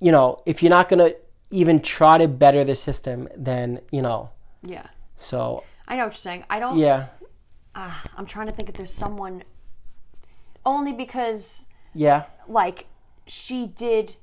[0.00, 1.12] you know if you're not gonna
[1.50, 4.30] even try to better the system then you know
[4.62, 4.86] Yeah.
[5.16, 6.44] so I know what you're saying.
[6.50, 6.76] I don't.
[6.78, 7.06] yeah
[7.74, 9.42] ah, I'm trying to think if there's someone.
[10.64, 12.86] Only because, yeah like,
[13.26, 14.16] she did.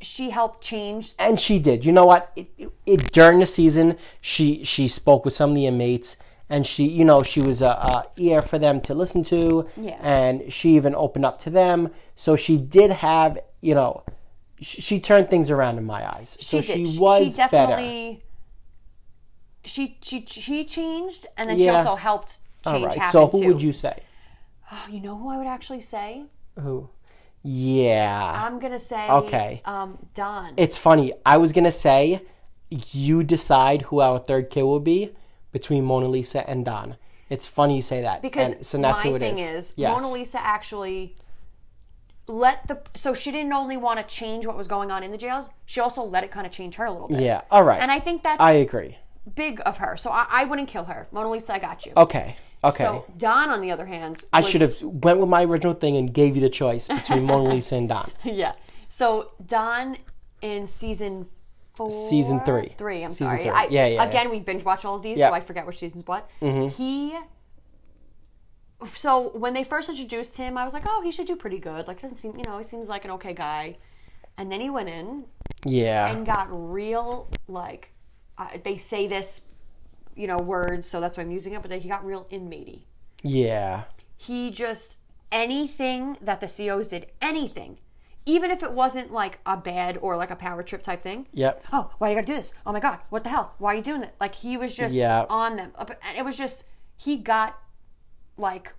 [0.00, 1.14] She helped change.
[1.18, 5.24] and she did you know what it, it, it during the season she she spoke
[5.24, 6.16] with some of the inmates
[6.48, 9.98] and she you know she was a, a ear for them to listen to Yeah.
[10.00, 14.04] and she even opened up to them so she did have you know
[14.60, 17.76] she, she turned things around in my eyes so She she, was she better.
[19.64, 23.40] She she she changed, and then she also helped all change right happen so who
[23.42, 23.48] too.
[23.48, 23.98] would you say
[24.70, 26.24] Oh, you know who I would actually say?
[26.58, 26.88] who
[27.42, 29.08] yeah I'm gonna say.
[29.08, 29.60] Okay.
[29.64, 30.54] Um, Don.
[30.56, 32.22] it's funny i was gonna say
[32.70, 35.12] you decide who our third kid will be
[35.52, 36.96] between mona lisa and don
[37.30, 40.00] it's funny you say that because and, so that's my who it thing is yes.
[40.00, 41.14] Mona Lisa actually
[42.26, 45.18] let the so she didn't only want to change what was going on in the
[45.18, 47.20] jails, she also let it kind of change her a little bit.
[47.20, 48.96] yeah all right And I think that's i agree
[49.34, 49.96] big of her.
[49.96, 51.06] So I, I wouldn't kill her.
[51.12, 51.92] Mona Lisa, I got you.
[51.96, 55.44] okay okay So Don, on the other hand, I was- should have went with my
[55.44, 58.10] original thing and gave you the choice between Mona Lisa and Don.
[58.24, 58.52] Yeah.
[58.88, 59.96] So Don
[60.42, 61.26] in season
[61.74, 62.74] four, Season three.
[62.76, 63.02] three.
[63.04, 63.42] I'm Season sorry.
[63.42, 63.50] three.
[63.50, 65.26] I, Yeah, yeah, Again, we binge watch all of these, Yeah.
[65.26, 65.34] Mm-hmm.
[65.36, 66.28] so I forget which season's what.
[66.40, 67.16] He.
[68.94, 71.88] So when they first introduced him, I was like, oh, he should do pretty good.
[71.88, 73.76] Like, he doesn't seem, you know, he seems like an okay guy.
[74.36, 75.24] And then he went in
[75.64, 76.06] Yeah.
[76.08, 77.92] and got real, like,
[78.36, 79.40] uh, they say this,
[80.18, 81.62] you know, words, so that's why I'm using it.
[81.62, 82.82] But he got real inmatey
[83.22, 83.84] yeah.
[84.16, 84.98] he just
[85.30, 87.78] anything that the COs did, anything,
[88.26, 91.26] even if it wasn't like a bad or like a power trip type thing.
[91.32, 91.64] Yep.
[91.72, 92.54] Oh, why you gotta do this?
[92.66, 93.54] Oh my god, what the hell?
[93.58, 94.14] Why are you doing it?
[94.20, 95.24] Like he was just Yeah.
[95.28, 96.64] on them, and it was just
[96.96, 97.58] he got
[98.36, 98.74] like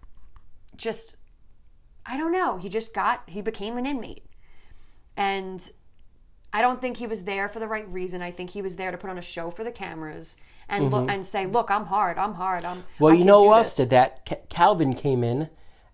[0.76, 1.18] just
[2.06, 2.58] I don't know.
[2.58, 4.26] He just got he became an inmate,
[5.18, 5.70] and
[6.52, 8.22] I don't think he was there for the right reason.
[8.22, 10.38] I think he was there to put on a show for the cameras
[10.70, 12.18] and look and say, "Look, I'm hard.
[12.18, 12.66] I'm hard.
[12.66, 13.04] I'm." Mm-hmm.
[13.04, 14.26] Well, I you know who else did that?
[14.26, 15.50] Ca- Calvin came in,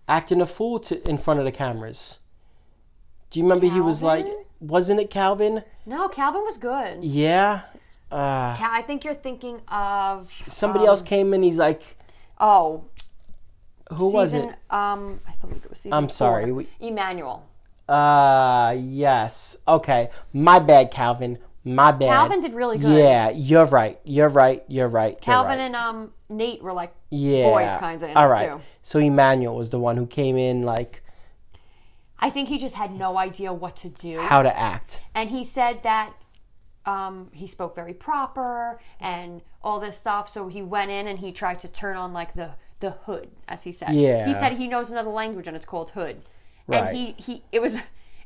[0.08, 2.18] acting a fool to, in front of the cameras.
[3.30, 4.26] Do you remember he was like,
[4.60, 5.62] wasn't it Calvin?
[5.84, 7.02] No, Calvin was good.
[7.02, 7.62] Yeah.
[8.10, 11.42] Uh, Cal- I think you're thinking of somebody else came in.
[11.42, 11.96] He's like,
[12.38, 12.84] oh,
[13.92, 14.44] who was it?
[14.70, 15.92] Um, I believe it was season.
[15.92, 16.54] I'm sorry, four.
[16.54, 17.46] we- Emmanuel.
[17.88, 19.58] Uh, yes.
[19.66, 20.10] Okay.
[20.32, 21.38] My bad, Calvin.
[21.66, 22.08] My bad.
[22.08, 22.96] Calvin did really good.
[22.96, 23.98] Yeah, you're right.
[24.04, 24.62] You're right.
[24.68, 25.14] You're right.
[25.14, 25.64] you're Calvin right.
[25.64, 27.50] and um Nate were like yeah.
[27.50, 28.50] boys kinds of in All right.
[28.50, 28.60] too.
[28.82, 31.02] So Emmanuel was the one who came in like
[32.20, 35.00] I think he just had no idea what to do, how to act.
[35.14, 36.14] and he said that
[36.86, 40.28] um, he spoke very proper and all this stuff.
[40.30, 43.64] So he went in and he tried to turn on like the the hood, as
[43.64, 43.92] he said.
[43.94, 44.24] Yeah.
[44.24, 46.22] He said he knows another language and it's called hood.
[46.68, 46.84] Right.
[46.84, 47.78] And he he it was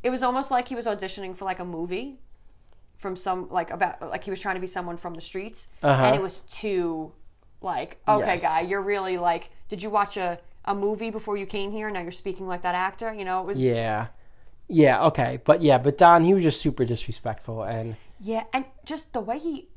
[0.03, 2.19] it was almost like he was auditioning for like a movie
[3.01, 6.15] from some like about like he was trying to be someone from the streets and
[6.15, 7.13] it was too
[7.63, 8.25] like okay Uh-huh.
[8.27, 8.43] Yes.
[8.43, 12.01] guy you're really like did you watch a a movie before you came here now
[12.01, 14.09] you're speaking like that actor you know it was Yeah.
[14.73, 15.41] Yeah, okay.
[15.45, 19.39] But yeah, but Don he was just super disrespectful and yeah and just the way
[19.39, 19.69] he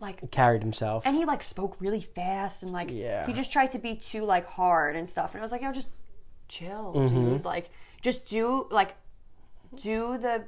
[0.00, 1.06] like carried himself.
[1.06, 3.24] and he like spoke really fast and like Yeah.
[3.26, 5.72] he just tried to be too like hard and stuff and I was like yo
[5.72, 5.88] just
[6.48, 7.24] chill Mm-hmm.
[7.34, 7.70] dude like
[8.02, 8.96] just do like
[9.82, 10.44] do the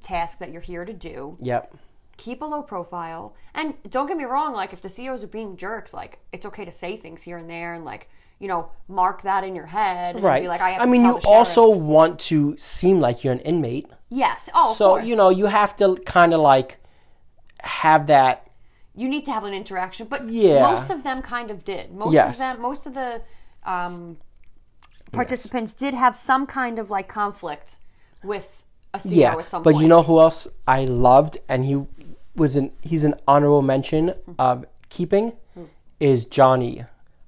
[0.00, 1.74] task that you're here to do yep.
[2.16, 5.56] keep a low profile and don't get me wrong like if the COs are being
[5.56, 8.08] jerks like it's okay to say things here and there and like
[8.38, 10.42] you know mark that in your head and Right.
[10.42, 13.86] be like I have I mean, you also want to seem like you're an inmate.
[14.10, 16.78] yes oh So, you know, you have to kind of like
[17.60, 18.46] have that
[18.94, 20.62] you need to have an interaction but Yeah.
[20.62, 22.34] most of them kind of did most Yes.
[22.34, 23.22] of them most of the
[23.64, 24.18] um,
[25.12, 27.78] participants did have some kind of like conflict
[28.22, 28.62] with
[28.96, 29.36] a CO yeah.
[29.36, 31.84] at some But point you know who else I loved and he
[32.34, 34.32] was an he's an honorable mention mm-hmm.
[34.38, 35.32] of keeping
[35.98, 36.84] is Johnny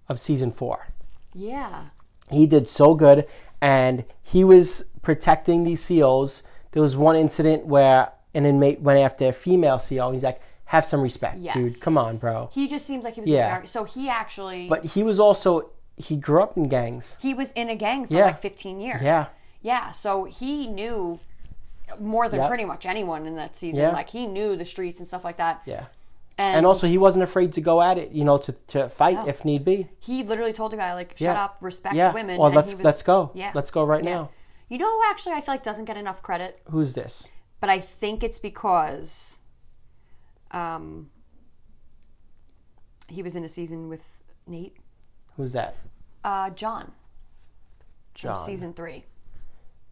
[0.08, 0.88] of season 4.
[1.34, 1.86] yeah
[2.30, 3.26] He did so good,
[3.60, 6.42] and he was protecting these COs.
[6.72, 10.12] There was one incident where an inmate went after a female CO.
[10.12, 11.80] He's like, "Have some respect, yes dude.
[11.80, 13.54] Come on, bro." he just seems like he was Yeah.
[13.54, 17.16] very, so he actually But he was also he grew up in gangs.
[17.20, 18.26] he was in a gang for Yeah.
[18.26, 19.02] like 15 years.
[19.02, 19.26] Yeah.
[19.62, 21.18] Yeah, so he knew
[22.00, 22.48] more than Yep.
[22.48, 23.80] pretty much anyone in that season.
[23.82, 23.90] Yeah.
[23.92, 25.62] Like he knew the streets and stuff like that.
[25.66, 25.86] Yeah,
[26.36, 28.12] And, and also he wasn't afraid to go at it.
[28.12, 29.88] You know, to to fight if need be.
[29.98, 31.44] he literally told the guy like shut Yeah.
[31.44, 32.12] up, respect Yeah.
[32.12, 32.38] women.
[32.38, 33.30] Well, let's was- let's go.
[33.34, 33.52] Yeah.
[33.54, 34.10] Let's go right Yeah.
[34.14, 34.30] now.
[34.68, 37.28] You know who actually I feel like doesn't get enough credit, Who's this?
[37.60, 39.38] but I think it's because
[40.50, 41.10] um
[43.08, 44.04] he was in a season with
[44.46, 44.76] Nate.
[45.36, 45.74] Who's that?
[46.24, 46.92] Uh, John.
[48.14, 48.36] John.
[48.36, 49.04] Season three.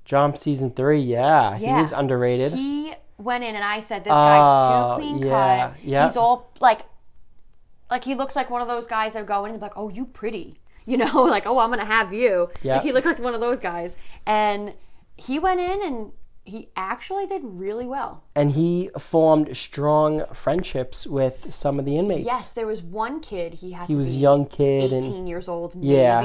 [0.06, 1.00] John season three.
[1.00, 1.74] Yeah, Yeah.
[1.74, 2.52] he was underrated.
[2.54, 5.76] He went in and I said, "This guy's Oh, too clean yeah, cut.
[5.84, 6.06] yeah.
[6.08, 6.82] He's all like,
[7.90, 9.88] like he looks like one of those guys that go in and be like, oh,
[9.90, 12.48] you pretty, you know, like oh, I'm gonna have you.
[12.62, 12.76] Yeah.
[12.76, 14.72] Like, he looked like one of those guys, and
[15.16, 16.12] he went in and
[16.44, 18.22] he actually did really well.
[18.36, 22.24] and he formed strong friendships with some of the inmates.
[22.24, 23.54] Yes, there was one kid.
[23.54, 23.88] He had.
[23.88, 26.20] he to was young kid, 18 and years old, Yeah.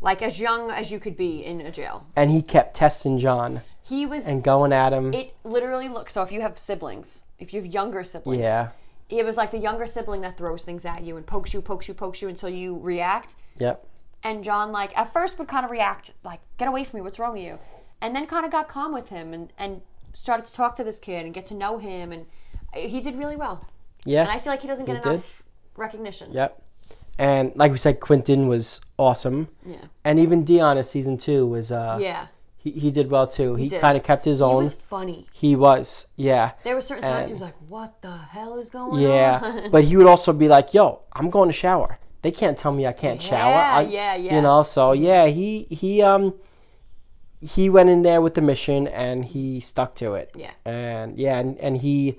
[0.00, 2.06] Like as young as you could be in a jail.
[2.16, 4.26] and he kept testing John He was.
[4.26, 5.12] and going at him.
[5.14, 6.22] it literally looks so.
[6.22, 8.68] If you have siblings, if you have younger siblings, Yeah.
[9.08, 11.88] it was like the younger sibling that throws things at you and pokes you, pokes
[11.88, 13.34] you, pokes you until you react.
[13.58, 13.84] yep.
[14.22, 17.02] And John, like at first, would kind of react like, "Get away from me!
[17.02, 17.58] What's wrong with you?"
[18.02, 19.80] And then kind of got calm with him and and
[20.12, 22.26] started to talk to this kid and get to know him, and
[22.74, 23.66] uh, he did really well.
[24.04, 24.20] Yeah.
[24.22, 25.44] And I feel like he doesn't get He enough did.
[25.76, 26.32] recognition.
[26.34, 26.62] Yep.
[27.28, 29.48] And like we said, Quentin was awesome.
[29.64, 29.76] Yeah.
[30.06, 32.26] And even Dion in season two was uh Yeah.
[32.56, 33.56] he, he did well too.
[33.56, 33.80] He, did.
[33.82, 34.62] kind of kept his own.
[34.62, 35.26] He was funny.
[35.32, 36.52] He was, yeah.
[36.64, 39.40] There were certain times he was like, "What the hell is going Yeah.
[39.42, 41.98] on?" but he would also be like, yo, I'm going to shower.
[42.22, 43.50] They can't tell me I can't shower.
[43.50, 44.34] Yeah, I- yeah, yeah.
[44.36, 46.34] You know, so yeah, he he um
[47.54, 50.30] he went in there with the mission and he stuck to it.
[50.36, 50.52] Yeah.
[50.64, 52.18] And yeah, and, and he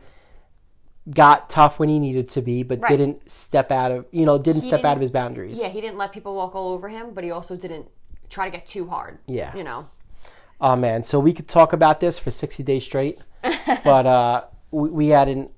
[1.10, 2.90] got tough when he needed to be, but Right.
[2.90, 5.60] didn't step out of you know, didn't He step out didn't- of his boundaries.
[5.62, 7.88] Yeah, he didn't let people walk all over him, but he also didn't
[8.30, 9.18] try to get too hard.
[9.28, 9.56] Yeah.
[9.56, 9.88] You know.
[10.60, 13.20] Oh man, so we could talk about this for 60 days straight.
[13.84, 15.50] but uh we, we had an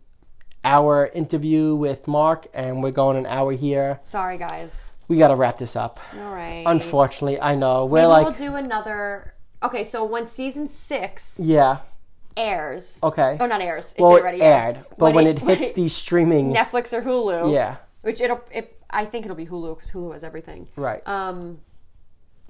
[0.64, 4.00] hour interview with Mark and we're going an hour here.
[4.04, 4.94] Sorry, guys.
[5.10, 6.00] We got to wrap this up.
[6.18, 6.64] All right.
[6.66, 7.86] Unfortunately, I know.
[7.86, 9.34] We're Maybe like we'll do another.
[9.62, 11.80] Okay, so when season six yeah.
[12.38, 13.00] Airs.
[13.04, 13.38] Okay.
[13.40, 13.92] Oh, not airs.
[13.92, 17.52] It's well, it already aired, but when, it, hits when the streaming Netflix or Hulu.
[17.54, 17.78] Yeah.
[18.02, 18.44] Which it'll.
[18.52, 20.68] It, I think it'll be Hulu because Hulu has everything.
[20.76, 21.02] Right.
[21.08, 21.60] Um,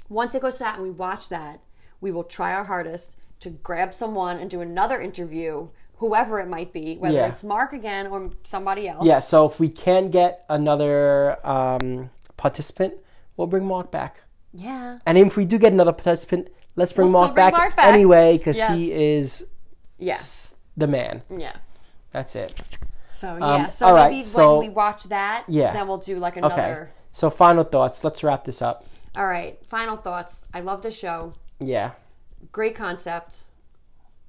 [0.10, 1.62] once it goes to that and we watch that,
[2.02, 6.74] we will try our hardest to grab someone and do another interview, whoever it might
[6.74, 7.28] be, whether Yeah.
[7.28, 9.06] it's Mark again or somebody else.
[9.06, 12.96] Yeah, so if we can get another um, participant,
[13.38, 14.22] we'll bring Mark back.
[14.54, 15.00] Yeah.
[15.06, 17.86] And if we do get another participant, let's bring, We'll Mark, bring back Mark back.
[17.86, 19.48] anyway because he is
[20.04, 20.18] Yeah.
[20.78, 21.24] the man.
[21.30, 21.56] Yeah.
[22.12, 22.62] That's it.
[23.08, 23.70] So yeah.
[23.70, 25.72] so all right, maybe so- when we watch that, Yeah.
[25.74, 26.46] then we'll do like Okay.
[26.46, 26.92] another.
[27.12, 28.04] So final thoughts.
[28.04, 28.86] Let's wrap this up.
[29.16, 29.60] All right.
[29.68, 30.44] Final thoughts.
[30.54, 31.34] I love the show.
[31.60, 31.92] Yeah.
[32.52, 33.44] Great concept.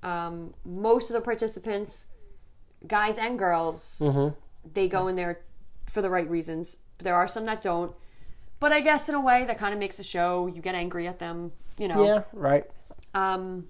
[0.03, 2.09] Um, most of the participants,
[2.87, 4.35] guys and girls, Mm-hmm.
[4.75, 5.41] they go in there
[5.87, 6.79] for the right reasons.
[6.99, 7.93] There are some that don't.
[8.61, 10.47] But I guess in a way that kind of makes the show.
[10.47, 12.05] You get angry at them, you know.
[12.05, 12.65] Yeah, right.
[13.15, 13.69] Um,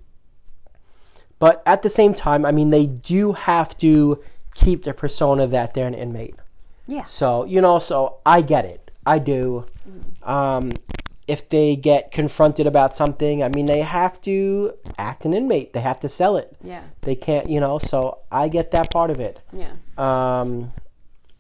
[1.45, 4.23] But at the same time, I mean, they do have to
[4.55, 6.37] keep their persona that they're an inmate.
[6.87, 7.05] yeah.
[7.05, 8.91] So, you know, so I get it.
[9.05, 9.67] I do.
[10.23, 10.73] Um,
[11.29, 15.75] if they get confronted about something, I mean, they have to act an inmate.
[15.75, 16.49] They have to sell it.
[16.63, 16.83] Yeah.
[17.03, 19.39] They can't, you know, so I get that part of it.
[19.53, 19.73] Yeah.
[19.99, 20.73] Um,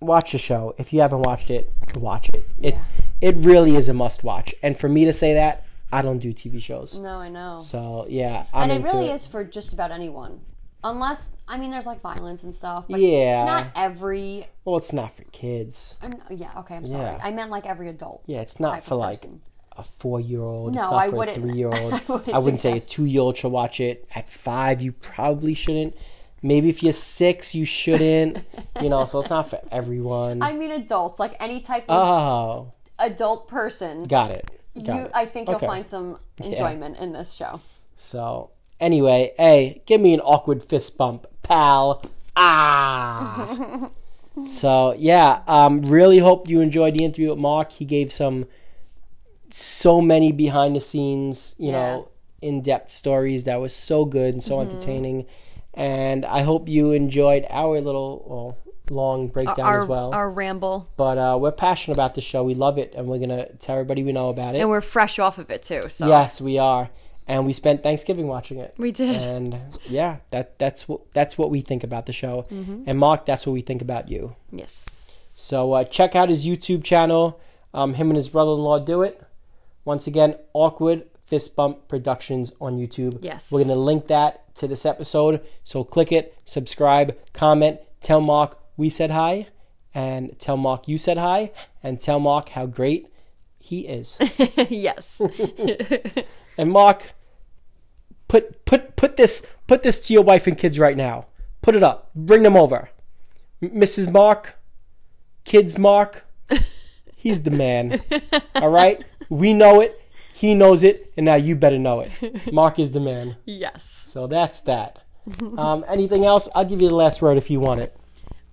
[0.00, 0.74] watch the show.
[0.76, 2.44] If you haven't watched it, watch it.
[2.60, 2.74] It
[3.22, 4.54] it really is a must watch.
[4.62, 6.98] And for me to say that, I don't do TV shows.
[6.98, 7.60] No, I know.
[7.60, 9.14] So, yeah, I'm and it really it.
[9.14, 10.40] is for just about anyone.
[10.82, 12.86] Unless, I mean, there's like violence and stuff.
[12.88, 13.44] But Yeah.
[13.44, 14.46] Not every.
[14.64, 15.96] Well, it's not for kids.
[16.02, 17.02] uh, Yeah, okay, I'm sorry.
[17.04, 17.20] Yeah.
[17.22, 18.22] I meant like every adult.
[18.26, 19.40] Yeah, it's not for like person.
[19.78, 20.74] a four year old.
[20.74, 21.94] No, it's not I for wouldn't- a three year old.
[21.94, 24.06] I wouldn't I wouldn't say a two year old should watch it.
[24.14, 25.96] At five, you probably shouldn't.
[26.42, 28.44] Maybe if you're six, you shouldn't.
[28.82, 30.42] you know, so it's not for everyone.
[30.42, 34.04] I mean, adults, like any type of oh, adult person.
[34.04, 34.50] got it.
[34.74, 35.08] You.
[35.14, 37.60] I think you'll find some enjoyment in this show.
[37.96, 42.02] So, anyway, hey, give me an awkward fist bump, pal.
[42.36, 43.90] Ah.
[44.46, 47.72] so, yeah, um, really hope you enjoyed the interview with Mark.
[47.72, 48.46] He gave some,
[49.50, 52.08] so many behind the scenes, you know,
[52.42, 54.62] in depth stories that was so good and so Mm-hmm.
[54.62, 55.26] entertaining.
[55.72, 58.58] And I hope you enjoyed our little, well,
[58.90, 60.12] long breakdown as well.
[60.14, 62.42] our ramble, but uh, we're passionate about the show.
[62.44, 64.60] We love it, and we're gonna tell everybody we know about it.
[64.60, 65.80] and we're fresh off of it too.
[65.88, 66.90] So Yes, we are,
[67.26, 68.74] and we spent Thanksgiving watching it.
[68.76, 69.16] We did.
[69.16, 72.46] and yeah, that that's what that's what we think about the show.
[72.50, 72.84] Mm-hmm.
[72.86, 74.36] And Mark, that's what we think about you.
[74.52, 77.40] yes, So uh, check out his YouTube channel.
[77.72, 79.20] Um, him and his brother-in-law do it.
[79.84, 83.18] Once again, awkward fist bump productions on YouTube.
[83.22, 83.50] Yes.
[83.50, 85.40] we're gonna link that to this episode.
[85.64, 89.48] So click it, subscribe, comment, tell Mark we said hi,
[89.94, 91.52] and tell Mark you said hi,
[91.82, 93.08] and tell Mark how great
[93.58, 94.18] he is.
[94.70, 95.20] yes.
[96.56, 97.14] And Mark,
[98.28, 101.26] put put put this put this to your wife and kids right now.
[101.62, 102.10] Put it up.
[102.14, 102.90] Bring them over.
[103.60, 104.12] M- Mrs.
[104.12, 104.56] Mark,
[105.44, 106.24] kids Mark,
[107.16, 108.02] He's the man.
[108.54, 109.02] All right?
[109.28, 110.00] We know it.
[110.34, 111.12] He knows it.
[111.16, 112.52] And now you better know it.
[112.52, 113.36] Mark is the man.
[113.46, 113.84] Yes.
[114.08, 115.00] So that's that.
[115.56, 116.48] Um, anything else?
[116.54, 117.96] I'll give you the last word if you want it.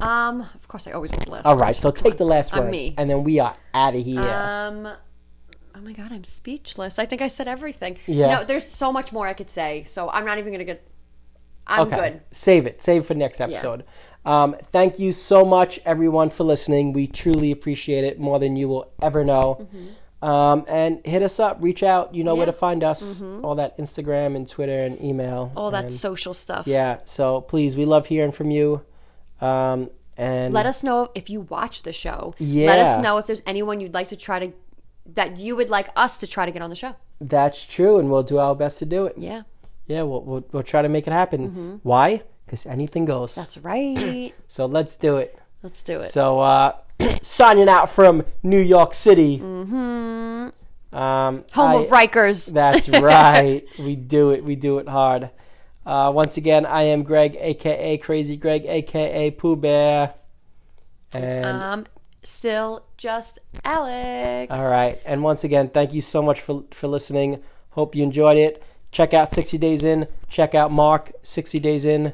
[0.02, 1.46] Um, of course, I always want the last.
[1.46, 1.82] All right, word.
[1.82, 2.96] So take the last I'm me.
[2.98, 4.20] And then we are out of here.
[4.22, 4.88] Um,
[5.76, 7.00] oh my god, I'm speechless.
[7.00, 7.98] I think I said everything.
[8.08, 8.36] Yeah.
[8.36, 9.84] No, there's so much more I could say.
[9.86, 10.88] So I'm not even gonna get.
[11.68, 11.96] I'm okay.
[11.96, 12.22] good.
[12.32, 12.84] Save it.
[12.84, 13.84] Save it for next episode.
[14.26, 16.94] Um, thank you so much, everyone, for listening.
[16.94, 19.68] We truly appreciate it more than you will ever know.
[20.22, 22.14] Um, and hit us up, reach out.
[22.14, 22.52] You know where Mm-hmm.
[22.54, 23.22] To find us.
[23.44, 25.52] All that Instagram and Twitter and email.
[25.56, 26.68] All that and- social stuff.
[26.68, 26.98] Yeah.
[27.06, 28.84] So please, we love hearing from you.
[29.42, 32.34] Um, and Let us know if you watch the show.
[32.38, 32.68] Yeah.
[32.68, 34.54] Let us know if there's anyone you'd like to try to
[35.14, 36.96] that you would like us to try to get on the show.
[37.20, 39.16] that's true, and we'll do our best to do it.
[39.18, 39.42] Yeah,
[39.88, 41.80] Yeah, we'll, we'll, we'll try to make it happen.
[41.84, 42.22] Why?
[42.46, 43.34] Because anything goes.
[43.36, 44.34] that's right.
[44.48, 45.38] so let's do it.
[45.64, 46.02] Let's do it.
[46.04, 46.74] So, uh,
[47.22, 49.40] signing out from New York City.
[49.40, 50.50] Mm-hmm.
[50.96, 52.54] Um, Home I- of Rikers.
[52.54, 53.64] That's right.
[53.80, 54.44] we do it.
[54.44, 55.32] We do it hard.
[55.86, 60.14] Uh, once again, I am Greg, aka Crazy Greg, aka Pooh Bear.
[61.14, 61.86] And um,
[62.24, 64.52] still just Alex.
[64.52, 65.02] all right.
[65.06, 67.42] And once again, thank you so much for for listening.
[67.72, 68.64] Hope you enjoyed it.
[68.92, 70.08] Check out 60 Days In.
[70.28, 72.14] Check out Mark 60 Days In.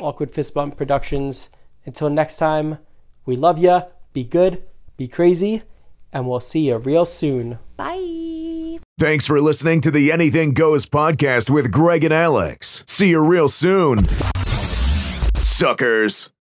[0.00, 1.50] Awkward Fist Bump Productions.
[1.84, 2.78] Until next time,
[3.26, 3.82] we love ya.
[4.12, 4.64] Be good.
[4.96, 5.62] Be crazy.
[6.12, 7.58] And we'll see you real soon.
[7.76, 8.78] Bye.
[8.98, 12.84] Thanks for listening to the Anything Goes podcast with Greg and Alex.
[12.86, 13.98] See you real soon.
[15.34, 16.30] Suckers.